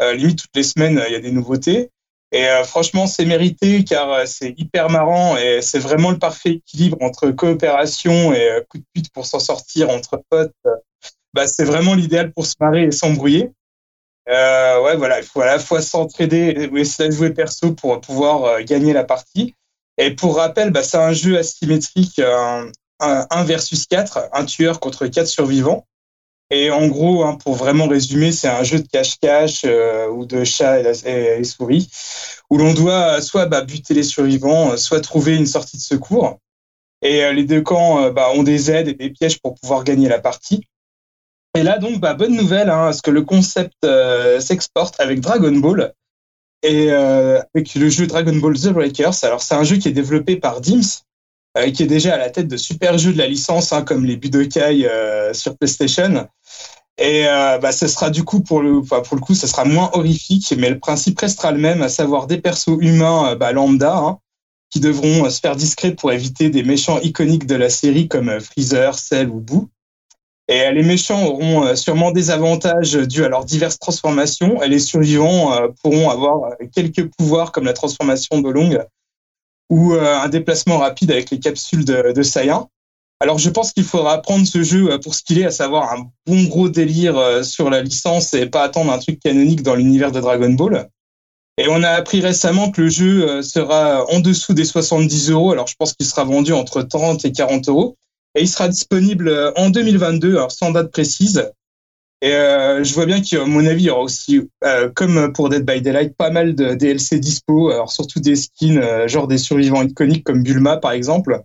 [0.00, 1.90] limite toutes les semaines, il y a des nouveautés.
[2.34, 7.30] Et franchement, c'est mérité car c'est hyper marrant et c'est vraiment le parfait équilibre entre
[7.30, 10.54] coopération et coup de pute pour s'en sortir entre potes
[11.34, 13.50] bah, c'est vraiment l'idéal pour se marrer et s'embrouiller.
[14.28, 18.44] Euh, ouais, voilà, il faut à la fois s'entraider et de jouer perso pour pouvoir
[18.44, 19.54] euh, gagner la partie.
[19.98, 22.70] Et pour rappel, bah, c'est un jeu asymétrique, un,
[23.00, 25.86] 1 versus 4, un tueur contre quatre survivants.
[26.50, 30.44] Et en gros, hein, pour vraiment résumer, c'est un jeu de cache-cache euh, ou de
[30.44, 31.90] chat et, souris,
[32.50, 36.38] où l'on doit soit bah, buter les survivants, soit trouver une sortie de secours.
[37.00, 40.20] Et les deux camps bah, ont des aides et des pièges pour pouvoir gagner la
[40.20, 40.64] partie.
[41.54, 45.52] Et là, donc, bah, bonne nouvelle, hein, parce que le concept euh, s'exporte avec Dragon
[45.52, 45.92] Ball
[46.62, 49.22] et euh, avec le jeu Dragon Ball The Breakers.
[49.22, 51.02] Alors, c'est un jeu qui est développé par Dims,
[51.58, 54.06] euh, qui est déjà à la tête de super jeux de la licence, hein, comme
[54.06, 54.88] les Budokai
[55.34, 56.26] sur PlayStation.
[56.96, 60.54] Et bah, ce sera du coup, pour le, pour le coup, ce sera moins horrifique,
[60.56, 64.18] mais le principe restera le même, à savoir des persos humains bah, lambda, hein,
[64.70, 68.98] qui devront se faire discrets pour éviter des méchants iconiques de la série comme Freezer,
[68.98, 69.68] Cell ou Boo.
[70.52, 74.62] Et les méchants auront euh, sûrement des avantages dus à leurs diverses transformations.
[74.62, 78.84] Et les survivants euh, pourront avoir euh, quelques pouvoirs comme la transformation de longue
[79.70, 82.68] ou un déplacement rapide avec les capsules de, de Saiyan.
[83.20, 86.10] Alors je pense qu'il faudra prendre ce jeu pour ce qu'il est, à savoir un
[86.26, 90.20] bon gros délire sur la licence et pas attendre un truc canonique dans l'univers de
[90.20, 90.90] Dragon Ball.
[91.56, 95.52] Et on a appris récemment que le jeu sera en dessous des 70 euros.
[95.52, 97.96] Alors je pense qu'il sera vendu entre 30 et 40 euros.
[98.34, 101.50] Et il sera disponible euh, en 2022, alors sans date précise.
[102.22, 105.48] Et euh, je vois bien qu'à mon avis, il y aura aussi, euh, comme pour
[105.48, 109.82] Dead by Daylight, pas mal de DLC dispo, alors surtout des skins, genre des survivants
[109.82, 111.40] iconiques comme Bulma par exemple,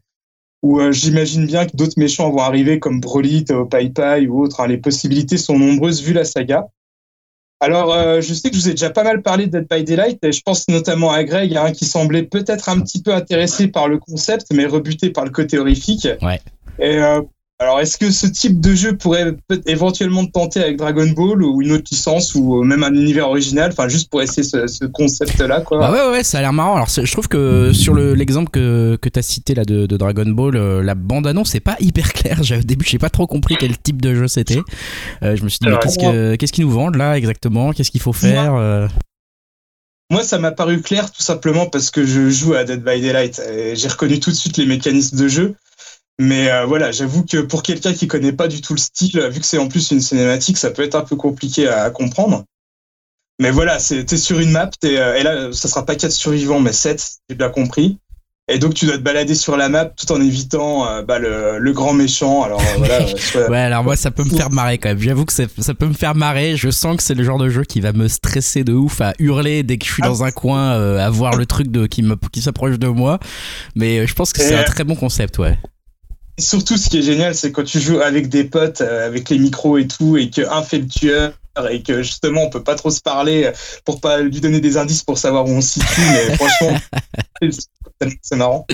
[0.61, 4.61] où j'imagine bien que d'autres méchants vont arriver comme Broly, Pai Pai ou autres.
[4.61, 4.67] Hein.
[4.67, 6.67] Les possibilités sont nombreuses vu la saga.
[7.59, 10.23] Alors, je sais que je vous ai déjà pas mal parlé de Dead by Daylight,
[10.23, 13.87] et je pense notamment à Greg, hein, qui semblait peut-être un petit peu intéressé par
[13.87, 16.07] le concept, mais rebuté par le côté horrifique.
[16.79, 17.21] Et euh,
[17.59, 19.35] Alors, est-ce que ce type de jeu pourrait
[19.65, 23.71] éventuellement tenter avec Dragon Ball ou une autre licence ou même un univers original?
[23.71, 25.79] Enfin, juste pour essayer ce, ce concept-là, quoi.
[25.79, 26.75] Bah ouais, ouais, ça a l'air marrant.
[26.75, 29.97] Alors, je trouve que sur le- l'exemple que, que tu as cité là de, de
[29.97, 32.37] Dragon Ball, euh, la bande-annonce, c'est pas hyper clair.
[32.43, 34.61] J'ai- Au début, j'ai pas trop compris quel type de jeu c'était.
[35.23, 37.71] Euh, je me suis dit, mais qu'est-ce que- qu'est-ce qu'ils nous vendent là exactement?
[37.71, 38.87] Qu'est-ce qu'il faut faire Euh,
[40.11, 43.39] Moi, ça m'a paru clair tout simplement parce que je joue à Dead by Daylight
[43.51, 45.55] et j'ai reconnu tout de suite les mécanismes de jeu.
[46.19, 49.39] Mais euh, voilà, j'avoue que pour quelqu'un qui connaît pas du tout le style, vu
[49.39, 52.43] que c'est en plus une cinématique, ça peut être un peu compliqué à, à comprendre.
[53.39, 56.73] Mais voilà, t'es sur une map, euh, et là, ça sera pas quatre survivants, mais
[56.73, 57.99] sept, j'ai bien compris.
[58.49, 61.59] Et donc, tu dois te balader sur la map tout en évitant euh, bah, le,
[61.59, 62.43] le grand méchant.
[62.43, 64.99] Alors euh, voilà, soit- Ouais, alors moi, ça peut me faire marrer quand même.
[64.99, 66.55] J'avoue que ça peut me faire marrer.
[66.55, 69.13] Je sens que c'est le genre de jeu qui va me stresser de ouf à
[69.19, 70.07] hurler dès que je suis Ah.
[70.07, 73.19] dans un coin, euh, à voir le truc de, qui me- qui s'approche de moi.
[73.75, 75.59] Mais je pense que c'est un très bon concept, ouais.
[76.39, 79.39] Surtout, ce qui est génial, c'est quand tu joues avec des potes, euh, avec les
[79.39, 81.33] micros et tout, et qu'un fait le tueur,
[81.71, 83.51] et que justement, on peut pas trop se parler euh,
[83.85, 86.01] pour pas lui donner des indices pour savoir où on se situe.
[86.01, 86.77] Mais franchement,
[88.21, 88.67] c'est- marrant.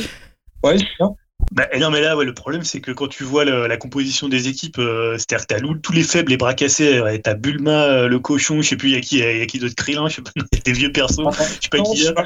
[0.64, 1.11] Ouais, c'est bien.
[1.52, 3.77] Bah, et non, mais là, ouais, le problème, c'est que quand tu vois le- la
[3.77, 7.19] composition des équipes, euh, c'est-à-dire que t'as Lou- tous les faibles, les bras cassés, ouais,
[7.19, 9.60] t'as Bulma, euh, le cochon, je sais plus, il y a qui, y a qui
[9.60, 11.84] d'autre, Krillin, je sais pas, il y a des vieux persos, je sais pas Non,
[11.94, 12.26] qui je, a.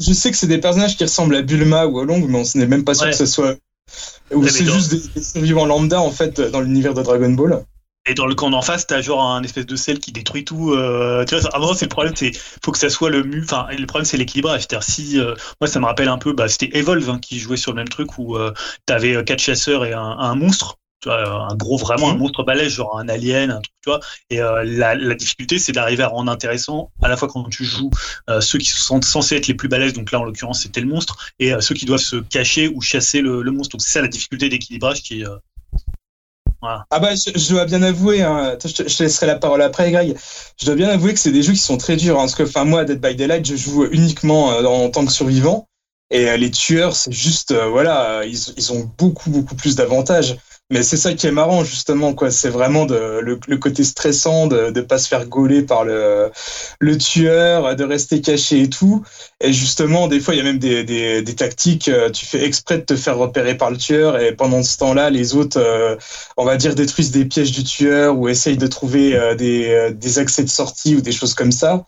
[0.00, 2.58] je sais que c'est des personnages qui ressemblent à Bulma ou à Long, mais on
[2.58, 3.10] n'est même pas sûr Ouais.
[3.12, 3.56] que ce soit.
[4.32, 7.64] Ou c'est juste des, des survivants lambda, en fait, dans l'univers de Dragon Ball.
[8.08, 10.72] Et dans le camp d'en face, t'as genre un espèce de sel qui détruit tout.
[10.72, 12.30] Euh, tu vois, avant, c'est le problème, c'est
[12.64, 13.42] faut que ça soit le mu.
[13.42, 14.60] Enfin, le problème, c'est l'équilibrage.
[14.60, 17.56] C'est-à-dire, si euh, moi, ça me rappelle un peu, bah, c'était Evolve hein, qui jouait
[17.56, 18.52] sur le même truc où euh,
[18.86, 20.78] t'avais quatre chasseurs et un, un monstre.
[21.02, 22.20] Tu vois, un gros, vraiment un Mhm.
[22.20, 24.00] monstre balèze, genre un alien, un truc, tu vois.
[24.30, 27.64] Et euh, la, la difficulté, c'est d'arriver à rendre intéressant à la fois quand tu
[27.64, 27.90] joues
[28.30, 30.88] euh, ceux qui sont censés être les plus balèzes, donc là en l'occurrence c'était le
[30.88, 33.72] monstre, et euh, ceux qui doivent se cacher ou chasser le, le monstre.
[33.76, 35.24] Donc c'est ça la difficulté d'équilibrage qui.
[35.24, 35.36] euh,
[36.90, 39.62] Ah bah, je, je dois bien avouer, hein, je, te, je te laisserai la parole
[39.62, 40.16] après, Greg.
[40.58, 42.16] Je dois bien avouer que c'est des jeux qui sont très durs.
[42.16, 45.68] Hein, parce que, enfin, moi, Dead by Daylight, je joue uniquement en tant que survivant.
[46.10, 50.36] Et les tueurs, c'est juste, voilà, ils, ils ont beaucoup, beaucoup plus d'avantages.
[50.68, 52.32] Mais c'est ça qui est marrant, justement, quoi.
[52.32, 56.32] C'est vraiment de, le, le côté stressant de ne pas se faire gauler par le,
[56.80, 59.04] le tueur, de rester caché et tout.
[59.40, 61.88] Et justement, des fois, il y a même des, des, des tactiques.
[61.88, 64.18] euh, Tu fais exprès de te faire repérer par le tueur.
[64.18, 65.94] Et pendant ce temps-là, les autres, euh,
[66.36, 69.90] on va dire, détruisent des pièges du tueur ou essayent de trouver euh, des, euh,
[69.92, 71.84] des accès de sortie ou des choses comme ça.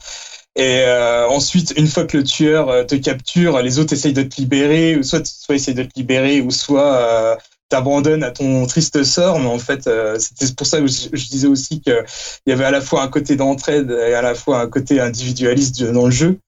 [0.56, 4.22] Et euh, ensuite, une fois que le tueur euh, te capture, les autres essayent de
[4.24, 7.36] te libérer, ou soit, soit essayent de te libérer, ou soit euh,
[7.68, 9.38] t'abandonnent à ton triste sort.
[9.38, 12.04] Mais en fait, euh, c'était pour ça que je, disais aussi qu'il
[12.46, 15.82] y avait à la fois un côté d'entraide et à la fois un côté individualiste
[15.82, 16.38] dans le jeu.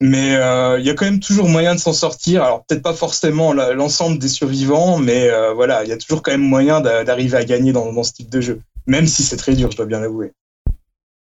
[0.00, 2.44] Mais euh, il y a quand même toujours moyen de s'en sortir.
[2.44, 6.30] Alors peut-être pas forcément l'ensemble des survivants, mais euh, voilà, il y a toujours quand
[6.30, 8.60] même moyen d'a- d'arriver à gagner dans ce type de jeu.
[8.86, 10.32] Même si c'est très dur, je dois bien l'avouer.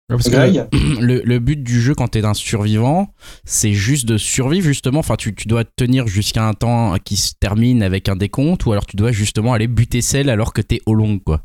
[0.08, 0.66] Parce que Greg
[1.00, 3.08] le, le but du jeu quand t'es un survivant,
[3.44, 5.00] c'est juste de survivre justement.
[5.00, 8.72] Enfin, tu, tu dois tenir jusqu'à un temps qui se termine avec un décompte, ou
[8.72, 11.42] alors tu dois justement aller buter celle alors que t'es au long, quoi.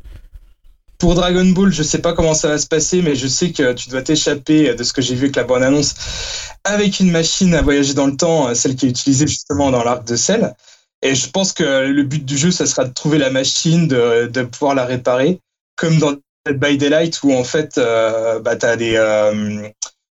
[0.98, 3.72] Pour Dragon Ball, je sais pas comment ça va se passer, mais je sais que
[3.72, 5.96] tu dois t'échapper de ce que j'ai vu avec la bonne annonce
[6.62, 10.06] avec une machine à voyager dans le temps, celle qui est utilisée justement dans l'arc
[10.06, 10.54] de sel.
[11.02, 14.28] Et je pense que le but du jeu, ça sera de trouver la machine, de,
[14.32, 15.40] de pouvoir la réparer,
[15.74, 16.14] comme dans
[16.46, 19.68] Dead by Daylight où en fait, euh, bah, tu as des, euh,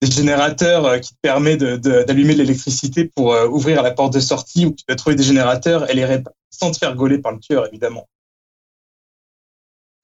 [0.01, 4.19] des générateurs euh, qui te permettent d'allumer de l'électricité pour euh, ouvrir la porte de
[4.19, 7.31] sortie, où tu vas trouver des générateurs et les réparer sans te faire gauler par
[7.31, 8.07] le tueur, évidemment.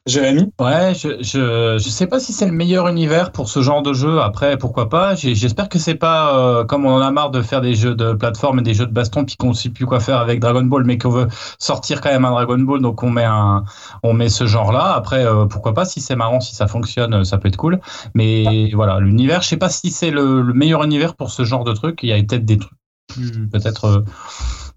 [0.05, 3.84] Jérémy Ouais, je, je, je sais pas si c'est le meilleur univers pour ce genre
[3.84, 4.21] de jeu.
[4.21, 5.13] Après, pourquoi pas?
[5.13, 8.13] J'espère que c'est pas euh, comme on en a marre de faire des jeux de
[8.13, 10.84] plateforme et des jeux de baston puis qu'on sait plus quoi faire avec Dragon Ball,
[10.84, 11.27] mais qu'on veut
[11.59, 13.65] sortir quand même un Dragon Ball, donc on met un,
[14.01, 14.93] on met ce genre-là.
[14.93, 15.85] Après, euh, pourquoi pas.
[15.85, 17.80] Si c'est marrant, si ça fonctionne, euh, ça peut être cool.
[18.15, 21.65] Mais voilà, l'univers, je sais pas si c'est le, le meilleur univers pour ce genre
[21.65, 21.99] de truc.
[22.01, 22.77] Il y a peut-être des trucs
[23.07, 24.03] plus, peut-être.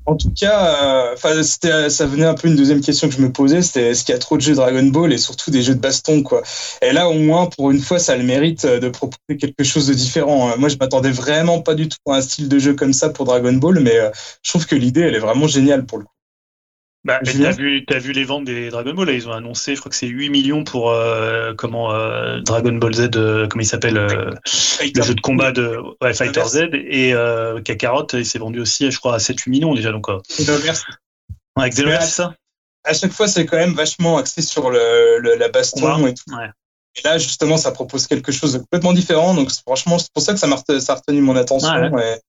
[0.04, 1.42] En tout cas, euh,
[1.88, 4.16] ça venait un peu une deuxième question que je me posais, c'était est-ce qu'il y
[4.16, 6.42] a trop de jeux Dragon Ball et surtout des jeux de baston, quoi.
[6.82, 9.62] Et là, au moins, pour une fois, ça a le mérite euh, de proposer quelque
[9.62, 10.50] chose de différent.
[10.50, 10.56] hein.
[10.58, 13.26] Moi, je m'attendais vraiment pas du tout à un style de jeu comme ça pour
[13.26, 14.10] Dragon Ball, mais euh,
[14.42, 16.12] je trouve que l'idée, elle est vraiment géniale pour le coup.
[17.04, 19.80] Bah, t'as vu, t'as vu les ventes des Dragon Ball, là, ils ont annoncé, je
[19.80, 23.66] crois que c'est 8 millions pour euh, comment euh, Dragon Ball Z, euh, comment il
[23.66, 27.12] s'appelle, le jeu de combat de ouais, Fighter Z, et
[27.64, 29.90] Kakarot, il s'est vendu aussi, je crois, à 7-8 millions déjà.
[29.90, 30.06] Donc,
[30.46, 30.84] l'inverse,
[31.56, 32.34] avec Xenoverse, c'est ça
[32.84, 36.08] à chaque fois, c'est quand même vachement axé sur le, le- la baston Combat.
[36.08, 36.34] et tout.
[36.34, 36.50] Ouais.
[36.96, 39.34] Et là, justement, ça propose quelque chose de complètement différent.
[39.34, 41.68] Donc, franchement, c'est pour ça que ça m'a a retenu mon attention.
[41.90, 42.20] Ouais,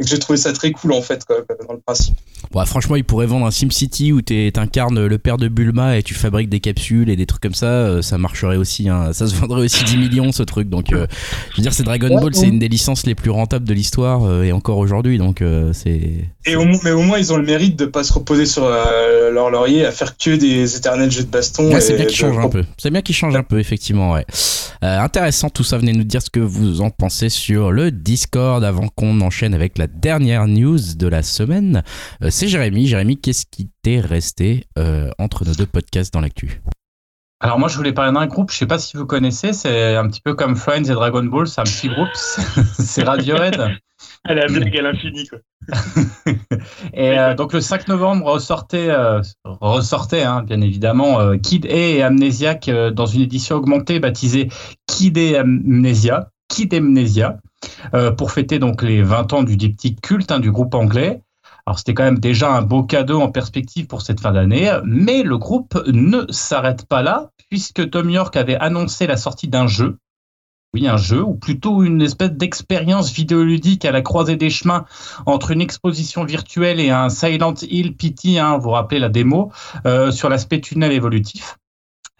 [0.00, 1.24] j'ai trouvé ça très cool en fait
[1.66, 2.16] dans le principe.
[2.54, 6.02] Ouais, franchement, il pourrait vendre un SimCity où tu incarnes le père de Bulma et
[6.02, 7.66] tu fabriques des capsules et des trucs comme ça.
[7.66, 8.88] euh, Ça marcherait aussi.
[8.88, 9.12] hein.
[9.12, 10.68] Ça se vendrait aussi 10 millions ce truc.
[10.68, 11.06] Donc, euh,
[11.52, 13.74] je veux dire, c'est Dragon Ouais, Ball, c'est une des licences les plus rentables de
[13.74, 15.18] l'histoire euh, et encore aujourd'hui.
[15.18, 16.24] Donc, euh, c'est.
[16.46, 18.64] Et au, mo- mais au moins ils ont le mérite de pas se reposer sur
[18.64, 21.70] euh, leur laurier à faire que des éternels jeux de baston.
[21.72, 22.64] Ouais, c'est bien qu'il de- change un peu.
[22.78, 24.24] C'est bien qu'il change un peu, effectivement, ouais.
[24.82, 25.76] Euh, intéressant tout ça.
[25.76, 29.76] Venez nous dire ce que vous en pensez sur le Discord avant qu'on enchaîne avec
[29.78, 31.82] la dernière news de la semaine.
[32.22, 32.86] Euh, c'est Jérémy.
[32.86, 36.60] Jérémy, qu'est-ce qui t'est resté euh, entre nos deux podcasts dans l'actu?
[37.42, 40.06] Alors moi, je voulais parler d'un groupe, je sais pas si vous connaissez, c'est un
[40.08, 43.58] petit peu comme Friends et Dragon Ball, c'est un petit groupe, c'est Radiohead.
[44.28, 45.38] Elle a la blague à l'infini, quoi.
[46.94, 51.70] Et euh, donc le 5 novembre ressortait, euh, ressortait hein, bien évidemment, euh, Kid A
[51.70, 54.48] et Amnesiac euh, dans une édition augmentée baptisée
[54.86, 57.38] Kid A Amnesia, Kid Amnesia,
[57.94, 61.22] euh, pour fêter donc les 20 ans du diptyque culte hein, du groupe anglais.
[61.64, 65.22] Alors c'était quand même déjà un beau cadeau en perspective pour cette fin d'année, mais
[65.22, 69.96] le groupe ne s'arrête pas là, puisque Tom York avait annoncé la sortie d'un jeu.
[70.74, 74.84] Oui, un jeu, ou plutôt une espèce d'expérience vidéoludique à la croisée des chemins
[75.26, 79.50] entre une exposition virtuelle et un Silent Hill PT, hein, vous vous rappelez la démo,
[79.86, 81.56] euh, sur l'aspect tunnel évolutif.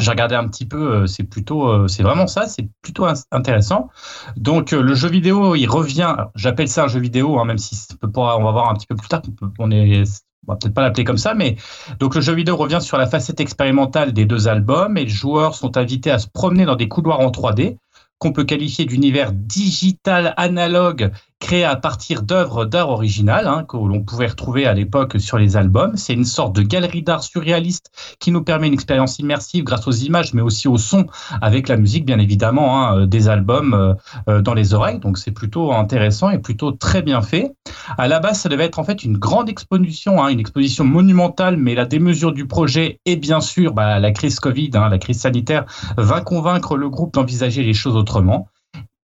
[0.00, 3.14] J'ai regardé un petit peu, euh, c'est plutôt, euh, c'est vraiment ça, c'est plutôt in-
[3.30, 3.88] intéressant.
[4.36, 6.16] Donc euh, le jeu vidéo, il revient.
[6.34, 7.76] J'appelle ça un jeu vidéo, hein, même si
[8.12, 9.22] pas- on va voir un petit peu plus tard.
[9.58, 10.02] qu'on est,
[10.48, 11.56] on va peut-être pas l'appeler comme ça, mais
[11.98, 15.54] donc le jeu vidéo revient sur la facette expérimentale des deux albums et les joueurs
[15.54, 17.76] sont invités à se promener dans des couloirs en 3D
[18.18, 21.10] qu'on peut qualifier d'univers digital analogue
[21.40, 25.56] créé à partir d'œuvres d'art originales hein, que l'on pouvait retrouver à l'époque sur les
[25.56, 25.96] albums.
[25.96, 27.90] C'est une sorte de galerie d'art surréaliste
[28.20, 31.06] qui nous permet une expérience immersive grâce aux images, mais aussi au son,
[31.40, 33.94] avec la musique bien évidemment hein, euh, des albums euh,
[34.28, 35.00] euh, dans les oreilles.
[35.00, 37.52] Donc c'est plutôt intéressant et plutôt très bien fait.
[37.96, 41.56] À la base, ça devait être en fait une grande exposition, hein, une exposition monumentale,
[41.56, 45.64] mais la démesure du projet et bien sûr bah, la crise Covid, la crise sanitaire,
[45.96, 48.49] va convaincre le groupe d'envisager les choses autrement.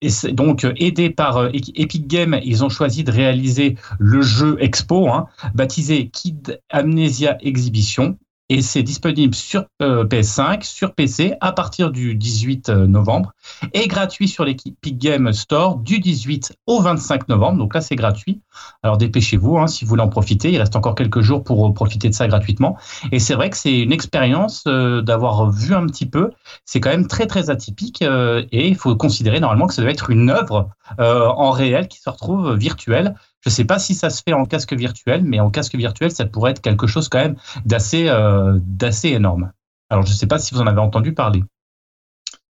[0.05, 4.59] Et donc euh, aidé par euh, Epic Games, ils ont choisi de réaliser le jeu
[4.61, 8.19] Expo, hein, baptisé Kid Amnesia Exhibition.
[8.49, 13.33] Et c'est disponible sur euh, PS5, sur PC à partir du 18 novembre
[13.73, 17.59] et gratuit sur l'Epic Games Store du 18 au 25 novembre.
[17.59, 18.43] Donc là, c'est gratuit.
[18.83, 20.53] Alors dépêchez-vous hein, si vous voulez en profiter.
[20.53, 22.77] Il reste encore quelques jours pour euh, profiter de ça gratuitement.
[23.13, 26.31] Et c'est vrai que c'est une expérience euh, d'avoir vu un petit peu.
[26.65, 29.91] C'est quand même très très atypique euh, et il faut considérer normalement que ça doit
[29.91, 33.15] être une œuvre euh, en réel qui se retrouve virtuelle.
[33.45, 36.11] Je ne sais pas si ça se fait en casque virtuel, mais en casque virtuel,
[36.11, 38.59] ça pourrait être quelque chose quand même d'assez euh,
[39.05, 39.53] énorme.
[39.91, 41.45] Alors je ne sais pas si vous en avez entendu parler.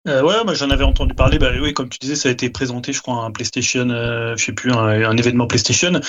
[0.07, 1.39] Euh, ouais, moi j'en avais entendu parler.
[1.39, 4.35] Bah oui, comme tu disais, ça a été présenté, je crois, à un PlayStation, euh,
[4.37, 4.77] je sais plus, un,
[5.09, 5.99] un événement PlayStation.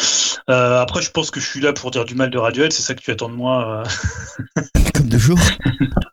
[0.51, 2.73] Euh, après, je pense que je suis là pour dire du mal de Radiohead.
[2.73, 3.85] C'est ça que tu attends de moi.
[4.57, 4.63] euh.
[4.95, 5.39] Comme de jour.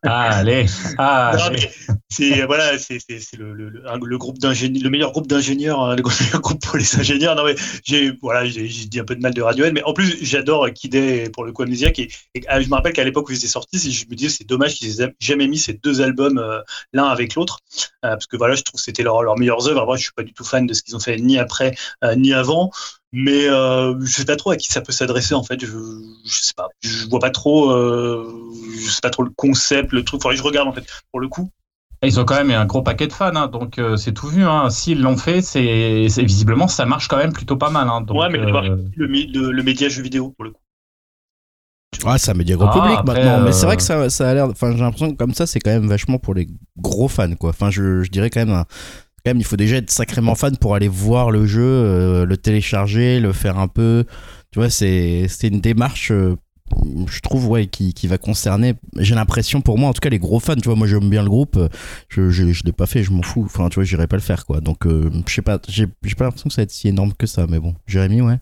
[0.05, 0.65] Ah, allez,
[0.97, 1.59] ah, Non, allez.
[1.61, 5.79] mais c'est voilà, c'est c'est- c'est le, le, le, groupe d'ingénieurs, le meilleur groupe d'ingénieurs,
[5.81, 7.35] hein, le meilleur groupe pour les ingénieurs.
[7.37, 7.55] Non mais
[7.85, 10.67] j'ai voilà, j'ai j'ai dit un peu de mal de Radiohead, mais en plus j'adore
[10.75, 13.37] Kid pour le coup Amnesiac et, et, ah, je me rappelle qu'à l'époque où ils
[13.37, 16.59] étaient sortis, je me disais c'est dommage qu'ils aient jamais mis ces deux albums euh,
[16.91, 17.59] l'un avec l'autre,
[18.01, 19.85] parce que voilà, je trouve que c'était leur, leurs meilleures œuvres.
[19.85, 22.15] Moi, je suis pas du tout fan de ce qu'ils ont fait ni après euh,
[22.15, 22.71] ni avant.
[23.11, 25.59] Mais euh, je sais pas trop à qui ça peut s'adresser en fait.
[25.63, 25.67] Je,
[26.25, 26.67] je sais pas.
[26.81, 27.71] Je vois pas trop.
[27.71, 28.27] Euh,
[28.75, 30.21] je sais pas trop le concept, le truc.
[30.21, 30.85] Faudrait que je regarde en fait.
[31.11, 31.51] Pour le coup,
[32.03, 34.43] Ils ont quand même un gros paquet de fans, hein, donc euh, c'est tout vu.
[34.43, 34.69] Hein.
[34.69, 37.87] S'ils l'ont fait, c'est visiblement ça marche quand même plutôt pas mal.
[37.87, 40.62] Hein, donc, ouais, mais euh, le, le, le média jeu vidéo pour le coup.
[42.05, 43.39] Ah, ça me dit gros Ah, public après, maintenant.
[43.41, 44.47] Mais euh, c'est vrai que ça, ça a l'air.
[44.49, 46.47] Enfin, j'ai l'impression que comme ça, c'est quand même vachement pour les
[46.77, 47.51] gros fans, quoi.
[47.51, 48.53] Enfin, je, je dirais quand même.
[48.55, 48.65] un-
[49.25, 52.35] Quand même, il faut déjà être sacrément fan pour aller voir le jeu, euh, le
[52.37, 54.03] télécharger, le faire un peu.
[54.51, 56.35] Tu vois, c'est une démarche, euh,
[57.07, 58.73] je trouve, ouais, qui, qui va concerner.
[58.97, 60.55] J'ai l'impression, pour moi, en tout cas, les gros fans.
[60.55, 61.55] Tu vois, moi, j'aime bien le groupe.
[61.57, 61.69] euh,
[62.09, 63.43] Je, je, je l'ai pas fait, je m'en fous.
[63.45, 64.59] Enfin, tu vois, j'irai pas le faire, quoi.
[64.59, 65.57] Donc, euh, je sais pas.
[65.69, 67.47] J'ai pas l'impression que ça va être si énorme que ça.
[67.49, 68.39] Mais bon, Jérémy, ouais.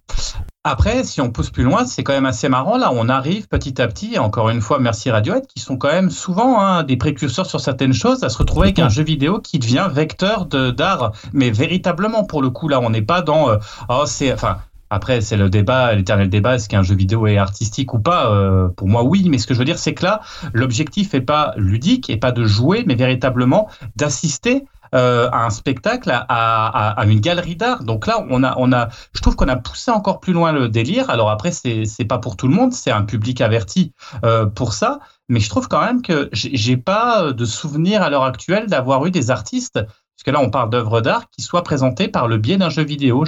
[0.64, 2.78] Après, si on pousse plus loin, c'est quand même assez marrant.
[2.78, 5.92] Là, on arrive petit à petit, et encore une fois, merci Radiohead, qui sont quand
[5.92, 9.40] même souvent hein, des précurseurs sur certaines choses, à se retrouver avec un jeu vidéo
[9.40, 11.14] qui devient vecteur de- d'art.
[11.34, 13.50] Mais véritablement, pour le coup, là, on n'est pas dans.
[13.50, 13.58] euh,
[13.90, 14.32] oh, c'est.
[14.32, 14.58] Enfin.
[14.94, 18.68] Après, c'est le débat, l'éternel débat, est-ce qu'un jeu vidéo est artistique ou pas Euh,
[18.68, 20.20] Pour moi, oui, mais ce que je veux dire, c'est que là,
[20.52, 26.10] l'objectif est pas ludique, et pas de jouer, mais véritablement d'assister euh, à un spectacle,
[26.12, 27.84] à, à- une galerie d'art.
[27.84, 30.70] Donc là, on a, on a, je trouve qu'on a poussé encore plus loin le
[30.70, 31.10] délire.
[31.10, 33.94] Alors après, c'est c'est pas pour tout le monde, c'est un public averti
[34.26, 35.00] euh, pour ça.
[35.30, 39.12] Mais je trouve quand même que j'ai pas de souvenir à l'heure actuelle d'avoir eu
[39.12, 39.80] des artistes
[40.22, 43.26] puisque là on parle d'œuvres d'art, qui soient présentées par le biais d'un jeu vidéo.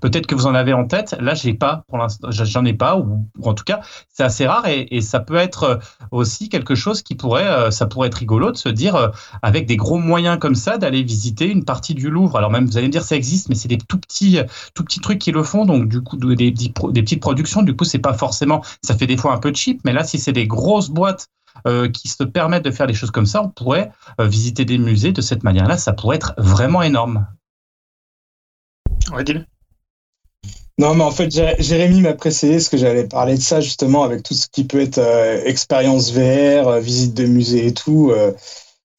[0.00, 1.14] Peut-être que vous en avez en tête.
[1.20, 4.66] Là, j'ai pas pour l'instant, j'en ai pas, ou, en tout cas, c'est assez rare
[4.66, 5.80] et, ça peut être
[6.10, 9.12] aussi quelque chose qui pourrait, ça pourrait être rigolo de se dire
[9.42, 12.36] avec des gros moyens comme ça d'aller visiter une partie du Louvre.
[12.36, 14.38] Alors même vous allez me dire ça existe, mais c'est des tout petits,
[15.02, 17.62] trucs qui le font, donc du coup des petites productions.
[17.62, 20.18] Du coup, c'est pas forcément, ça fait des fois un peu cheap, mais là, si
[20.18, 21.28] c'est des grosses boîtes
[21.66, 24.78] euh, qui se permettent de faire des choses comme ça, on pourrait euh, visiter des
[24.78, 25.78] musées de cette manière-là.
[25.78, 27.26] Ça pourrait être vraiment énorme.
[29.12, 29.34] Ouais, dis
[30.78, 34.22] Non, mais en fait, Jérémy m'a précédé parce que j'allais parler de ça justement avec
[34.22, 38.12] tout ce qui peut être euh, expérience VR, visite de musée et tout.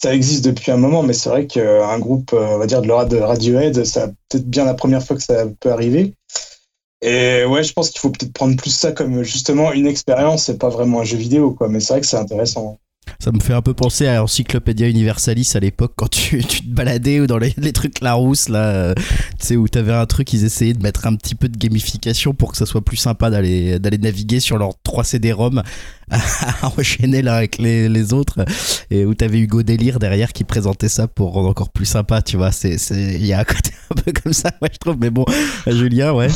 [0.02, 3.84] ça existe depuis un moment, mais c'est vrai qu'un groupe, on va dire de Radiohead,
[3.84, 6.16] c'est peut-être bien la première fois que ça peut arriver.
[7.02, 10.60] Et ouais, je pense qu'il faut peut-être prendre plus ça comme justement une expérience c'est
[10.60, 11.68] pas vraiment un jeu vidéo, quoi.
[11.68, 12.78] Mais c'est vrai que c'est intéressant.
[13.20, 16.70] Ça me fait un peu penser à Encyclopédia Universalis à l'époque quand tu, tu, te
[16.70, 18.94] baladais ou dans les, trucs Larousse là, euh,
[19.40, 22.34] tu sais où t'avais un truc ils essayaient de mettre un petit peu de gamification
[22.34, 25.62] pour que ça soit plus sympa d'aller naviguer sur leurs 3 CD-ROM
[26.12, 26.18] à,
[26.78, 28.46] enchaîner là avec les, les, autres
[28.90, 32.38] et où t'avais Hugo Délire derrière qui présentait ça pour rendre encore plus sympa, tu
[32.38, 35.26] vois, il y a un côté un peu comme ça, ouais, je trouve mais bon,
[35.68, 36.28] Julien, ouais.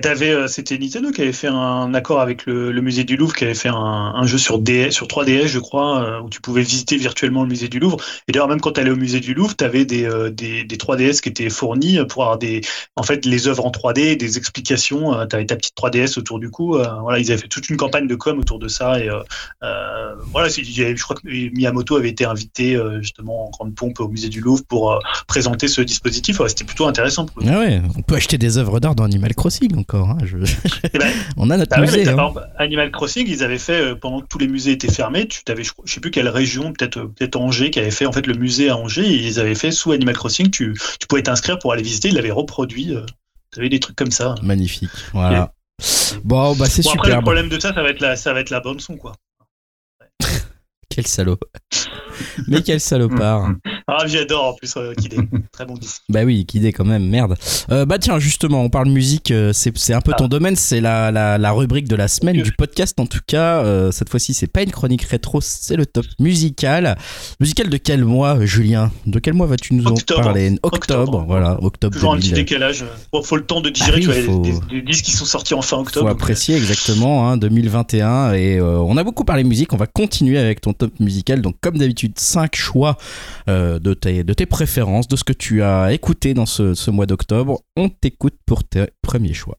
[0.00, 3.44] T'avais, euh, c'était Nintendo qui avait fait un accord avec le, musée du Louvre, qui
[3.44, 6.96] avait fait un, jeu sur DS, sur 3DS, je crois, euh, où tu pouvais visiter
[6.96, 7.98] virtuellement le musée du Louvre.
[8.26, 10.64] Et d'ailleurs, même quand tu allais au musée du Louvre, tu avais des, euh, des,
[10.64, 12.38] 3DS qui étaient fournis pour avoir
[12.96, 15.12] en fait, les œuvres en 3D, des explications.
[15.28, 16.78] tu avais ta petite 3DS autour du cou.
[16.78, 18.98] ils avaient fait toute une campagne de com autour de ça.
[18.98, 19.08] Et
[20.32, 24.40] voilà, je crois que Miyamoto avait été invité justement en grande pompe au musée du
[24.40, 24.98] Louvre pour
[25.28, 26.40] présenter ce dispositif.
[26.48, 27.26] C'était plutôt intéressant.
[27.46, 27.62] ah
[27.96, 30.10] on peut acheter des œuvres d'art dans Animal Crossing encore.
[30.10, 30.18] Hein,
[30.92, 32.08] eh ben, On a notre bah musée.
[32.08, 32.34] Hein.
[32.56, 35.26] Animal Crossing, ils avaient fait euh, pendant que tous les musées étaient fermés.
[35.26, 38.12] Tu t'avais, je, sais plus quelle région, peut-être euh, peut-être Angers, qui avait fait en
[38.12, 39.06] fait le musée à Angers.
[39.06, 40.50] Et ils avaient fait sous Animal Crossing.
[40.50, 42.08] Tu, tu pouvais t'inscrire pour aller visiter.
[42.08, 42.94] Ils l'avaient reproduit.
[42.94, 43.04] Euh,
[43.52, 44.34] tu avais des trucs comme ça.
[44.42, 44.90] Magnifique.
[45.12, 45.52] Voilà.
[46.24, 47.00] Bon, bah c'est super.
[47.00, 48.96] Après, le problème de ça, ça va être la, ça va être la bande son,
[48.96, 49.14] quoi.
[50.88, 51.38] Quel salaud.
[52.48, 53.54] Mais quel salopard.
[53.88, 55.16] Ah, j'adore en plus euh, Kidé.
[55.52, 56.02] Très bon disque.
[56.08, 57.34] Bah oui, Kidé quand même, merde.
[57.70, 60.28] Euh, bah tiens, justement, on parle musique, euh, c'est un peu ton ah.
[60.28, 63.64] domaine, c'est la, la, la, rubrique de la semaine du podcast en tout cas.
[63.64, 66.96] Euh, cette fois-ci, c'est pas une chronique rétro, c'est le top musical.
[67.40, 68.90] Musical de quel mois, Julien?
[69.06, 70.56] De quel mois vas-tu nous en parler?
[70.62, 71.94] Octobre, voilà, octobre.
[71.94, 72.84] Toujours un petit décalage.
[73.12, 75.62] Bon, faut le temps de digérer ah tu vois, des, disques qui sont sortis en
[75.62, 76.06] fin octobre.
[76.06, 78.34] Faut apprécier exactement, hein, 2021.
[78.34, 81.42] Et on a beaucoup parlé musique, on va continuer avec ton top musical.
[81.42, 82.96] Donc, comme d'habitude, 5 choix
[83.48, 86.90] euh, de, tes, de tes préférences, de ce que tu as écouté dans ce, ce
[86.90, 87.60] mois d'octobre.
[87.76, 89.58] On t'écoute pour tes premiers choix.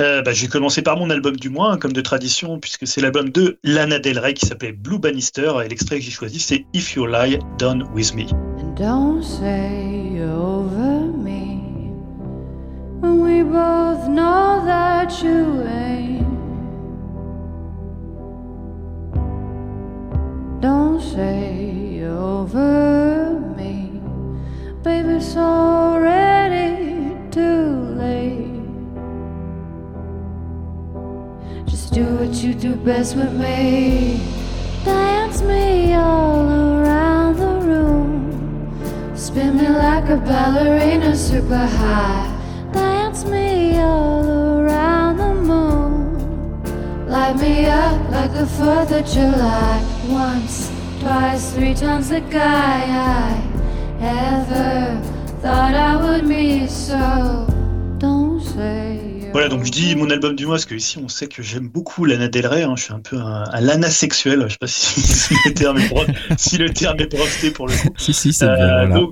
[0.00, 3.00] Euh, bah, J'ai commencé par mon album du mois, hein, comme de tradition, puisque c'est
[3.00, 6.64] l'album de Lana Del Rey qui s'appelait Blue Bannister, et l'extrait que j'ai choisi c'est
[6.72, 8.24] If You Lie Down With Me.
[8.58, 11.60] And don't say over me
[13.00, 16.21] when we both know that you ain't.
[20.62, 24.00] Don't say over me,
[24.84, 27.66] baby, it's already too
[27.98, 28.46] late.
[31.66, 34.20] Just do what you do best with me.
[34.84, 39.16] Dance me all around the room.
[39.16, 42.30] Spin me like a ballerina super high.
[42.72, 44.24] Dance me all
[44.60, 45.31] around the moon.
[47.12, 49.84] Light me up like the 4th of July.
[50.08, 53.36] Once, twice, three times the guy I
[54.00, 54.98] ever
[55.42, 56.96] thought I would meet, so
[57.98, 59.28] don't say.
[59.32, 61.68] Voilà, donc je dis mon album du mois parce que ici on sait que j'aime
[61.68, 62.62] beaucoup Lana Del Rey.
[62.62, 64.44] Hein, je suis un peu un, un Lana sexuel.
[64.46, 67.74] Je sais pas si, si, le terme est si le terme est breveté pour le
[67.74, 67.88] coup.
[67.98, 69.06] si si, c'est euh, bien, voilà.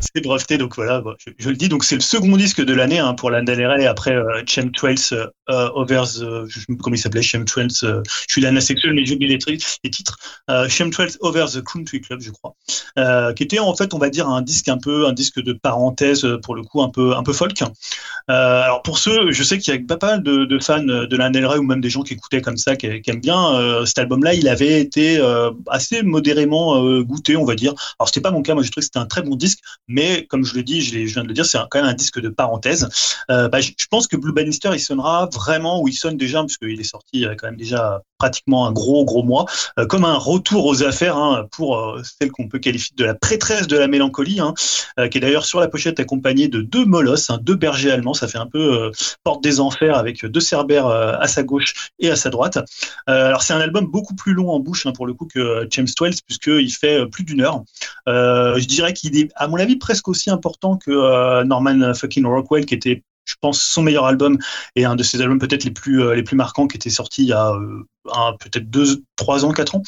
[0.00, 1.02] C'est breveté, donc voilà,
[1.38, 1.68] je, le dis.
[1.68, 4.96] Donc c'est le second disque de l'année hein, pour Lana Del Rey après euh, Chemtrails
[5.12, 5.26] euh,
[5.74, 7.68] Over the, je pas comment il s'appelait, Chemtrails.
[7.82, 9.38] Euh, je suis sexuel, mais j'oublie les,
[9.84, 10.18] les titres.
[10.50, 12.54] Euh, Chemtrails Over the Country Club, je crois,
[12.98, 15.52] euh, qui était en fait, on va dire, un disque un peu, un disque de
[15.52, 17.62] parenthèse pour le coup, un peu, un peu folk.
[17.62, 21.30] Euh, alors pour ceux, je sais qu'il y a pas mal de, fans de Lana
[21.30, 23.98] Del Rey ou même des gens qui écoutaient comme ça, qui, aiment bien euh, cet
[23.98, 24.34] album-là.
[24.34, 25.20] Il avait été
[25.68, 27.74] assez modérément goûté, on va dire.
[27.98, 29.58] Alors c'était pas mon cas, moi je trouve que c'était un très bon disque
[29.88, 32.20] mais comme je le dis, je, viens de le dire, c'est quand même un disque
[32.20, 32.88] de parenthèse.
[33.30, 35.41] Euh, bah, je, pense que Blue Bannister, il sonnera vraiment,
[35.80, 38.72] où il sonne déjà, puisqu'il est sorti il y a quand même déjà pratiquement un
[38.72, 39.46] gros, gros mois,
[39.80, 43.14] euh, comme un retour aux affaires hein, pour euh, celle qu'on peut qualifier de la
[43.14, 44.54] prêtresse de la mélancolie, hein,
[45.00, 48.14] euh, qui est d'ailleurs sur la pochette accompagnée de deux molosses, hein, deux bergers allemands.
[48.14, 48.92] Ça fait un peu
[49.24, 52.58] porte des enfers avec deux cerbères à sa gauche et à sa droite.
[53.06, 56.20] alors, c'est un album beaucoup plus long en bouche, pour le coup, que James 12,
[56.22, 57.62] puisqu'il fait plus d'une heure.
[58.06, 62.74] je dirais qu'il est, à mon avis, presque aussi important que Norman fucking Rockwell, qui
[62.74, 64.38] était je pense son meilleur album
[64.76, 67.28] et un de ses albums peut-être les plus les plus marquants qui était sorti il
[67.28, 67.54] y a
[68.04, 69.82] peut-être deux, trois ans, quatre ans,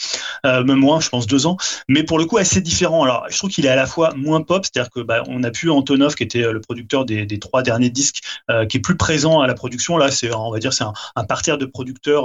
[0.46, 1.56] euh, même moins, je pense deux ans,
[1.88, 3.02] mais pour le coup assez différent.
[3.02, 5.50] Alors, je trouve qu'il est à la fois moins pop, c'est-à-dire que bah, on a
[5.50, 8.20] pu Antonov, qui était euh, le producteur des, trois derniers disques,
[8.50, 9.96] euh, qui est plus présent à la production.
[9.96, 12.24] Là, c'est, on va dire, c'est un, un parterre de producteurs.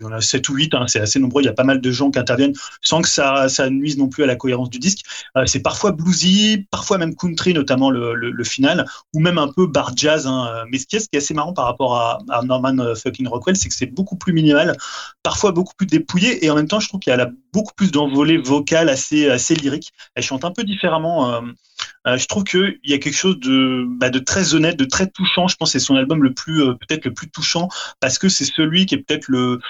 [0.00, 1.42] Il y en a sept ou huit, hein, c'est assez nombreux.
[1.42, 4.08] Il y a pas mal de gens qui interviennent sans que ça, ça nuise non
[4.08, 5.00] plus à la cohérence du disque.
[5.46, 10.26] C'est parfois bluesy, parfois même country, notamment le, final, ou même un peu bar jazz.
[10.26, 10.64] Hein.
[10.70, 13.26] Mais ce qui est, ce qui est assez marrant par rapport à, à Norman fucking
[13.26, 14.75] Rockwell, c'est que c'est beaucoup plus minimal
[15.22, 18.38] parfois beaucoup plus dépouillée, et en même temps, je trouve qu'elle a beaucoup plus d'envolée
[18.38, 19.92] vocale assez, assez lyrique.
[20.14, 21.32] Elle chante un peu différemment.
[21.32, 21.40] Euh,
[22.06, 25.06] euh, je trouve qu'il y a quelque chose de, bah, de très honnête, de très
[25.08, 25.48] touchant.
[25.48, 27.68] Je pense que c'est son album le plus, euh, peut-être le plus touchant,
[28.00, 29.60] parce que c'est celui qui est peut-être le,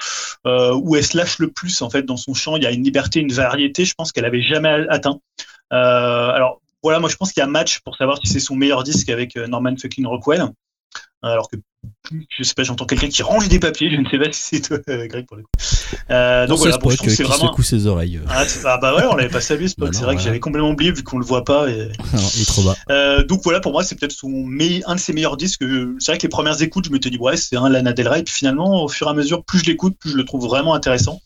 [0.75, 2.57] où elle se lâche le plus, en fait, dans son chant.
[2.57, 5.19] Il y a une liberté, une variété, je pense qu'elle avait jamais atteint.
[5.71, 8.83] alors, voilà, moi je pense qu'il y a match pour savoir si c'est son meilleur
[8.83, 10.51] disque avec Norman fucking Rockwell.
[11.23, 11.57] Alors que
[12.29, 14.61] je sais pas, j'entends quelqu'un qui range des papiers, je ne sais pas si c'est
[14.61, 15.49] toi, euh, Greg, pour le coup.
[16.09, 17.49] Euh, donc voilà, bon, je trouve que c'est vraiment.
[17.51, 18.19] secoue ses oreilles.
[18.29, 20.91] Ah, ah, bah ouais, on l'avait pas salué, c'est bah vrai que j'avais complètement oublié
[20.91, 21.69] vu qu'on le voit pas.
[21.69, 21.89] Et...
[22.35, 22.75] il est trop bas.
[22.89, 24.47] Euh, donc voilà, pour moi, c'est peut-être son
[24.85, 25.63] un de ses meilleurs disques.
[25.99, 28.07] C'est vrai que les premières écoutes, je me suis dit, ouais, c'est un Lana Del
[28.07, 28.23] Rey.
[28.23, 30.73] Puis finalement, au fur et à mesure, plus je l'écoute, plus je le trouve vraiment
[30.73, 31.21] intéressant.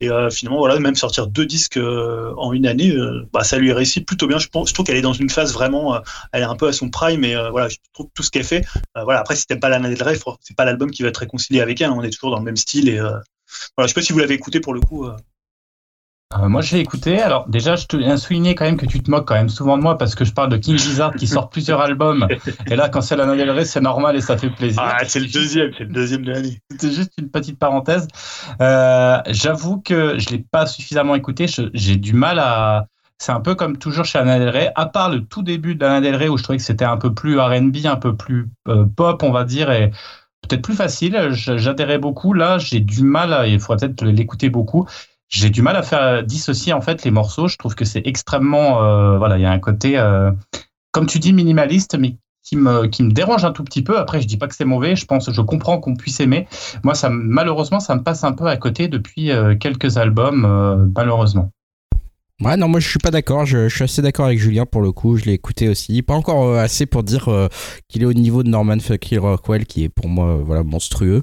[0.00, 3.58] Et euh, finalement, voilà, même sortir deux disques euh, en une année, euh, bah, ça
[3.58, 4.38] lui réussit plutôt bien.
[4.38, 5.98] Je, pense, je trouve qu'elle est dans une phase vraiment,
[6.32, 7.24] elle est un peu à son prime.
[7.24, 8.64] Et voilà, je trouve tout ce qu'elle fait.
[8.94, 11.60] voilà, après, si t'aimes pas Lana Del Rey, c'est pas l'album qui va être réconcilié
[11.60, 11.90] avec elle.
[11.90, 11.96] Hein.
[11.96, 12.88] On est toujours dans le même style.
[12.88, 13.22] Et voilà,
[13.82, 15.06] je sais pas si vous l'avez écouté pour le coup.
[16.34, 17.20] Euh, moi, j'ai écouté.
[17.20, 19.78] Alors, déjà, je te à souligner quand même que tu te moques quand même souvent
[19.78, 22.26] de moi parce que je parle de King Gizzard qui sort plusieurs albums.
[22.66, 24.82] Et là, quand c'est la Del Rey, c'est normal et ça fait plaisir.
[24.82, 26.60] Ah, c'est le deuxième, c'est le deuxième de l'année.
[26.70, 28.08] C'était juste une petite parenthèse.
[28.60, 31.46] Euh, J'avoue que je l'ai pas suffisamment écouté.
[31.74, 32.86] J'ai du mal à.
[33.18, 36.00] C'est un peu comme toujours chez Lana Del à part le tout début de Lana
[36.00, 39.22] Del où je trouvais que c'était un peu plus R&B, un peu plus euh, pop,
[39.22, 39.90] on va dire, et
[40.42, 41.28] peut-être plus facile.
[41.30, 42.32] J'adhérais beaucoup.
[42.32, 43.48] Là, j'ai du mal.
[43.48, 44.86] Il faudrait peut-être l'écouter beaucoup
[45.28, 47.48] j'ai du mal à faire dissocier en fait les morceaux.
[47.48, 50.30] Je trouve que c'est extrêmement, euh, voilà, il y a un côté, euh,
[50.92, 53.98] comme tu dis, minimaliste, mais qui me, dérange un tout petit peu.
[53.98, 54.94] Après, je dis pas que c'est mauvais.
[54.94, 56.46] Je pense, je comprends qu'on puisse aimer.
[56.84, 61.50] Moi, malheureusement, ça me passe un peu à côté depuis euh, quelques albums, malheureusement.
[62.42, 63.46] Ouais, non, moi je suis pas d'accord.
[63.46, 65.16] Je, suis assez d'accord avec Julien pour le coup.
[65.16, 66.02] Je l'ai écouté aussi.
[66.02, 67.48] Pas encore euh, assez pour dire euh,
[67.88, 71.22] qu'il est au niveau de Norman Fucking Rockwell, qui est pour moi euh, voilà monstrueux.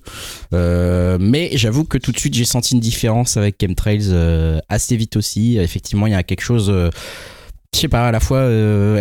[0.51, 4.11] mais j'avoue que tout de suite j'ai senti une différence avec Chemtrails
[4.69, 5.57] assez vite aussi.
[5.59, 6.67] Effectivement, il y a quelque chose.
[6.71, 8.49] je sais pas, à la fois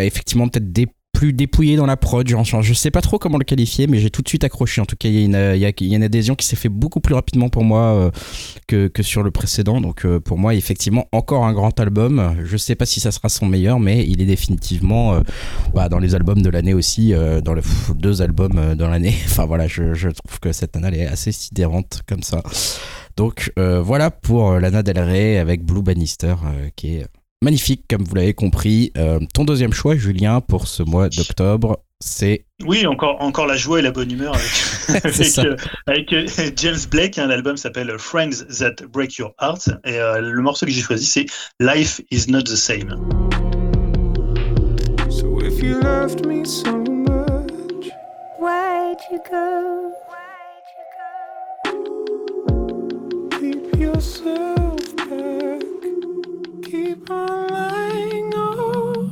[0.02, 0.88] effectivement peut-être des
[1.22, 2.26] plus dépouillé dans la prod.
[2.26, 4.80] Genre, je sais pas trop comment le qualifier, mais j'ai tout de suite accroché.
[4.80, 7.48] En tout cas, il y, a une, une adhésion qui s'est fait beaucoup plus rapidement
[7.48, 8.10] pour moi
[8.72, 9.80] euh, que, sur le précédent.
[9.80, 12.34] Donc, euh, pour moi, effectivement, encore un grand album.
[12.42, 15.20] Je sais pas si ça sera son meilleur, mais il est définitivement euh,
[15.72, 17.62] bah, dans les albums de l'année aussi, dans les
[17.94, 19.14] deux albums dans l'année.
[19.26, 22.42] Enfin, voilà, je, je, trouve que cette année est assez sidérante comme ça.
[23.16, 26.34] Donc, voilà pour Lana Del Rey avec Blue Bannister,
[26.74, 27.06] qui est
[27.42, 28.92] magnifique, comme vous l'avez compris.
[28.96, 32.46] Euh, ton deuxième choix, Julien, pour ce mois d'octobre, c'est.
[32.64, 35.04] Oui, encore, encore la joie et la bonne humeur avec,
[35.86, 37.18] avec, euh, euh, James Blake.
[37.18, 39.70] Un album s'appelle Friends That Break Your Heart.
[39.84, 41.26] Et le morceau que j'ai choisi, c'est
[41.60, 42.96] Life is Not the Same.
[45.10, 47.90] So if you loved me so much,
[48.40, 49.92] why'd you go?
[53.38, 54.61] Keep yourself.
[56.94, 58.32] Keep on lying.
[58.34, 59.10] Oh,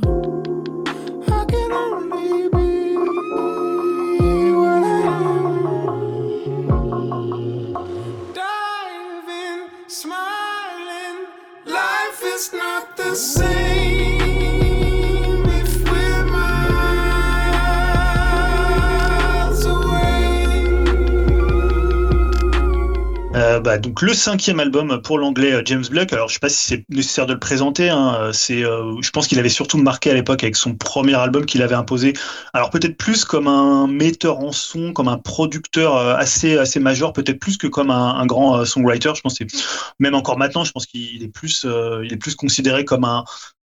[1.28, 2.96] I can only be
[4.52, 5.00] what I
[5.34, 5.54] am.
[8.34, 11.18] Diving, smiling,
[11.64, 13.99] life is not the same.
[23.50, 26.12] Euh, bah, donc le cinquième album pour l'anglais euh, James Blake.
[26.12, 27.90] Alors je sais pas si c'est nécessaire de le présenter.
[27.90, 28.30] Hein.
[28.32, 31.62] C'est, euh, je pense qu'il avait surtout marqué à l'époque avec son premier album qu'il
[31.62, 32.12] avait imposé.
[32.52, 37.40] Alors peut-être plus comme un metteur en son, comme un producteur assez assez majeur, peut-être
[37.40, 39.12] plus que comme un, grand songwriter.
[39.16, 39.44] Je pense que
[39.98, 41.66] même encore maintenant, je pense qu'il est plus
[42.04, 43.24] il est plus considéré comme un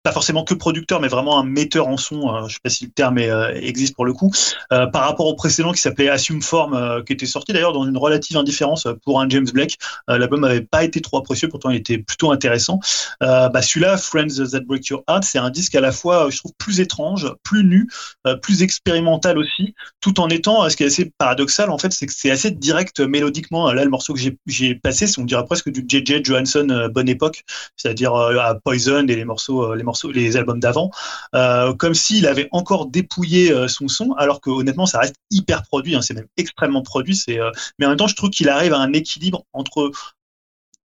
[0.05, 2.47] pas forcément que producteur, mais vraiment un metteur en son.
[2.47, 4.31] je sais pas si le terme existe pour le coup.
[4.69, 8.37] par rapport au précédent qui s'appelait Assume Form, qui était sorti d'ailleurs dans une relative
[8.37, 9.77] indifférence pour un James Blake.
[10.07, 12.79] L'album n'avait pas été trop apprécié, pourtant il était plutôt intéressant.
[13.19, 16.53] bah, celui-là, Friends That Break Your Heart, c'est un disque à la fois, je trouve,
[16.57, 17.89] plus étrange, plus nu,
[18.41, 22.13] plus expérimental aussi, tout en étant, ce qui est assez paradoxal en fait, c'est que
[22.15, 23.71] c'est assez direct mélodiquement.
[23.71, 27.43] Là, le morceau que j'ai passé, on dirait presque du JJ Johansson euh, bonne époque,
[27.75, 30.91] c'est-à-dire euh, à Poison et morceaux, euh, les morceaux, les albums d'avant,
[31.77, 35.95] comme s'il avait encore dépouillé son son, alors que honnêtement, ça reste hyper produit.
[35.95, 37.15] Hein, c'est même extrêmement produit.
[37.15, 37.39] C'est,
[37.79, 39.91] mais en même temps, je trouve qu'il arrive à un équilibre entre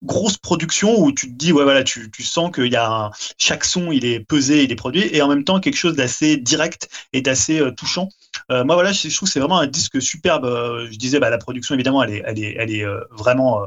[0.03, 3.10] grosse production où tu te dis ouais voilà tu, tu sens qu'il y a
[3.40, 6.38] chaque son il est pesé il est produit et en même temps quelque chose d'assez
[6.38, 8.10] direct et d'assez touchant
[8.51, 10.45] euh, moi, voilà, je, trouve que c'est vraiment un disque superbe.
[10.45, 13.65] Euh, je disais, bah, la production, évidemment, elle est, elle est, elle est euh, vraiment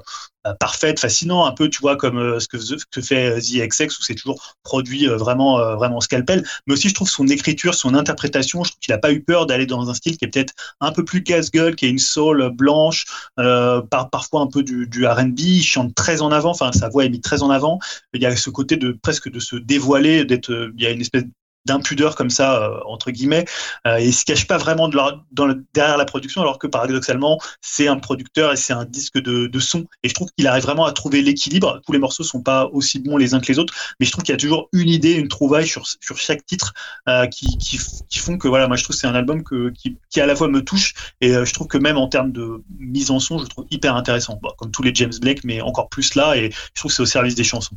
[0.58, 2.56] parfaite, fascinant, un peu, tu vois, comme ce que,
[2.90, 6.46] que fait The XX, où c'est toujours produit vraiment, vraiment scalpel.
[6.66, 9.44] Mais aussi, je trouve son écriture, son interprétation, je trouve qu'il n'a pas eu peur
[9.44, 12.48] d'aller dans un style qui est peut-être un peu plus casse-gueule, qui est une soul
[12.54, 13.04] blanche,
[13.36, 15.40] par, parfois un peu du, du R&B.
[15.40, 17.78] Il chante très en avant, enfin, sa voix est mise très en avant.
[18.14, 21.02] Il y a ce côté de presque de se dévoiler, d'être, il y a une
[21.02, 21.24] espèce
[21.66, 23.44] d'impudeur comme ça euh, entre guillemets
[23.86, 27.38] euh, et il se cache pas vraiment dans le, derrière la production alors que paradoxalement
[27.60, 29.86] c'est un producteur et c'est un disque de, son.
[30.02, 31.80] Et je trouve qu'il arrive vraiment à trouver l'équilibre.
[31.84, 34.24] Tous les morceaux sont pas aussi bons les uns que les autres mais je trouve
[34.24, 36.72] qu'il y a toujours une idée une trouvaille sur, sur chaque titre
[37.08, 37.78] euh, qui, qui,
[38.18, 39.42] font que voilà moi je trouve que c'est un album
[39.74, 42.32] qui, qui à la fois me touche et euh, je trouve que même en termes
[42.32, 44.40] de mise en son je trouve hyper intéressant.
[44.58, 47.06] Comme tous les James Blake mais encore plus là et je trouve que c'est au
[47.06, 47.76] service des chansons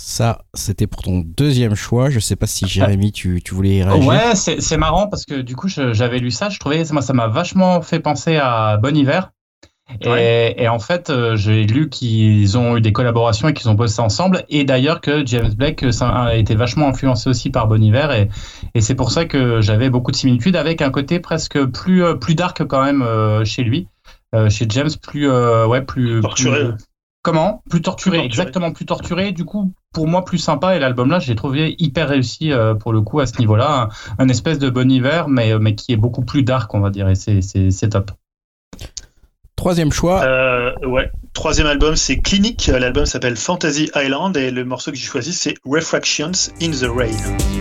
[0.00, 2.10] ça, c'était pour ton deuxième choix.
[2.10, 4.08] Je sais pas si Jérémy, tu, tu voulais y réagir.
[4.08, 6.48] Ouais, c'est marrant parce que du coup, j'avais lu ça.
[6.48, 9.30] Je trouvais, moi, ça m'a vachement fait penser à Bon Hiver.
[10.02, 14.00] Et, en fait, euh, j'ai lu qu'ils ont eu des collaborations et qu'ils ont bossé
[14.00, 14.44] ensemble.
[14.48, 18.12] Et d'ailleurs que James Blake euh, a été vachement influencé aussi par Bon Hiver.
[18.12, 18.28] Et,
[18.74, 22.14] et c'est pour ça que j'avais beaucoup de similitudes avec un côté presque plus, euh,
[22.14, 23.04] plus dark quand même
[23.44, 23.88] chez lui.
[24.48, 26.68] chez James, plus, ouais, plus, torturé.
[27.22, 27.62] Comment?
[27.68, 29.32] Plus torturé, exactement, plus torturé.
[29.32, 30.76] Du coup, pour moi, plus sympa.
[30.76, 33.88] Et l'album-là, j'ai trouvé hyper réussi euh, pour le coup à ce niveau-là.
[34.18, 37.08] Un, espèce de bon hiver, mais, mais qui est beaucoup plus dark, on va dire.
[37.08, 38.12] Et c'est top.
[39.60, 40.22] Troisième choix.
[40.22, 41.10] Euh, ouais.
[41.34, 42.68] Troisième album, c'est Clinic.
[42.68, 46.32] L'album s'appelle Fantasy Island et le morceau que j'ai choisi, c'est Refractions
[46.62, 47.59] in the Rain.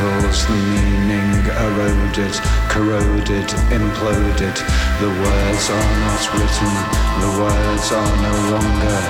[0.00, 2.32] The meaning eroded,
[2.68, 4.56] corroded, imploded.
[5.00, 6.72] The words are not written,
[7.20, 9.00] the words are no longer.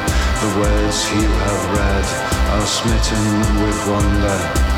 [0.41, 2.07] The words you have read
[2.55, 4.70] are smitten with wonder.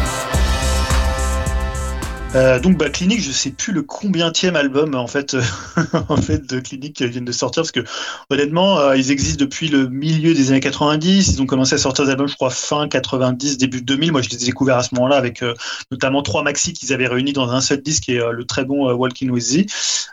[2.35, 5.43] Euh, donc bah, Clinique, je sais plus le combienième album en fait, euh,
[6.09, 7.85] en fait de Clinique qui viennent de sortir parce que
[8.31, 11.29] honnêtement, euh, ils existent depuis le milieu des années 90.
[11.29, 14.13] Ils ont commencé à sortir des albums, je crois fin 90, début 2000.
[14.13, 15.45] Moi, je les ai découverts à ce moment-là avec
[15.91, 19.31] notamment trois maxi qu'ils avaient réunis dans un seul disque et le très bon Walking
[19.31, 19.67] with Z.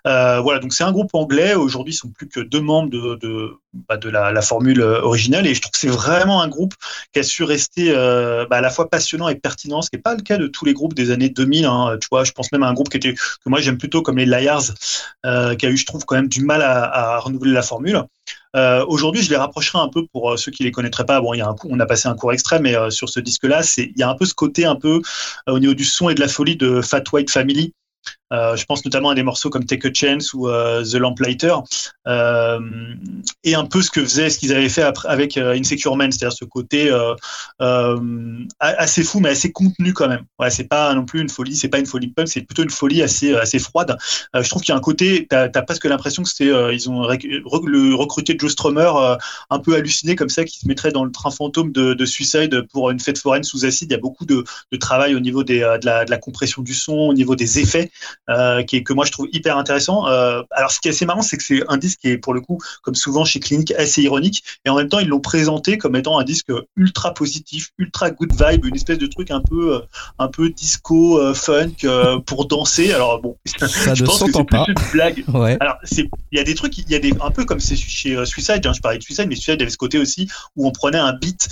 [0.04, 1.56] voilà, donc c'est un groupe anglais.
[1.56, 5.54] Aujourd'hui, ils sont plus que deux membres de, de, de la, la, formule originale et
[5.54, 6.74] je trouve que c'est vraiment un groupe
[7.14, 10.16] qui a su rester bah, à la fois passionnant et pertinent, ce qui n'est pas
[10.16, 11.66] le cas de tous les groupes des années 2000.
[11.66, 14.26] Hein, je pense même à un groupe qui était, que moi j'aime plutôt comme les
[14.26, 14.72] Liars,
[15.26, 18.04] euh, qui a eu, je trouve, quand même du mal à, renouveler la formule.
[18.56, 21.22] Euh, aujourd'hui, je les rapprocherai un peu pour euh, ceux qui les connaîtraient pas.
[21.22, 23.20] Bon, il y a un coup, on a passé un cours extrait, mais sur ce
[23.20, 25.02] disque-là, il y a un peu ce côté un peu
[25.48, 27.74] au niveau du son et de la folie de Fat White Family,
[28.32, 31.56] euh, je pense notamment à des morceaux comme Take a Chance ou euh, The Lamplighter,
[32.08, 32.60] euh,
[33.44, 36.46] et un peu ce que faisait, ce qu'ils avaient fait avec Insecure Man, c'est-à-dire ce
[36.46, 36.92] côté
[38.60, 40.24] assez fou mais assez contenu quand même.
[40.38, 42.70] Ouais, c'est pas non plus une folie, c'est pas une folie punk, c'est plutôt une
[42.70, 43.98] folie assez froide.
[44.34, 47.02] je trouve qu'il y a un côté, t'as as presque l'impression que c'est ils ont
[47.02, 48.92] recruté Joe Strummer
[49.50, 52.62] un peu halluciné comme ça, qui se mettrait dans le train fantôme de, de Suicide
[52.72, 53.90] pour une fête foraine sous acide.
[53.92, 54.44] Il y a beaucoup de,
[54.80, 57.89] travail au niveau de la compression du son, au niveau des effets.
[58.30, 60.08] Euh, qui est que moi je trouve hyper intéressant.
[60.08, 62.34] Euh, alors ce qui est assez marrant, c'est que c'est un disque qui est pour
[62.34, 65.78] le coup, comme souvent chez Clinique, assez ironique, et en même temps ils l'ont présenté
[65.78, 69.76] comme étant un disque ultra positif, ultra good vibe, une espèce de truc un peu,
[69.76, 69.80] euh,
[70.18, 71.88] un peu disco, euh, funk
[72.26, 72.94] pour danser.
[72.94, 74.66] Alors bon, Ça je ne pense que c'est pas.
[74.68, 75.24] une blague.
[75.28, 75.58] Ouais.
[75.60, 78.26] Alors, il y a des trucs, il y a des, un peu comme c'est chez
[78.26, 80.98] Suicide, hein, je parlais de Suicide, mais Suicide avait ce côté aussi où on prenait
[80.98, 81.50] un beat,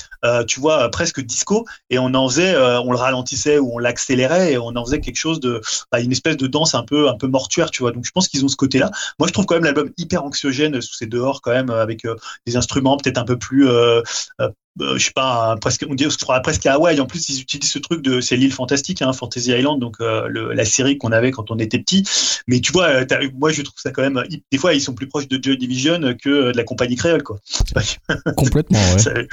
[0.48, 4.58] tu vois, presque disco, et on en faisait, on le ralentissait ou on l'accélérait, et
[4.58, 5.62] on en faisait quelque chose de,
[5.92, 7.92] bah, une espèce de danse un peu, un peu mortuaire, tu vois.
[7.92, 8.92] Donc, je pense qu'ils ont ce côté-là.
[9.20, 12.16] Moi, je trouve quand même l'album hyper anxiogène sous ses dehors, quand même, avec euh,
[12.46, 14.02] des instruments peut-être un peu plus, euh,
[14.42, 14.50] euh,
[14.82, 16.14] euh, je sais pas, presque, on dirait
[16.44, 17.00] presque à Hawaï.
[17.00, 20.28] En plus, ils utilisent ce truc de, c'est l'île fantastique, hein, Fantasy Island, donc euh,
[20.28, 22.04] le- la série qu'on avait quand on était petit.
[22.48, 22.90] Mais tu vois,
[23.34, 26.00] moi, je trouve ça quand même, des fois, ils sont plus proches de Joy Division
[26.22, 27.40] que de la compagnie créole, quoi.
[28.36, 29.28] Complètement, ouais.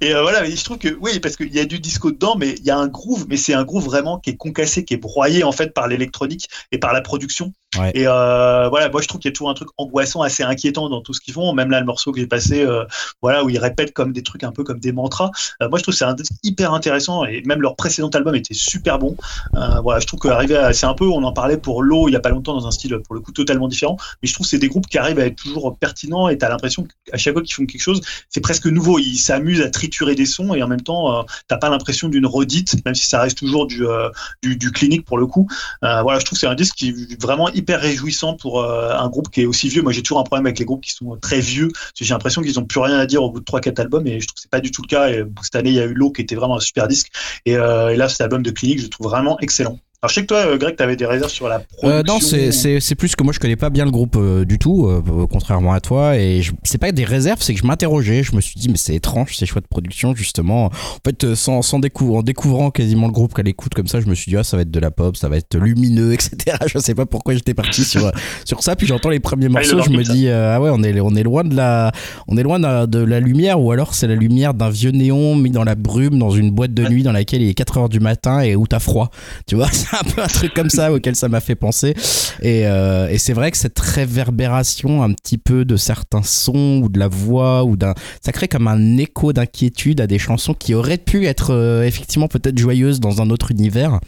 [0.00, 2.36] Et euh, voilà, et je trouve que oui, parce qu'il y a du disco dedans,
[2.36, 4.94] mais il y a un groove, mais c'est un groove vraiment qui est concassé, qui
[4.94, 7.52] est broyé en fait par l'électronique et par la production.
[7.94, 10.88] Et euh, voilà, moi je trouve qu'il y a toujours un truc angoissant, assez inquiétant
[10.88, 11.52] dans tout ce qu'ils font.
[11.54, 12.84] Même là, le morceau que j'ai passé, euh,
[13.22, 15.30] voilà, où ils répètent comme des trucs un peu comme des mantras.
[15.62, 18.34] Euh, moi, je trouve que c'est un disque hyper intéressant et même leur précédent album
[18.34, 19.16] était super bon.
[19.56, 22.12] Euh, voilà, je trouve qu'arriver à, c'est un peu, on en parlait pour l'eau il
[22.12, 24.46] y a pas longtemps dans un style pour le coup totalement différent, mais je trouve
[24.46, 27.32] que c'est des groupes qui arrivent à être toujours pertinents et t'as l'impression qu'à chaque
[27.32, 28.98] fois qu'ils font quelque chose, c'est presque nouveau.
[28.98, 32.26] Ils s'amusent à triturer des sons et en même temps, euh, t'as pas l'impression d'une
[32.26, 34.10] redite, même si ça reste toujours du, euh,
[34.42, 35.48] du, du clinique pour le coup.
[35.80, 39.30] Voilà, je trouve que c'est un disque qui est vraiment réjouissant pour euh, un groupe
[39.30, 39.82] qui est aussi vieux.
[39.82, 41.68] Moi, j'ai toujours un problème avec les groupes qui sont très vieux.
[41.94, 44.26] J'ai l'impression qu'ils ont plus rien à dire au bout de 3-4 albums et je
[44.26, 45.10] trouve que c'est pas du tout le cas.
[45.10, 47.10] Et cette année, il y a eu L'eau qui était vraiment un super disque.
[47.46, 49.78] Et, euh, et là, cet album de clinique, je le trouve vraiment excellent.
[50.04, 51.88] Alors, je sais que toi, euh, Greg, t'avais des réserves sur la production.
[51.88, 54.44] Euh, non, c'est- c'est c'est plus que moi je connais pas bien le groupe euh,
[54.44, 55.00] du tout, euh,
[55.30, 56.18] contrairement à toi.
[56.18, 58.24] Et c'est pas des réserves, c'est que je m'interrogeais.
[58.24, 60.64] Je me suis dit, mais c'est étrange ces choix de production, justement.
[60.66, 60.70] En
[61.06, 64.06] fait, euh, sans, sans décou- en découvrant quasiment le groupe qu'elle écoute comme ça, je
[64.06, 66.56] me suis dit, ah, ça va être de la pop, ça va être lumineux, etc.
[66.66, 68.10] Je sais pas pourquoi j'étais parti sur,
[68.44, 68.74] sur ça.
[68.74, 71.14] Puis j'entends les premiers Ah, morceaux, je me dis, euh, ah ouais, on est, on
[71.14, 71.92] est loin de la,
[72.26, 75.36] on est loin de, de la lumière, ou alors c'est la lumière d'un vieux néon
[75.36, 77.88] mis dans la brume dans une boîte de nuit dans laquelle il est 4 heures
[77.88, 79.12] du matin et où t'as froid.
[79.46, 79.68] Tu vois,
[80.00, 81.94] un peu un truc comme ça auquel ça m'a fait penser.
[82.40, 86.88] Et, euh, et c'est vrai que cette réverbération un petit peu de certains sons ou
[86.88, 87.94] de la voix ou d'un,
[88.24, 92.28] ça crée comme un écho d'inquiétude à des chansons qui auraient pu être euh, effectivement
[92.28, 94.00] peut-être joyeuses dans un autre univers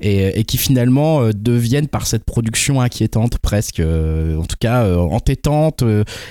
[0.00, 5.84] et, qui finalement euh, deviennent par cette production inquiétante presque, en tout cas entêtante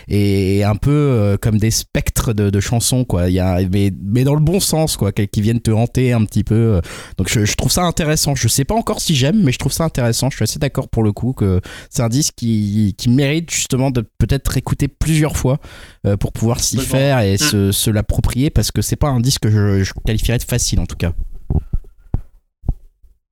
[0.07, 3.29] et, un peu comme des spectres de, chansons quoi.
[3.29, 6.43] Y a, mais, mais dans le bon sens quoi, qui viennent te hanter un petit
[6.43, 6.81] peu.
[7.17, 8.35] Donc je, je trouve ça intéressant.
[8.35, 10.30] Je sais pas encore si j'aime, mais je trouve ça intéressant.
[10.30, 13.91] Je suis assez d'accord pour le coup que c'est un disque qui, qui mérite justement
[13.91, 15.60] de peut-être écouter plusieurs fois
[16.06, 19.44] euh, pour pouvoir s'y faire et se, se l'approprier parce que c'est pas un disque
[19.44, 21.14] que je, je qualifierais de facile en tout cas.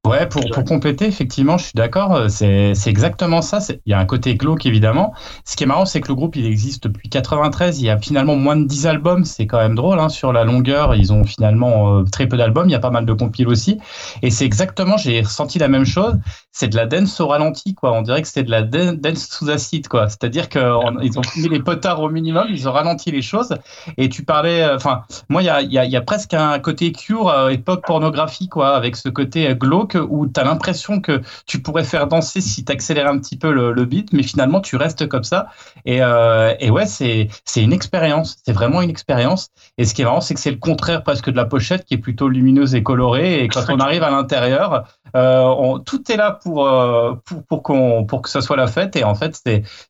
[0.05, 3.57] Ouais, pour, pour compléter, effectivement, je suis d'accord, euh, c'est c'est exactement ça.
[3.87, 5.15] Il y a un côté glauque, évidemment.
[5.45, 7.81] Ce qui est marrant, c'est que le groupe, il existe depuis 93.
[7.81, 9.25] Il y a finalement moins de 10 albums.
[9.25, 10.93] C'est quand même drôle, hein, sur la longueur.
[10.93, 12.69] Ils ont finalement euh, très peu d'albums.
[12.69, 13.79] Il y a pas mal de compiles aussi.
[14.21, 16.13] Et c'est exactement, j'ai ressenti la même chose.
[16.51, 17.91] C'est de la dance au ralenti, quoi.
[17.93, 20.07] On dirait que c'est de la dan- dance sous acide, quoi.
[20.07, 23.55] C'est-à-dire qu'ils ont mis les potards au minimum, ils ont ralenti les choses.
[23.97, 26.33] Et tu parlais, euh, enfin, moi, il y a, il y, a, y a presque
[26.35, 29.55] un côté cure, euh, époque pornographie, quoi, avec ce côté euh,
[29.97, 33.51] où tu as l'impression que tu pourrais faire danser si tu accélères un petit peu
[33.51, 35.47] le, beat, mais finalement, tu restes comme ça.
[35.85, 39.49] Et, euh, ouais, c'est une expérience, c'est vraiment une expérience.
[39.77, 41.93] Et ce qui est marrant, c'est que c'est le contraire presque de la pochette qui
[41.93, 43.43] est plutôt lumineuse et colorée.
[43.43, 44.85] Et quand on arrive à l'intérieur,
[45.15, 48.95] euh, tout est là pour, euh, que ça soit la fête.
[48.95, 49.39] Et en fait,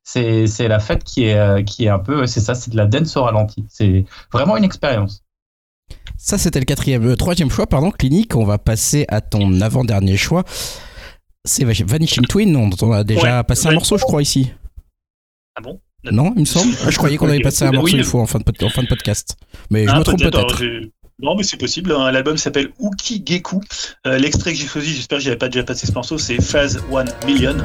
[0.03, 3.15] c'est la fête qui est, qui est un peu, c'est ça, c'est de la dance
[3.17, 3.65] au ralenti.
[3.69, 5.24] C'est vraiment une expérience.
[6.17, 8.35] Ça, c'était le quatrième, euh, troisième choix, pardon, clinique.
[8.35, 10.43] On va passer à ton avant-dernier choix.
[11.43, 14.51] C'est Vanishing Twin, dont on a déjà Ouais, passé un morceau, je crois, ici.
[15.55, 15.79] Ah bon?
[16.11, 16.73] Non, il me semble.
[16.89, 17.99] Je croyais qu'on avait passé un morceau oui.
[17.99, 19.35] une fois en fin de, pod- en fin de podcast.
[19.71, 21.91] Mais je Ah, me trompe peut-être, j'ai- Non, mais c'est possible.
[21.93, 22.11] hein.
[22.11, 23.59] L'album s'appelle Uki Geku.
[24.05, 26.79] Euh, L'extrait que j'ai choisi, j'espère que j'avais pas déjà passé ce morceau, c'est Phase
[26.91, 27.55] 1 Million.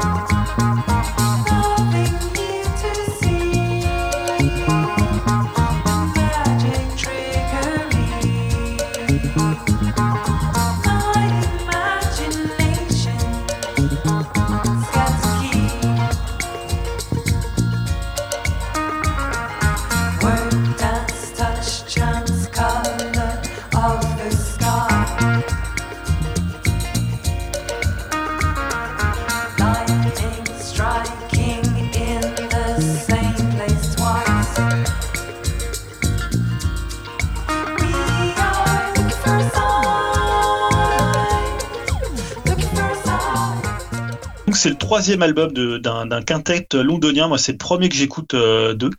[44.61, 47.29] C'est le troisième album d'un quintet londonien.
[47.29, 48.91] Moi, c'est le premier que j'écoute euh, d'eux.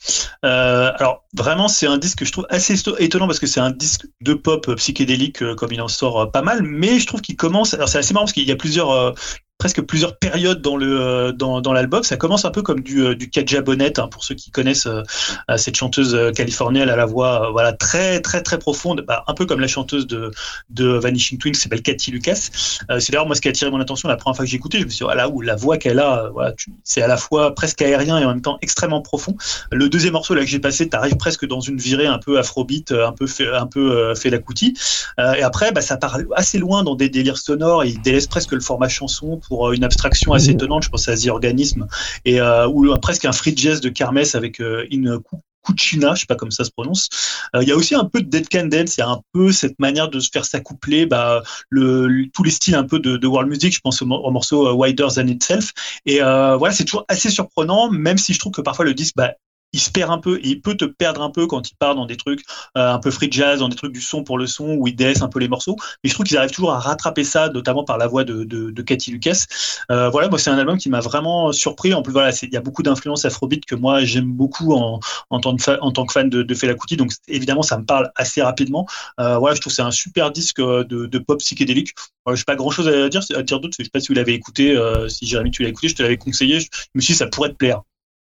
[0.44, 3.60] Euh, alors, vraiment, c'est un disque que je trouve assez éto- étonnant parce que c'est
[3.60, 6.64] un disque de pop psychédélique, euh, comme il en sort pas mal.
[6.64, 7.76] Mais je trouve qu'il commence.
[7.76, 9.14] Alors, c'est assez marrant parce qu'il y a plusieurs.
[9.62, 12.02] Presque plusieurs périodes dans le euh, dans, dans l'album.
[12.02, 14.88] Ça commence un peu comme du euh, du Kaja Bonnet hein, pour ceux qui connaissent
[14.88, 15.04] euh,
[15.56, 19.46] cette chanteuse euh, californienne à la voix voilà très très très profonde bah, un peu
[19.46, 20.32] comme la chanteuse de
[20.72, 22.50] de Vanishing Twins qui s'appelle Cathy Lucas.
[22.90, 24.58] Euh, c'est d'ailleurs moi ce qui a attiré mon attention la première fois que j'ai
[24.58, 24.80] écouté.
[24.80, 27.54] Je me suis dit voilà où la voix qu'elle a voilà c'est à la fois
[27.54, 29.38] presque aérien et en même temps extrêmement profond.
[29.72, 32.94] Le deuxième morceau là que j'ai passé t'arrives presque dans une virée un peu afrobeat
[32.94, 34.40] un peu fait, un peu fait la
[35.38, 38.60] et après bah, ça part assez loin dans des délires sonores il délaisse presque le
[38.60, 41.86] format chanson pour euh, une abstraction assez étonnante je pense à The Organism
[42.24, 44.60] et euh, ou euh, presque un free jazz de Kermesse avec
[44.96, 47.08] une cou- Cucina, je sais pas comme ça se prononce.
[47.56, 49.22] Euh, Il y a aussi un peu de Dead Can Dance, il y a un
[49.32, 52.98] peu cette manière de se faire s'accoupler bah, le, le- tous les styles un peu
[53.00, 53.72] de, de world music.
[53.76, 55.72] Je pense au, mo- au morceau Wider Than Itself.
[56.08, 59.14] Et euh, voilà, c'est toujours assez surprenant, même si je trouve que parfois le disque,
[59.16, 59.34] bah,
[59.74, 61.96] il se perd un peu et il peut te perdre un peu quand il part
[61.96, 62.42] dans des trucs
[62.78, 64.96] euh, un peu free jazz, dans des trucs du son pour le son où il
[64.96, 65.76] délaisse un peu les morceaux.
[66.04, 68.72] Mais je trouve qu'ils arrivent toujours à rattraper ça, notamment par la voix de, de,
[68.72, 69.46] de Cathy Lucas.
[69.92, 71.94] Euh, voilà, moi c'est un album qui m'a vraiment surpris.
[71.94, 75.00] En plus, voilà, il y a beaucoup d'influences afrobeat que moi j'aime beaucoup en,
[75.30, 76.98] en, tant que fa- en tant que fan de, de Fela Kuti.
[76.98, 78.88] Donc évidemment, ça me parle assez rapidement.
[79.20, 81.94] Euh, voilà, je trouve c'est un super disque euh, de, de pop psychédélique.
[82.26, 83.76] Voilà, je n'ai pas grand chose à dire, à dire d'autre.
[83.80, 86.04] Je sais pas si vous l'avez écouté, euh, si Jérémy tu l'as écouté, je te
[86.04, 86.60] l'avais conseillé.
[86.60, 87.82] Je me suis dit ça pourrait te plaire.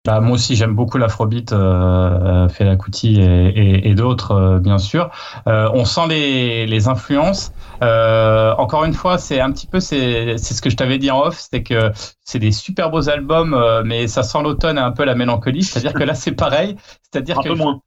[0.09, 4.79] Bah, moi aussi, j'aime beaucoup l'afrobeat, euh, Fela Kuti et, et, et d'autres, euh, bien
[4.79, 5.11] sûr.
[5.45, 7.51] Euh, on sent les, les influences.
[7.83, 11.21] Euh, encore une fois, c'est un petit peu, c'est ce que je t'avais dit en
[11.21, 11.91] off, c'est que
[12.23, 15.61] c'est des super beaux albums, euh, mais ça sent l'automne et un peu la mélancolie.
[15.61, 16.75] C'est-à-dire que là, c'est pareil.
[17.03, 17.79] C'est-à-dire Un que peu moins.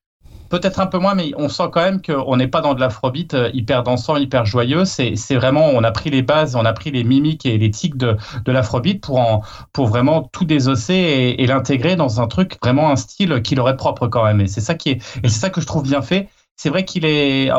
[0.53, 3.33] Peut-être un peu moins, mais on sent quand même qu'on n'est pas dans de l'afrobeat
[3.33, 4.85] euh, hyper dansant, hyper joyeux.
[4.85, 7.97] C'est vraiment, on a pris les bases, on a pris les mimiques et les tics
[7.97, 8.17] de,
[8.47, 13.41] l'afrobeat pour, pour vraiment tout désosser et, et l'intégrer dans un truc, vraiment un style
[13.41, 14.43] qui leur est propre quand même.
[14.43, 16.29] Et c'est ça qui et c'est ça que je trouve bien fait.
[16.63, 17.57] C'est vrai qu'il est euh,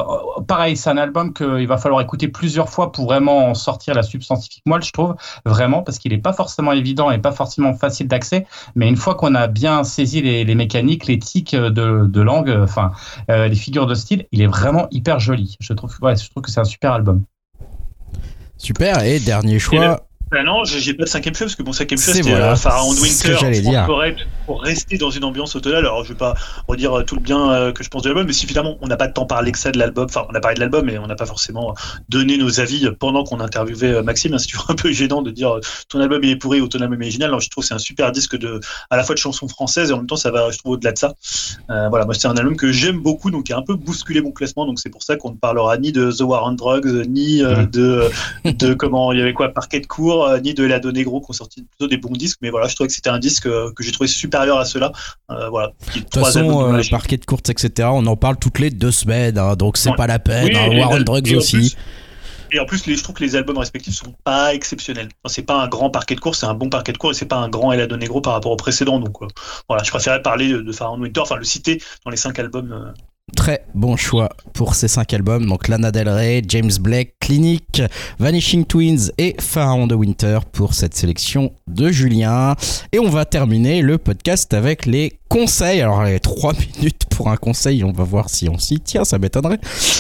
[0.47, 4.01] pareil, c'est un album qu'il va falloir écouter plusieurs fois pour vraiment en sortir la
[4.01, 5.15] substantifique moelle, je trouve,
[5.45, 8.47] vraiment, parce qu'il n'est pas forcément évident et pas forcément facile d'accès.
[8.75, 12.49] Mais une fois qu'on a bien saisi les, les mécaniques, les tics de, de langue,
[12.49, 12.93] euh, enfin,
[13.30, 15.57] euh, les figures de style, il est vraiment hyper joli.
[15.59, 17.23] Je trouve, ouais, je trouve que c'est un super album.
[18.55, 19.99] Super, et dernier choix.
[20.34, 22.55] Bah non, j'ai pas de cinquième choix parce que mon cinquième C'est c'était voilà, euh,
[22.55, 23.85] Pharaon de que Winter, dire.
[23.85, 24.15] Forêt,
[24.47, 25.85] pour rester dans une ambiance automnale.
[25.85, 26.34] Alors je vais pas
[26.68, 28.88] redire euh, tout le bien euh, que je pense de l'album, mais si finalement on
[28.88, 30.97] n'a pas tant parlé que ça de l'album, enfin on a parlé de l'album, mais
[30.97, 31.76] on n'a pas forcément
[32.10, 34.34] donné nos avis pendant qu'on interviewait Maxime.
[34.34, 36.80] hein, C'est toujours un peu gênant de dire ton album il est pourri ou ton
[36.81, 37.30] album est génial.
[37.30, 39.91] Alors je trouve que c'est un super disque de à la fois de chansons françaises
[39.91, 41.14] et en même temps ça va, je trouve au-delà de ça.
[41.69, 44.22] Euh, voilà, moi c'est un album que j'aime beaucoup, donc qui a un peu bousculé
[44.22, 47.07] mon classement, donc c'est pour ça qu'on ne parlera ni de The War on Drugs,
[47.07, 47.68] ni euh, Ouais.
[47.68, 48.10] de
[48.45, 51.21] de comment il y avait quoi Parquet de cours, euh, ni de La Donné Gros
[51.21, 53.45] qui ont sorti plutôt des bons disques, mais voilà, je trouvais que c'était un disque
[53.47, 54.91] euh, que j'ai trouvé supérieur à ceux-là.
[55.31, 58.91] Euh, voilà, De toute façon, parquet de courtes, etc., on en parle toutes les deux
[58.91, 59.95] semaines, hein, donc c'est Ouais.
[59.95, 60.45] pas la peine.
[60.45, 61.57] Oui, hein, War on Drugs aussi.
[61.57, 61.75] plus-
[62.51, 65.09] Et en plus, les, je trouve que les albums respectifs sont pas exceptionnels.
[65.23, 67.13] Enfin, c'est pas un grand parquet de cours, c'est un bon parquet de cours et
[67.15, 67.87] c'est pas un grand Ella
[68.23, 68.99] par rapport au précédent.
[68.99, 69.27] Donc euh,
[69.67, 72.71] voilà, je préférais parler de, de Pharaon Winter, enfin le citer dans les cinq albums.
[72.71, 72.91] euh,
[73.35, 75.47] Très bon choix pour ces cinq albums.
[75.47, 77.81] Donc Lana Del Rey, James Blake, Clinic,
[78.19, 82.57] Vanishing Twins et Pharaon de Winter pour cette sélection de Julien.
[82.91, 85.81] Et on va terminer le podcast avec les conseils.
[85.81, 89.19] Alors les trois minutes pour un conseil, on va voir si on s'y tient, ça
[89.19, 89.59] m'étonnerait.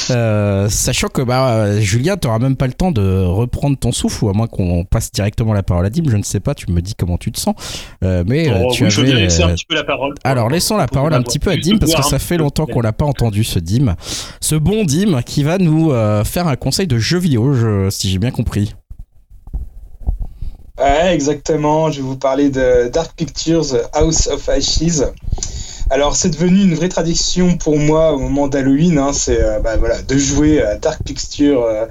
[0.09, 4.29] Euh, sachant que bah, Julien, tu même pas le temps de reprendre ton souffle, ou
[4.29, 6.81] à moins qu'on passe directement la parole à Dim, je ne sais pas, tu me
[6.81, 7.55] dis comment tu te sens.
[8.03, 10.13] Euh, mais euh, oh, tu oui, je veux laisser euh, un petit peu la parole.
[10.23, 12.81] alors laissons la parole un petit peu à Dim parce que ça fait longtemps qu'on
[12.81, 13.95] l'a pas entendu ce Dim.
[14.41, 18.09] Ce bon Dim qui va nous euh, faire un conseil de jeu vidéo, je- si
[18.09, 18.75] j'ai bien compris.
[20.79, 21.91] Ouais, exactement.
[21.91, 25.03] Je vais vous parler de Dark Pictures House of Ashes.
[25.89, 28.97] Alors, c'est devenu une vraie tradition pour moi au moment d'Halloween.
[28.97, 31.63] hein, c'est euh, bah, voilà, de jouer à Dark Pictures.
[31.63, 31.85] euh,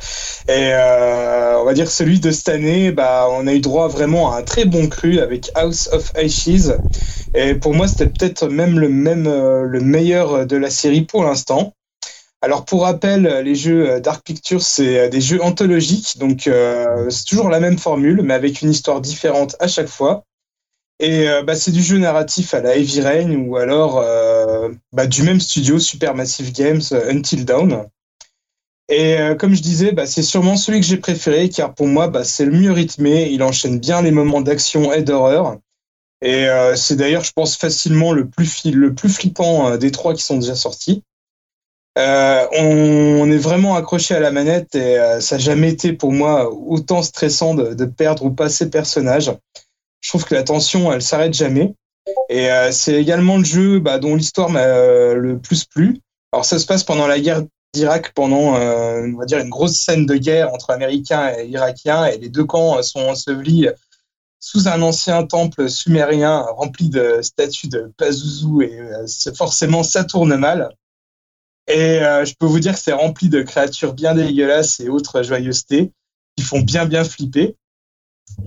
[0.49, 4.32] et euh, on va dire celui de cette année, bah, on a eu droit vraiment
[4.32, 6.73] à un très bon cru avec House of Ashes.
[7.35, 11.73] Et pour moi, c'était peut-être même le, même, le meilleur de la série pour l'instant.
[12.44, 17.09] Alors pour rappel, les jeux euh, Dark Pictures, c'est euh, des jeux anthologiques, donc euh,
[17.09, 20.24] c'est toujours la même formule, mais avec une histoire différente à chaque fois.
[20.98, 25.06] Et euh, bah, c'est du jeu narratif à la Heavy Rain ou alors euh, bah,
[25.06, 27.86] du même studio, Supermassive Games, euh, Until Dawn.
[28.89, 32.10] Et euh, comme je disais, bah, c'est sûrement celui que j'ai préféré, car pour moi,
[32.24, 35.59] c'est le mieux rythmé, il enchaîne bien les moments d'action et d'horreur.
[36.23, 40.39] Et euh, c'est d'ailleurs, je pense, facilement le plus, flippant euh, des trois qui sont
[40.39, 41.02] déjà sortis.
[41.98, 46.10] Euh, on, est vraiment accroché à la manette et euh, ça n'a jamais été pour
[46.10, 49.31] moi autant stressant de, de perdre ou pas ces personnages.
[50.01, 51.74] je trouve que la tension, elle s'arrête jamais.
[52.28, 56.01] Et euh, c'est également le jeu bah, dont l'histoire m'a euh, le plus plu.
[56.32, 57.43] Alors ça se passe pendant la guerre
[57.74, 62.06] d'Irak, pendant euh, on va dire une grosse scène de guerre entre Américains et Irakiens,
[62.06, 63.69] et les deux camps euh, sont ensevelis
[64.40, 70.74] sous un ancien temple sumérien rempli de statues de Pazuzu, et forcément ça tourne mal.
[71.68, 75.22] Et euh, je peux vous dire que c'est rempli de créatures bien dégueulasses et autres
[75.22, 75.93] joyeusetés
[76.36, 77.56] qui font bien bien flipper.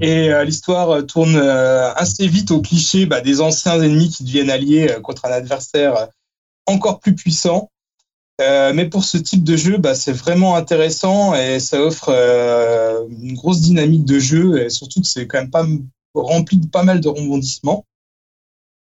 [0.01, 4.23] Et euh, l'histoire euh, tourne euh, assez vite au cliché bah, des anciens ennemis qui
[4.23, 6.09] deviennent alliés contre un adversaire
[6.65, 7.69] encore plus puissant.
[8.39, 12.09] Mais pour ce type de jeu, bah, c'est vraiment intéressant et ça offre
[13.09, 15.65] une grosse dynamique de jeu et surtout que c'est quand même pas
[16.13, 17.85] rempli de pas mal de rebondissements.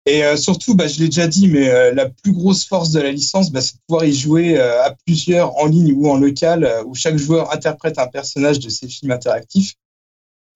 [0.07, 3.01] Et euh, surtout, bah, je l'ai déjà dit, mais euh, la plus grosse force de
[3.01, 6.17] la licence, bah, c'est de pouvoir y jouer euh, à plusieurs en ligne ou en
[6.17, 9.75] local, euh, où chaque joueur interprète un personnage de ces films interactifs.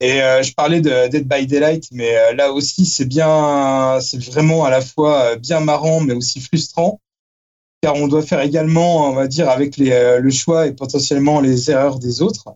[0.00, 4.22] Et euh, je parlais de Dead by Daylight, mais euh, là aussi, c'est bien, c'est
[4.22, 7.00] vraiment à la fois bien marrant, mais aussi frustrant,
[7.82, 11.70] car on doit faire également, on va dire, avec les, le choix et potentiellement les
[11.70, 12.54] erreurs des autres.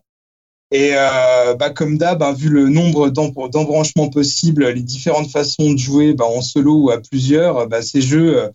[0.71, 5.71] Et euh, bah, comme d'hab, hein, vu le nombre d'em- d'embranchements possibles, les différentes façons
[5.73, 8.49] de jouer bah, en solo ou à plusieurs, bah, ces jeux, euh,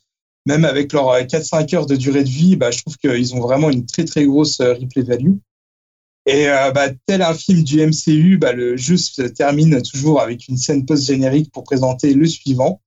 [0.47, 3.41] même avec leurs euh, 4-5 heures de durée de vie, bah, je trouve qu'ils ont
[3.41, 5.32] vraiment une très très grosse euh, replay value.
[6.27, 10.49] Et euh, bah, tel un film du MCU, bah, le jeu se termine toujours avec
[10.49, 12.81] une scène post-générique pour présenter le suivant.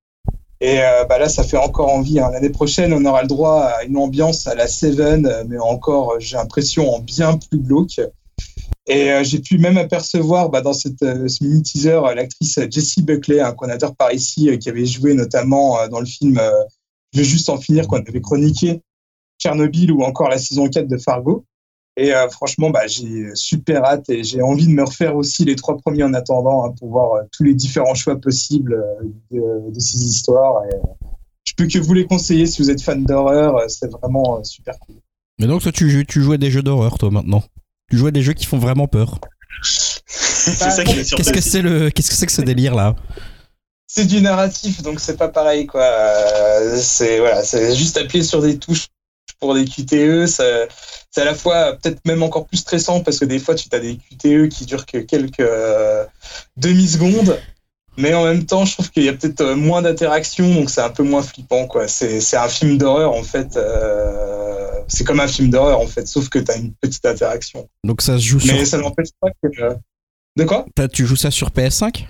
[0.61, 2.19] Et euh, bah, là, ça fait encore envie.
[2.19, 2.31] hein.
[2.31, 6.13] L'année prochaine, on aura le droit à une ambiance à la Seven, euh, mais encore,
[6.13, 7.99] euh, j'ai l'impression, en bien plus glauque.
[8.87, 13.01] Et euh, j'ai pu même apercevoir bah, dans euh, ce mini teaser euh, l'actrice Jessie
[13.01, 16.39] Buckley, hein, qu'on adore par ici, qui avait joué notamment dans le film
[17.13, 18.81] Je vais juste en finir, qu'on avait chroniqué,
[19.39, 21.45] Tchernobyl ou encore la saison 4 de Fargo.
[21.99, 25.77] Et franchement, bah, j'ai super hâte et j'ai envie de me refaire aussi les trois
[25.77, 28.85] premiers en attendant hein, pour voir tous les différents choix possibles
[29.31, 30.63] de, ces histoires.
[30.65, 30.75] Et,
[31.43, 34.97] je peux que vous les conseiller si vous êtes fan d'horreur, c'est vraiment super cool.
[35.39, 37.43] Mais donc, toi, tu, à des jeux d'horreur, toi, maintenant?
[37.89, 39.19] Tu joues à des jeux qui font vraiment peur.
[39.63, 42.75] c'est ça qui est sur Qu'est-ce que c'est le, qu'est-ce que c'est que ce délire
[42.75, 42.95] là?
[43.87, 45.89] C'est du narratif, donc c'est pas pareil quoi.
[46.77, 48.87] C'est voilà, c'est juste appuyer sur des touches
[49.39, 50.27] pour des QTE.
[50.27, 50.65] ça-
[51.09, 53.79] C'est à la fois peut-être même encore plus stressant parce que des fois tu as
[53.79, 56.05] des QTE qui durent que quelques euh,
[56.57, 57.39] demi-secondes.
[57.97, 60.81] Mais en même temps, je trouve qu'il y a peut-être euh, moins d'interaction, donc c'est
[60.81, 61.87] un peu moins flippant, quoi.
[61.87, 63.57] C'est un film d'horreur, en fait.
[63.57, 67.67] euh, c'est comme un film d'horreur, en fait, sauf que tu as une petite interaction.
[67.83, 68.67] Donc ça se joue Mais sur.
[68.67, 69.61] ça n'empêche pas que.
[69.61, 69.73] euh,
[70.35, 70.65] De quoi?
[70.75, 72.07] T'as- Tu joues ça sur PS5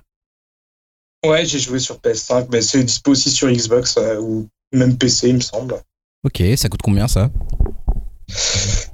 [1.25, 5.29] Ouais, j'ai joué sur PS5, mais c'est dispo aussi sur Xbox euh, ou même PC,
[5.29, 5.75] il me semble.
[6.23, 7.29] Ok, ça coûte combien ça?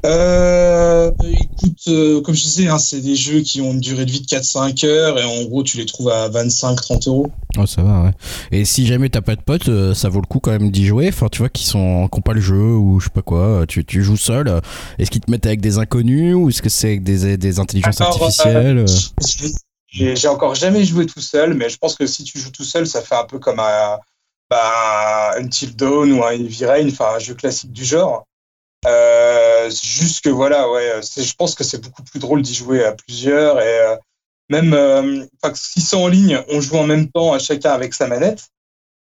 [0.05, 4.11] Euh, écoute, euh, comme je disais, hein, c'est des jeux qui ont une durée de
[4.11, 7.31] vie de 4-5 heures et en gros, tu les trouves à 25-30 euros.
[7.57, 8.11] Oh, ça va, ouais.
[8.51, 10.85] Et si jamais t'as pas de potes, euh, ça vaut le coup quand même d'y
[10.85, 11.07] jouer.
[11.07, 13.65] Enfin, tu vois, qui sont, qui ont pas le jeu ou je sais pas quoi.
[13.67, 14.61] Tu, tu joues seul.
[14.99, 18.01] Est-ce qu'ils te mettent avec des inconnus ou est-ce que c'est avec des, des intelligences
[18.01, 18.85] Alors, artificielles
[19.89, 22.85] J'ai encore jamais joué tout seul, mais je pense que si tu joues tout seul,
[22.87, 23.99] ça fait un peu comme un,
[24.49, 28.25] bah, un Until Dawn ou un Heavy Rain, enfin un jeu classique du genre.
[28.85, 32.91] Euh, juste que voilà, ouais, je pense que c'est beaucoup plus drôle d'y jouer à
[32.91, 33.95] plusieurs et euh,
[34.49, 38.07] même euh, si c'est en ligne, on joue en même temps à chacun avec sa
[38.07, 38.49] manette.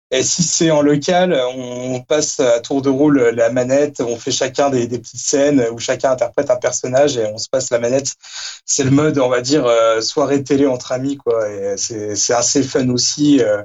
[0.10, 4.32] Et si c'est en local, on passe à tour de rôle la manette, on fait
[4.32, 7.80] chacun des, des petites scènes où chacun interprète un personnage et on se passe la
[7.80, 8.14] manette.
[8.66, 11.49] C'est le mode, on va dire, euh, soirée télé entre amis, quoi.
[11.49, 13.64] Et c'est c'est assez fun aussi euh,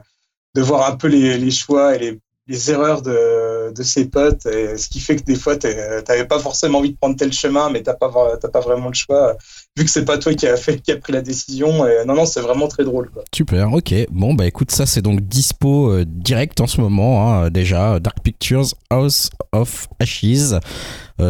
[0.56, 4.42] de voir un peu les, les choix et les, les erreurs de, de ses potes.
[4.42, 7.70] Ce qui fait que des fois, t'es- t'avais pas forcément envie de prendre tel chemin,
[7.70, 9.36] mais t'as pas, vraiment le choix,
[9.76, 11.84] vu que c'est pas toi qui a fait, qui a pris la décision.
[12.06, 13.22] Non, non, c'est vraiment très drôle, quoi.
[13.34, 13.94] Super, ok.
[14.10, 18.00] Bon, bah écoute, ça c'est donc dispo euh, direct en ce moment, hein, déjà.
[18.00, 20.54] Dark Pictures House of Ashes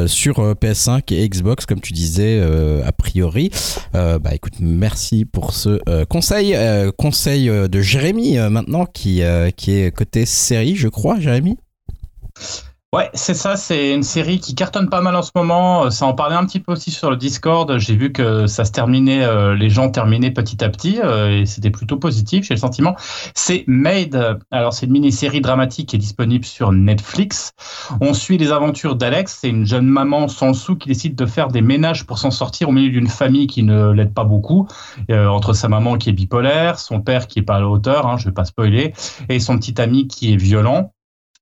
[0.06, 3.50] sur euh, PS5 et Xbox, comme tu disais, euh, a priori.
[3.94, 6.54] Euh, bah écoute, merci pour ce euh, conseil.
[6.54, 11.20] Euh, conseil euh, de Jérémy euh, maintenant, qui, euh, qui est côté série, je crois,
[11.20, 11.58] Jérémy
[12.94, 15.86] Ouais, c'est ça, c'est une série qui cartonne pas mal en ce moment.
[15.86, 17.78] Euh, Ça en parlait un petit peu aussi sur le Discord.
[17.78, 21.46] J'ai vu que ça se terminait, euh, les gens terminaient petit à petit, euh, et
[21.46, 22.94] c'était plutôt positif, j'ai le sentiment.
[23.34, 24.38] C'est Made.
[24.50, 27.52] Alors, c'est une mini-série dramatique qui est disponible sur Netflix.
[28.02, 29.38] On suit les aventures d'Alex.
[29.40, 32.68] C'est une jeune maman sans sou qui décide de faire des ménages pour s'en sortir
[32.68, 34.68] au milieu d'une famille qui ne l'aide pas beaucoup.
[35.10, 38.06] Euh, entre sa maman qui est bipolaire, son père qui est pas à la hauteur,
[38.06, 38.92] hein, je vais pas spoiler,
[39.30, 40.92] et son petit ami qui est violent.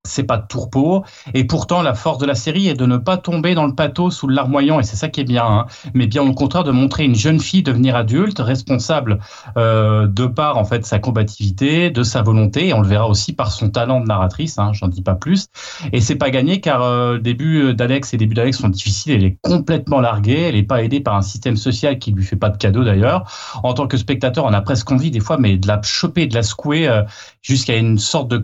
[0.05, 1.05] C'est pas de tourpeau.
[1.35, 4.23] Et pourtant, la force de la série est de ne pas tomber dans le pathos
[4.23, 5.67] ou le larmoyant, et c'est ça qui est bien, hein.
[5.95, 9.19] mais bien au contraire de montrer une jeune fille devenir adulte, responsable
[9.57, 13.35] euh, de par en fait sa combativité, de sa volonté, et on le verra aussi
[13.35, 14.59] par son talent de narratrice.
[14.59, 15.49] Hein, J'en dis pas plus.
[15.93, 19.13] Et c'est pas gagné car euh, début d'Alex et les débuts d'Alex sont difficiles.
[19.13, 20.49] Elle est complètement larguée.
[20.49, 23.31] Elle est pas aidée par un système social qui lui fait pas de cadeau d'ailleurs.
[23.63, 26.35] En tant que spectateur, on a presque envie des fois, mais de la choper, de
[26.35, 27.03] la secouer euh,
[27.43, 28.39] jusqu'à une sorte de,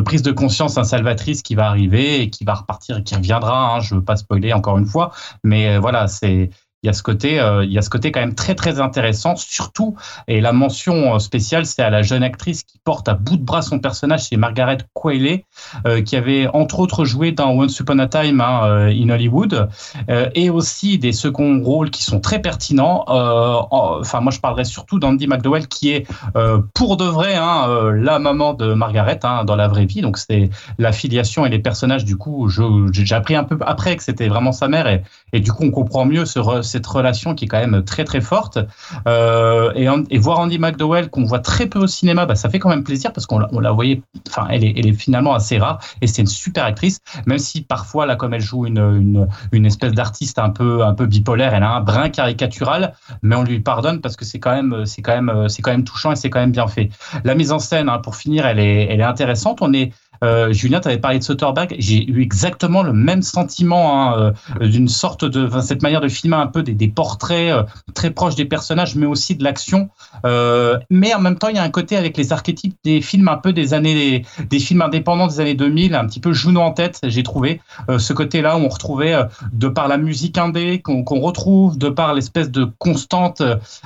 [0.00, 3.74] prise de conscience insalvatrice qui va arriver et qui va repartir et qui reviendra.
[3.74, 5.12] Hein, je veux pas spoiler encore une fois,
[5.44, 6.50] mais euh, voilà, c'est
[6.82, 8.80] il y a ce côté, euh, il y a ce côté quand même très très
[8.80, 9.96] intéressant, surtout
[10.28, 13.42] et la mention euh, spéciale, c'est à la jeune actrice qui porte à bout de
[13.42, 15.44] bras son personnage, c'est Margaret Qualley,
[15.86, 19.68] euh, qui avait entre autres joué dans Once Upon a Time hein, euh, in Hollywood,
[20.08, 23.04] euh, et aussi des seconds rôles qui sont très pertinents.
[23.08, 27.34] Euh, en- Enfin, moi je parlerai surtout d'Andy McDowell, qui est euh, pour de vrai
[27.34, 30.00] hein, euh, la maman de Margaret hein, dans la vraie vie.
[30.00, 30.48] Donc c'est
[30.78, 32.04] la filiation et les personnages.
[32.04, 34.86] Du coup, j'ai appris un peu après que c'était vraiment sa mère,
[35.32, 36.38] et, du coup on comprend mieux ce
[36.70, 38.58] cette relation qui est quand même très très forte.
[39.06, 42.68] Euh, et, voir Andy McDowell qu'on voit très peu au cinéma, bah, ça fait quand
[42.68, 44.02] même plaisir parce qu'on la, voyait.
[44.28, 48.16] Enfin, elle est, finalement assez rare et c'est une super actrice, même si parfois là,
[48.16, 51.72] comme elle joue une, une, une espèce d'artiste un peu un peu bipolaire, elle a
[51.72, 55.48] un brin caricatural, mais on lui pardonne parce que c'est quand même c'est quand même
[55.48, 56.90] c'est quand même touchant et c'est quand même bien fait.
[57.24, 59.58] La mise en scène, hein, pour finir, elle est elle est intéressante.
[59.62, 59.92] On est
[60.22, 61.74] euh, Julien, tu avais parlé de Soderbergh.
[61.78, 66.36] J'ai eu exactement le même sentiment hein, euh, d'une sorte de cette manière de filmer
[66.36, 67.62] un peu des, portraits euh,
[67.94, 69.88] très proches des personnages, mais aussi de l'action.
[70.24, 73.28] Euh, mais en même temps, il y a un côté avec les archétypes des films
[73.28, 76.60] un peu des années des, des films indépendants des années 2000, un petit peu Juno
[76.60, 77.00] en tête.
[77.04, 77.60] J'ai trouvé
[77.98, 79.16] ce côté-là où on retrouvait
[79.52, 83.42] de par la musique indé qu'on retrouve, de par l'espèce de constante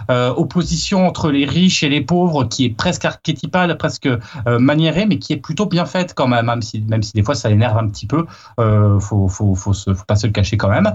[0.08, 4.08] opposition entre les riches et les pauvres, qui est presque archétypale, presque
[4.46, 7.50] maniérée, mais qui est plutôt bien faite même, même si, même si des fois ça
[7.50, 8.26] énerve un petit peu.
[8.60, 9.72] Euh, faut, faut, faut,
[10.06, 10.92] pas se le cacher quand même.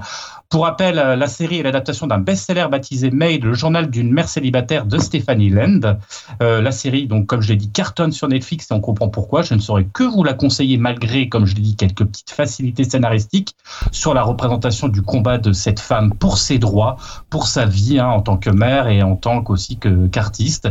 [0.50, 4.86] Pour rappel, la série est l'adaptation d'un best-seller baptisé Maid, le journal d'une mère célibataire
[4.86, 5.98] de Stephanie Land.
[6.42, 9.42] Euh, la série, donc comme je l'ai dit, cartonne sur Netflix et on comprend pourquoi.
[9.42, 12.84] Je ne saurais que vous la conseiller malgré, comme je l'ai dit, quelques petites facilités
[12.84, 13.56] scénaristiques
[13.92, 16.98] sur la représentation du combat de cette femme pour ses droits,
[17.30, 20.70] pour sa vie hein, en tant que mère et en tant qu'aussi que- qu'artiste.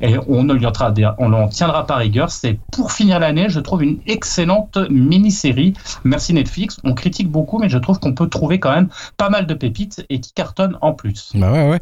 [0.00, 2.30] Et on en, tiendra pas rigueur.
[2.30, 5.74] C'est pour finir l'année, je trouve excellente mini-série.
[6.04, 6.78] Merci Netflix.
[6.84, 10.04] On critique beaucoup, mais je trouve qu'on peut trouver quand même pas mal de pépites
[10.08, 11.32] et qui cartonnent en plus.
[11.34, 11.80] Bah ouais, ouais.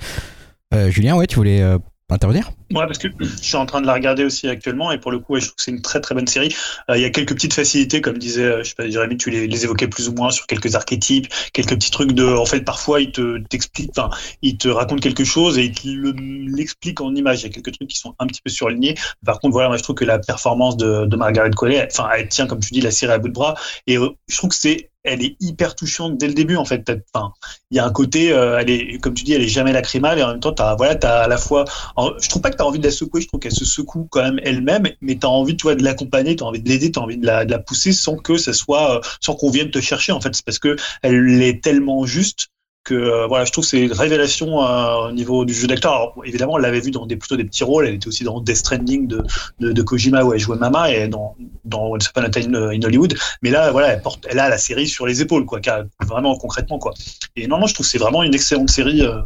[0.75, 1.79] Euh, Julien, ouais, tu voulais euh,
[2.15, 5.11] intervenir Ouais, parce que je suis en train de la regarder aussi actuellement et pour
[5.11, 6.55] le coup, je trouve que c'est une très très bonne série.
[6.91, 9.31] Euh, Il y a quelques petites facilités, comme disait, euh, je sais pas, Jérémy, tu
[9.31, 13.01] les, évoquais plus ou moins sur quelques archétypes, quelques petits trucs de, en fait, parfois
[13.01, 14.11] il te t'explique, enfin,
[14.43, 16.13] il te raconte quelque chose et il te le-
[16.57, 17.41] l'explique en image.
[17.41, 18.95] Il y a quelques trucs qui sont un petit peu surlignés.
[19.25, 22.29] Par contre, voilà, moi je trouve que la performance de, de Margaret Qualley, enfin, elle
[22.29, 23.55] tient, comme tu dis, la série à bout de bras
[23.87, 26.91] et euh, je trouve que c'est elle est hyper touchante dès le début en fait.
[27.15, 27.33] Enfin,
[27.71, 30.19] il y a un côté, euh, elle est, comme tu dis, elle est jamais lacrymale
[30.19, 31.65] et en même temps, t'as, voilà, t'as à la fois,
[31.97, 34.07] en- je trouve pas que t'as envie de la secouer, je trouve qu'elle se secoue
[34.11, 37.01] quand même elle-même, mais t'as envie, tu vois, de l'accompagner, t'as envie de l'aider, t'as
[37.01, 39.81] envie de la, de la pousser sans que ça soit, euh, sans qu'on vienne te
[39.81, 40.35] chercher en fait.
[40.35, 42.49] C'est parce que elle est tellement juste
[42.89, 45.93] que euh, voilà, je trouve que c'est une révélation euh, au niveau du jeu d'acteur.
[45.93, 47.87] Alors, évidemment, on l'avait vu dans des plutôt des petits rôles.
[47.87, 49.23] Elle était aussi dans Death Stranding de,
[49.61, 52.83] de, de Kojima où elle jouait Mama et dans dans Once Upon a Time in
[52.83, 53.15] Hollywood.
[53.43, 55.61] Mais là, voilà, elle porte, elle a la série sur les épaules, quoi,
[56.07, 56.95] vraiment concrètement, quoi.
[57.37, 59.21] Et non, non, je trouve que c'est vraiment une excellente série euh,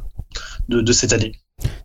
[0.68, 1.32] de, de cette année.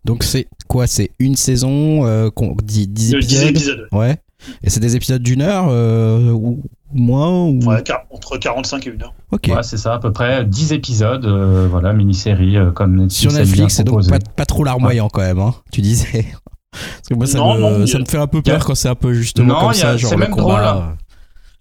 [0.06, 0.88] Donc c'est quoi?
[0.88, 3.49] C'est une saison euh, qu'on dit 10 De 10 épisodes?
[3.49, 3.88] épisodes.
[3.91, 4.18] Ouais.
[4.64, 7.59] Et c'est des épisodes d'une heure euh, ou moins ou...
[7.65, 9.14] Ouais, entre 45 et 1 heure.
[9.31, 9.49] Ok.
[9.53, 13.31] Ouais, c'est ça, à peu près 10 épisodes, euh, voilà, mini-série euh, comme Netflix Sur
[13.34, 16.26] Netflix, c'est donc pas, pas trop larmoyant quand même, hein, tu disais.
[16.72, 18.65] Parce que moi, ça, Non, me, non, a- ça me fait un peu a- peur
[18.65, 20.73] quand c'est un peu justement Non, comme ça, genre c'est le même combat.
[20.73, 20.84] drôle.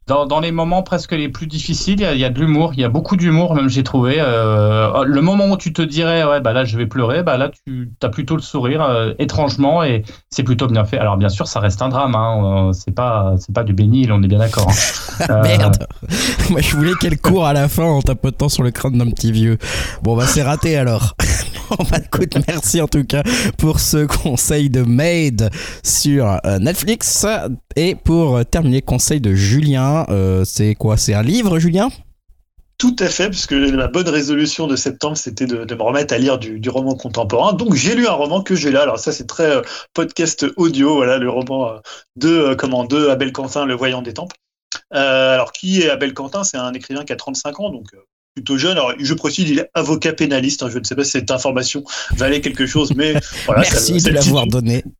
[0.08, 2.38] Dans, dans les moments presque les plus difficiles, il y a, il y a de
[2.38, 4.18] l'humour, il y a beaucoup d'humour, même j'ai trouvé.
[4.20, 7.50] Euh, le moment où tu te dirais, ouais, bah là je vais pleurer, bah là
[7.66, 10.98] tu as plutôt le sourire, euh, étrangement, et c'est plutôt bien fait.
[10.98, 14.12] Alors bien sûr, ça reste un drame, hein, euh, c'est pas, c'est pas du bénil,
[14.12, 14.68] on est bien d'accord.
[14.70, 14.74] hein.
[15.30, 15.86] Euh, Merde
[16.50, 19.32] Moi je voulais qu'elle court à la fin en tapotant sur le crâne d'un petit
[19.32, 19.56] vieux.
[20.02, 21.14] Bon bah c'est raté alors.
[21.70, 23.22] Bon bah écoute, merci en tout cas
[23.58, 25.50] pour ce conseil de Maid
[25.82, 27.26] sur euh, Netflix.
[27.74, 31.88] Et pour euh, terminer, conseil de Julien, euh, c'est quoi C'est un livre Julien?
[32.78, 36.38] Tout à fait, puisque ma bonne résolution de septembre, c'était de, me remettre à lire
[36.38, 37.54] du, roman contemporain.
[37.54, 38.82] Donc j'ai lu un roman que j'ai là.
[38.82, 39.62] Alors ça, c'est très euh,
[39.94, 41.78] podcast audio, voilà, le roman euh,
[42.16, 44.32] de comment de Abel Quentin, Le Voyant des Tempes.
[44.90, 46.44] Alors qui est Abel Quentin?
[46.44, 47.86] C'est un écrivain qui a 35 ans, donc
[48.36, 48.72] plutôt jeune.
[48.72, 50.62] Alors, je précise, il est avocat pénaliste.
[50.62, 50.68] hein.
[50.70, 51.82] Je ne sais pas si cette information
[52.16, 53.14] valait quelque chose, mais
[53.46, 53.62] voilà.
[53.62, 54.52] Merci ça de l'avoir situe.
[54.52, 54.84] donné.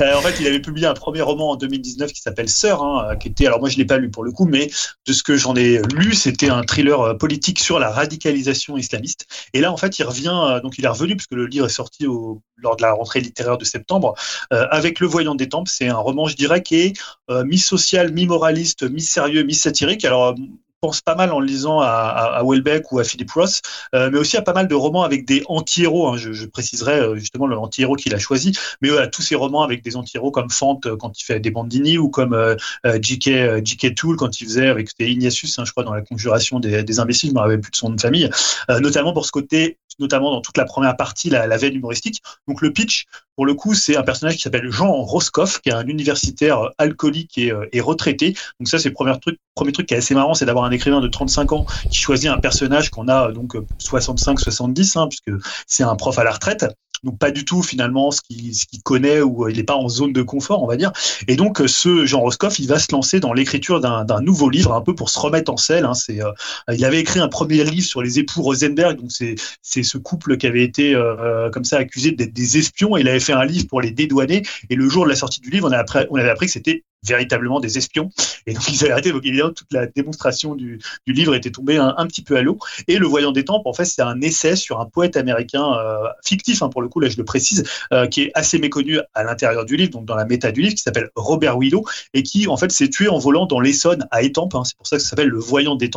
[0.00, 3.14] Euh, en fait, il avait publié un premier roman en 2019 qui s'appelle Sœur, hein,
[3.16, 4.70] qui était, alors moi je l'ai pas lu pour le coup, mais
[5.06, 9.26] de ce que j'en ai lu, c'était un thriller euh, politique sur la radicalisation islamiste.
[9.52, 11.70] Et là, en fait, il revient, euh, donc il est revenu puisque le livre est
[11.70, 14.14] sorti au, lors de la rentrée littéraire de septembre,
[14.52, 15.68] euh, avec Le Voyant des Tempes.
[15.68, 16.92] C'est un roman, je dirais, qui est
[17.30, 20.04] euh, mi-social, mi-moraliste, mi-sérieux, mi-satirique.
[20.04, 20.34] Alors
[20.82, 23.62] pense pas mal en lisant à, à, à Welbeck ou à Philip Ross,
[23.94, 26.08] euh, mais aussi à pas mal de romans avec des anti-héros.
[26.08, 26.16] hein.
[26.18, 28.52] Je, je préciserai euh, justement le anti-héros qu'il a choisi,
[28.82, 31.40] mais euh, à tous ces romans avec des anti-héros comme Fante euh, quand il fait
[31.40, 32.56] des Bandini ou comme euh,
[33.00, 33.64] J.K.
[33.64, 33.94] J.K.
[33.94, 37.00] Toole quand il faisait avec c'était Ignatius, hein, je crois, dans la conjuration des, des
[37.00, 38.28] imbéciles, je me rappelle plus de son nom de famille,
[38.70, 42.22] euh, notamment pour ce côté, notamment dans toute la première partie, la, veine humoristique.
[42.48, 43.06] Donc le pitch,
[43.36, 46.70] pour le coup, c'est un personnage qui s'appelle Jean Roscoff, qui est un universitaire euh,
[46.78, 48.34] alcoolique et, euh, et retraité.
[48.60, 50.70] Donc ça, c'est le premier truc, premier truc qui est assez marrant, c'est d'avoir un
[50.70, 55.30] écrivain de 35 ans qui choisit un personnage qu'on a euh, donc 65-70, hein, puisque
[55.66, 56.66] c'est un prof à la retraite.
[57.04, 59.88] Donc pas du tout finalement ce qu'il ce connaît ou euh, il n'est pas en
[59.88, 60.92] zone de confort, on va dire.
[61.26, 64.72] Et donc euh, ce Jean Roscoff, il va se lancer dans l'écriture d'un nouveau livre,
[64.72, 65.84] un peu pour se remettre en selle.
[65.84, 65.94] hein.
[65.94, 66.30] C'est, euh,
[66.72, 70.36] il avait écrit un premier livre sur les époux Rosenberg, donc c'est c'est ce couple
[70.36, 72.96] qui avait été euh, comme ça accusé d'être des espions.
[72.96, 74.42] Et il avait fait un livre pour les dédouaner.
[74.70, 76.52] Et le jour de la sortie du livre, on, a appris, on avait appris que
[76.52, 78.10] c'était véritablement des espions.
[78.46, 79.12] Et donc ils avaient arrêté.
[79.12, 82.58] Donc évidemment, toute la démonstration du, livre était tombée un, petit peu à l'eau.
[82.88, 86.08] Et Le Voyant des Tempes, en fait, c'est un essai sur un poète américain euh,
[86.24, 89.24] fictif, hein, pour le coup, là je le précise, euh, qui est assez méconnu à
[89.24, 91.84] l'intérieur du livre, donc dans la méta du livre, qui s'appelle Robert Willow,
[92.14, 94.54] et qui en fait s'est tué en volant dans l'Essonne à Étampes.
[94.54, 94.64] hein.
[94.64, 95.90] c'est pour ça que ça s'appelle Le Voyant des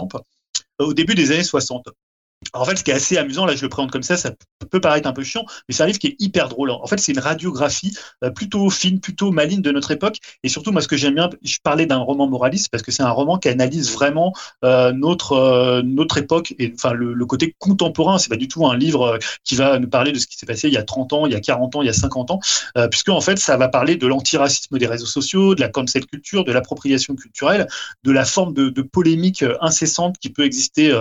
[0.81, 1.87] euh, au début des années 60.
[2.53, 4.31] En fait, ce qui est assez amusant, là je le présente comme ça, ça
[4.69, 6.71] peut paraître un peu chiant, mais c'est un livre qui est hyper drôle.
[6.71, 10.17] En fait, c'est une radiographie euh, plutôt fine, plutôt maligne de notre époque.
[10.43, 13.03] Et surtout, moi, ce que j'aime bien, je parlais d'un roman moraliste parce que c'est
[13.03, 18.17] un roman qui analyse vraiment euh, notre euh, notre époque et enfin le, côté contemporain.
[18.17, 20.67] C'est pas du tout un livre qui va nous parler de ce qui s'est passé
[20.67, 22.39] il y a 30 ans, il y a 40 ans, il y a 50 ans,
[22.91, 26.43] puisque en fait, ça va parler de l'antiracisme des réseaux sociaux, de la cancel culture,
[26.43, 27.67] de l'appropriation culturelle,
[28.03, 30.91] de la forme de, polémique incessante qui peut exister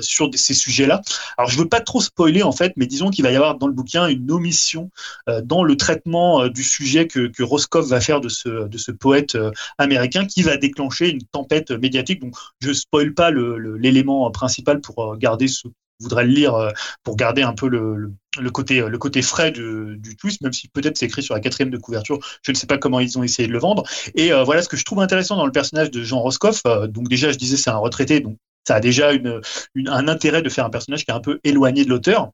[0.00, 0.54] sur ces
[0.86, 3.66] Alors, je veux pas trop spoiler en fait, mais disons qu'il va y avoir dans
[3.66, 4.90] le bouquin une omission
[5.28, 8.78] euh, dans le traitement euh, du sujet que, que Roscoff va faire de ce, de
[8.78, 12.20] ce poète euh, américain qui va déclencher une tempête médiatique.
[12.20, 15.68] Donc, je spoil pas l'élément principal pour garder ce
[15.98, 16.72] voudrait le lire
[17.04, 20.98] pour garder un peu le, le, côté le côté frais du, twist, même si peut-être
[20.98, 22.18] c'est écrit sur la quatrième de couverture.
[22.42, 23.82] Je ne sais pas comment ils ont essayé de le vendre.
[24.14, 26.62] Et voilà ce que je trouve intéressant dans le personnage de Jean Roscoff.
[26.88, 28.20] Donc déjà, je disais c'est un retraité,
[28.66, 29.40] ça a déjà une,
[29.74, 32.30] une- un intérêt de faire un personnage qui est un peu éloigné de l'auteur,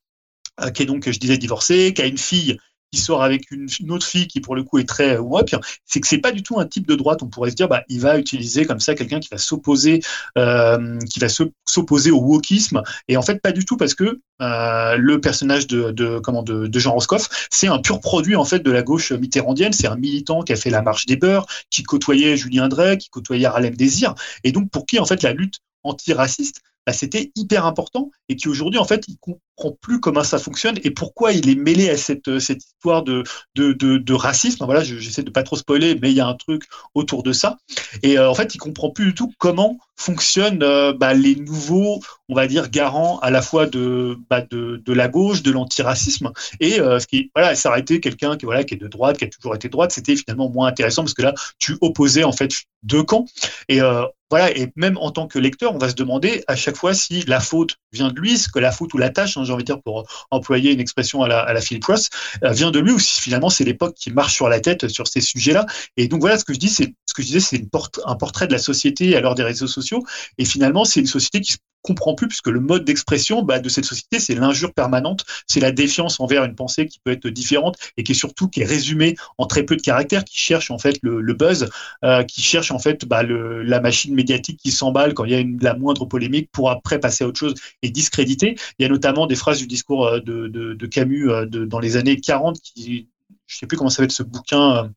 [0.60, 2.59] euh, qui est donc, je disais, divorcé, qui a une fille
[2.94, 5.42] qui sort avec une, autre fille qui pour le coup est très euh, ouais,
[5.86, 7.22] c'est que c'est pas du tout un type de droite.
[7.22, 10.02] On pourrait se dire bah il va utiliser comme ça quelqu'un qui va s'opposer
[10.36, 12.82] euh, qui va se- s'opposer au wokisme.
[13.09, 16.66] Et en fait pas du tout parce que euh, le personnage de, de comment de,
[16.66, 19.72] de Jean Roscoff c'est un pur produit en fait de la gauche mitterrandienne.
[19.72, 23.09] C'est un militant qui a fait la marche des beurs qui côtoyait Julien Drey qui
[23.09, 24.14] côtoyait Harlem Désir.
[24.44, 28.48] Et donc pour qui en fait la lutte antiraciste bah, c'était hyper important et qui
[28.48, 31.96] aujourd'hui en fait il comprend plus comment ça fonctionne et pourquoi il est mêlé à
[31.96, 33.22] cette, euh, histoire de,
[33.54, 34.64] de, de, racisme.
[34.64, 36.64] Voilà, je- j'essaie de pas trop spoiler, mais il y a un truc
[36.94, 37.59] autour de ça.
[38.02, 42.00] Et euh, en fait, il comprend plus du tout comment fonctionnent euh, bah, les nouveaux,
[42.32, 46.32] on va dire, garants à la fois de, bah, de, la gauche, de l'antiracisme.
[46.60, 49.28] Et euh, ce qui, voilà, s'arrêter quelqu'un qui, voilà, qui est de droite, qui a
[49.28, 52.50] toujours été droite, c'était finalement moins intéressant parce que là, tu opposais en fait
[52.82, 53.26] deux camps.
[53.68, 56.76] Et euh, voilà, et même en tant que lecteur, on va se demander à chaque
[56.76, 59.44] fois si la faute vient de lui, ce que la faute ou la tâche, hein,
[59.44, 62.09] j'ai envie de dire pour employer une expression à la, à la Ross,
[62.42, 65.06] euh, vient de lui ou si finalement c'est l'époque qui marche sur la tête sur
[65.06, 65.66] ces sujets-là.
[65.98, 67.62] Et donc voilà, ce que je dis, c'est ce que je disais, c'est
[68.06, 70.02] un portrait de la société à l'heure des réseaux sociaux.
[70.38, 73.68] Et finalement, c'est une société qui se comprend plus puisque le mode d'expression bah, de
[73.68, 77.76] cette société, c'est l'injure permanente, c'est la défiance envers une pensée qui peut être différente
[77.96, 80.78] et qui est surtout qui est résumée en très peu de caractères, qui cherche en
[80.78, 81.68] fait le, buzz,
[82.04, 85.44] euh, qui cherche en fait bah, la machine médiatique qui s'emballe quand il y a
[85.60, 88.56] la moindre polémique pour après passer à autre chose et discréditer.
[88.78, 91.96] Il y a notamment des phrases du discours euh, de, de, Camus euh, dans les
[91.96, 93.09] années 40 qui,
[93.46, 94.90] je sais plus comment ça va être ce bouquin,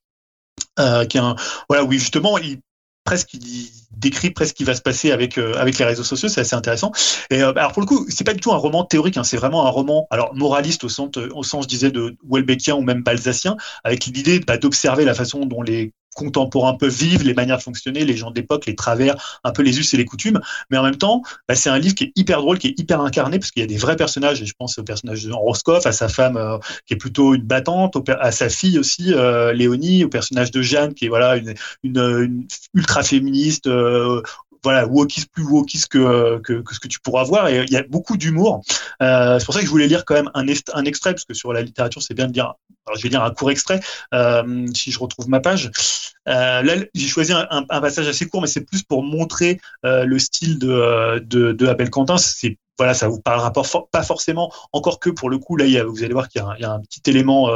[0.78, 1.36] qui est un,
[1.70, 2.60] voilà, oui justement il
[3.06, 6.28] presque il décrit presque ce qui va se passer avec euh, avec les réseaux sociaux,
[6.28, 6.92] c'est assez intéressant.
[7.30, 9.38] Et euh, alors pour le coup, c'est pas du tout un roman théorique, hein, c'est
[9.38, 13.04] vraiment un roman alors moraliste au sens au sens je disais de Welbeckien ou même
[13.04, 17.64] balzacien, avec l'idée bah, d'observer la façon dont les contemporains peuvent vivre, les manières de
[17.64, 20.40] fonctionner, les gens d'époque, les travers, un peu les us et les coutumes.
[20.72, 23.02] Mais en même temps, bah, c'est un livre qui est hyper drôle, qui est hyper
[23.02, 25.86] incarné, parce qu'il y a des vrais personnages, et je pense au personnage de Roscoff,
[25.86, 30.04] à sa femme euh, qui est plutôt une battante, à sa fille aussi, euh, Léonie,
[30.04, 31.38] au personnage de Jeanne, qui est voilà
[31.84, 33.68] une ultra féministe.
[33.68, 34.22] euh,
[34.66, 37.48] voilà, wokiste plus wokiste que, que, que ce que tu pourras voir.
[37.48, 38.62] Et il y a beaucoup d'humour.
[39.02, 41.54] Euh, c'est pour ça que je voulais lire quand même un, extrait, parce que sur
[41.54, 42.56] la littérature, c'est bien de dire.
[42.88, 43.80] Alors, je vais lire un court extrait,
[44.14, 45.72] euh, si je retrouve ma page.
[46.28, 50.58] Euh, là, j'ai choisi un, passage assez court, mais c'est plus pour montrer le style
[50.58, 52.18] de, de, Abel Quentin.
[52.18, 54.52] C'est voilà, ça vous parlera pas, for- pas forcément.
[54.74, 57.50] Encore que pour le coup, là, vous allez voir qu'il y a un, petit élément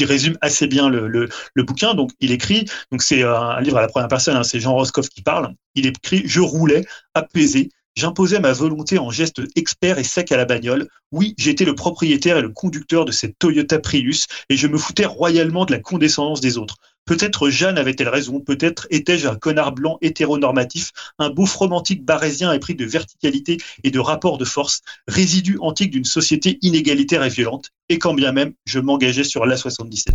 [0.00, 1.28] qui résume assez bien le,
[1.58, 1.92] bouquin.
[1.92, 2.64] Donc, il écrit.
[2.90, 4.34] Donc, c'est euh, un livre à la première personne.
[4.34, 5.52] hein, c'est Jean Roscoff qui parle.
[5.74, 7.68] Il écrit Je roulais, apaisé.
[7.96, 10.88] J'imposais ma volonté en gestes experts et secs à la bagnole.
[11.12, 15.04] Oui, j'étais le propriétaire et le conducteur de cette Toyota Prius et je me foutais
[15.04, 16.76] royalement de la condescendance des autres.
[17.04, 22.74] Peut-être Jeanne avait-elle raison, peut-être étais-je un connard blanc hétéronormatif, un beauf romantique barésien épris
[22.74, 27.98] de verticalité et de rapport de force, résidu antique d'une société inégalitaire et violente, et
[27.98, 30.12] quand bien même je m'engageais sur l'A77.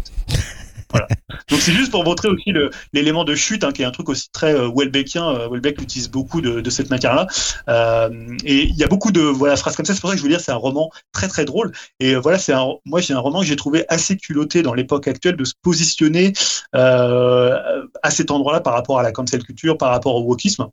[1.49, 2.53] Donc c'est juste pour montrer aussi
[2.93, 5.27] l'élément de chute, hein, qui est un truc aussi très euh, Welbeckien.
[5.27, 7.27] Euh, Welbeck utilise beaucoup de, cette matière-là.
[7.69, 8.09] Euh,
[8.43, 9.93] et il y a beaucoup de voilà, phrases comme ça.
[9.93, 11.71] C'est pour ça que je veux dire, c'est un roman très très drôle.
[11.99, 15.07] Et voilà, c'est un, moi j'ai un roman que j'ai trouvé assez culotté dans l'époque
[15.07, 16.33] actuelle de se positionner
[16.73, 20.67] à cet endroit-là par rapport à la cancel culture, par rapport au wokisme.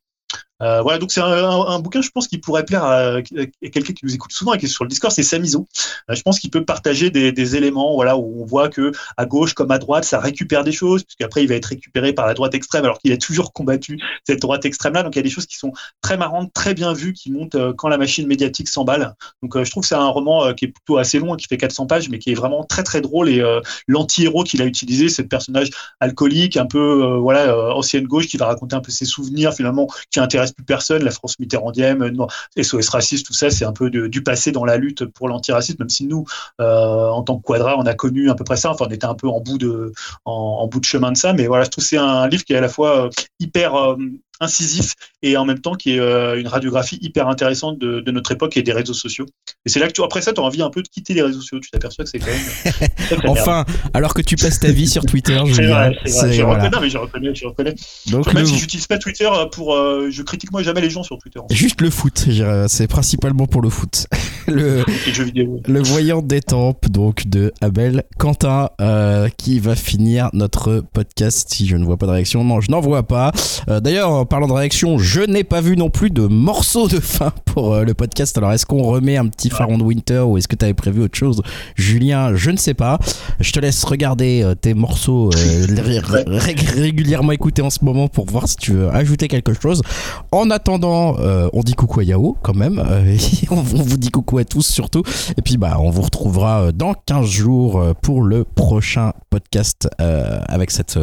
[0.63, 3.23] Euh, voilà, donc c'est un, un- un bouquin, je pense, qui pourrait plaire à, à
[3.23, 5.67] quelqu'un qui nous écoute souvent et qui est sur le Discord, c'est Samizo.
[6.09, 9.27] Euh, je pense qu'il peut partager des, des éléments, voilà, où on voit que à
[9.27, 12.35] gauche comme à droite, ça récupère des choses, puisqu'après il va être récupéré par la
[12.35, 15.03] droite extrême, alors qu'il a toujours combattu cette droite extrême-là.
[15.03, 17.57] Donc il y a des choses qui sont très marrantes, très bien vues, qui montent
[17.57, 19.15] euh, quand la machine médiatique s'emballe.
[19.43, 21.47] Donc euh, je trouve que c'est un roman euh, qui est plutôt assez long, qui
[21.49, 23.29] fait 400 pages, mais qui est vraiment très très drôle.
[23.29, 23.43] Et
[23.89, 25.71] l'anti-héros qu'il a utilisé, c'est personnage
[26.01, 30.21] alcoolique, un peu voilà ancienne gauche, qui va raconter un peu ses souvenirs finalement, qui
[30.21, 34.23] intéresse plus personne, la France mitterrandienne, euh, SOS raciste, tout ça, c'est un peu du
[34.23, 36.25] passé dans la lutte pour l'antiracisme, même si nous,
[36.61, 38.71] euh, en tant que Quadra, on a connu à peu près ça.
[38.71, 39.93] Enfin, on était un peu en bout de,
[40.25, 42.45] en, en bout de chemin de ça, mais voilà, je trouve que c'est un livre
[42.45, 43.11] qui est à la fois euh,
[43.41, 43.97] hyper euh,
[44.43, 48.33] incisif et en même temps qui est euh, une radiographie hyper intéressante de, de notre
[48.33, 49.27] époque et des réseaux sociaux.
[49.65, 51.23] Et c'est là que tu, après ça, tu as envie un peu de quitter les
[51.23, 51.61] réseaux sociaux.
[51.61, 52.91] Tu t'aperçois que c'est quand même.
[53.29, 53.65] Enfin,
[53.95, 55.69] alors que tu passes ta vie sur Twitter, C'est Julien.
[55.71, 56.21] vrai, c'est vrai.
[56.29, 56.65] c'est- Je voilà.
[56.65, 57.75] reconnais, mais je reconnais, je reconnais.
[58.11, 60.91] Donc, Même le- si j'utilise pas Twitter euh, pour, euh, je critique moi jamais les
[60.91, 61.39] gens sur Twitter.
[61.39, 61.55] en fait.
[61.55, 62.27] Juste le foot,
[62.69, 64.07] c'est principalement pour le foot.
[64.49, 65.61] le, Les jeux vidéo.
[65.67, 71.67] le voyant des tempes donc de Abel Quentin euh, qui va finir notre podcast si
[71.67, 72.43] je ne vois pas de réaction.
[72.45, 73.33] Non, je n'en vois pas.
[73.69, 77.75] D'ailleurs, parlant de réaction, je n'ai pas vu non plus de morceau de fin pour
[77.75, 78.39] euh, le podcast.
[78.39, 81.03] Alors, est-ce qu'on remet un petit Pharaon de Winter ou est-ce que tu avais prévu
[81.03, 81.43] autre chose?
[81.77, 82.99] Julien, je ne sais pas.
[83.41, 88.09] Je te laisse regarder euh, tes morceaux euh, ré- ré- régulièrement écoutés en ce moment
[88.09, 89.83] pour voir si tu veux ajouter quelque chose.
[90.31, 91.15] En attendant,
[91.53, 92.83] on dit coucou à Yao quand même.
[92.83, 93.19] Euh,
[93.51, 95.03] on, vous dit coucou à tous surtout.
[95.37, 100.99] Et puis bah on vous retrouvera dans 15 jours pour le prochain podcast avec cette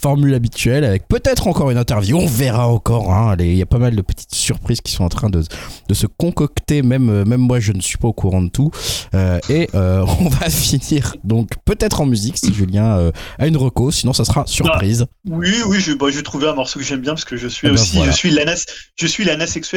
[0.00, 2.16] formule habituelle, avec peut-être encore une interview.
[2.18, 3.12] On verra encore.
[3.12, 3.36] hein.
[3.38, 5.42] Il y a pas mal de petites surprises qui sont en train de,
[5.88, 6.82] de se concocter.
[6.82, 8.70] Même, euh, même moi je ne suis pas au courant de tout.
[9.14, 13.56] Euh, et euh, on va finir donc peut-être en musique si Julien euh, a une
[13.56, 13.90] reco.
[13.90, 15.06] Sinon ça sera surprise.
[15.28, 17.48] Oui, oui, je, bah, je vais trouver un morceau que j'aime bien parce que je
[17.48, 18.12] suis Eh ben, aussi, voilà.
[18.12, 18.54] je suis lana,
[18.96, 19.24] je suis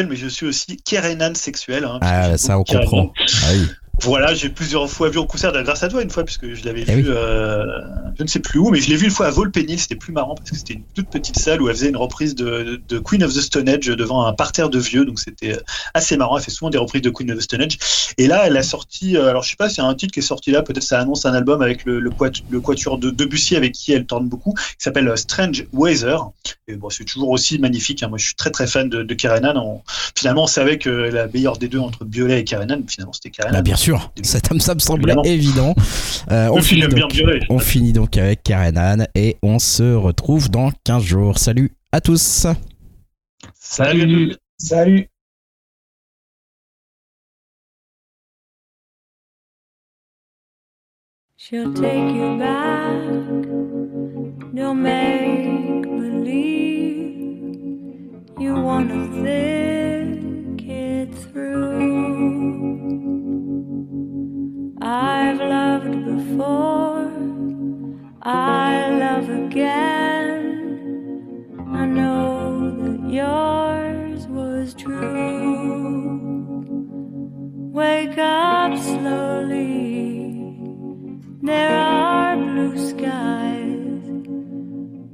[0.09, 1.85] mais je suis aussi Kerenan sexuel.
[1.85, 3.11] hein, Ah ça on comprend.
[3.43, 3.67] Ah oui.
[4.03, 6.83] Voilà, j'ai plusieurs fois vu en concert grâce à toi une fois puisque je l'avais
[6.87, 7.13] Eh vu, oui.
[7.15, 7.65] euh,
[8.17, 9.79] je ne sais plus où, mais je l'ai vu une fois à Volpénil.
[9.79, 12.33] C'était plus marrant parce que c'était une toute petite salle où elle faisait une reprise
[12.33, 15.61] de, de Queen of the Stone Age devant un parterre de vieux, donc c'était euh,
[15.93, 16.37] assez marrant.
[16.37, 17.77] Elle fait souvent des reprises de Queen of the Stone Age.
[18.17, 20.23] Et là, elle a sorti, euh, alors je sais pas, c'est un titre qui est
[20.23, 23.55] sorti là, peut-être ça annonce un album avec le, le, quatu- le quatuor de Debussy
[23.55, 26.21] avec qui elle tourne beaucoup, qui s'appelle euh, Strange Weather.
[26.67, 28.01] Et bon, c'est toujours aussi magnifique.
[28.01, 28.07] hein.
[28.07, 29.53] Moi, je suis très très fan de, de Kerenan.
[29.57, 29.81] On-
[30.17, 33.57] finalement, on savait que la meilleure des deux entre Biolay et Kerenan, finalement, c'était Kerenan.
[33.57, 35.73] Bah, bien sûr, ça, ça me semblait Évidemment.
[35.73, 35.75] évident.
[36.31, 41.03] Euh, on, finit donc, on finit donc avec Karenan et on se retrouve dans 15
[41.03, 41.37] jours.
[41.39, 42.47] Salut à tous.
[43.55, 44.35] Salut.
[44.57, 45.07] Salut.
[51.37, 52.93] She'll take you back.
[54.53, 57.41] Make believe
[58.39, 59.50] you wanna think
[66.31, 67.11] before.
[68.21, 70.43] I love again.
[71.73, 76.19] I know that yours was true.
[77.73, 80.39] Wake up slowly.
[81.41, 84.03] There are blue skies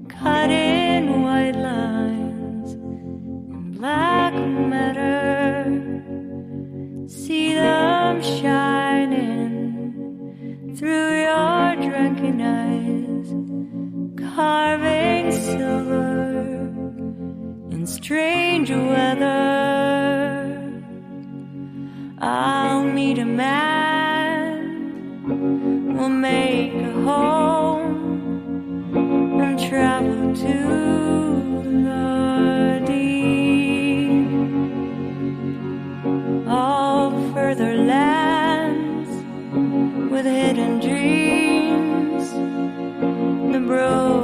[0.10, 5.66] cut in white lines and black matter.
[7.08, 8.97] See them shining
[10.78, 13.34] through your drunken eyes,
[14.36, 16.70] carving silver
[17.72, 19.26] in strange weather.
[22.20, 24.76] I'll meet a man,
[25.98, 28.94] we'll make a home
[29.42, 31.07] and travel to.
[43.68, 44.17] The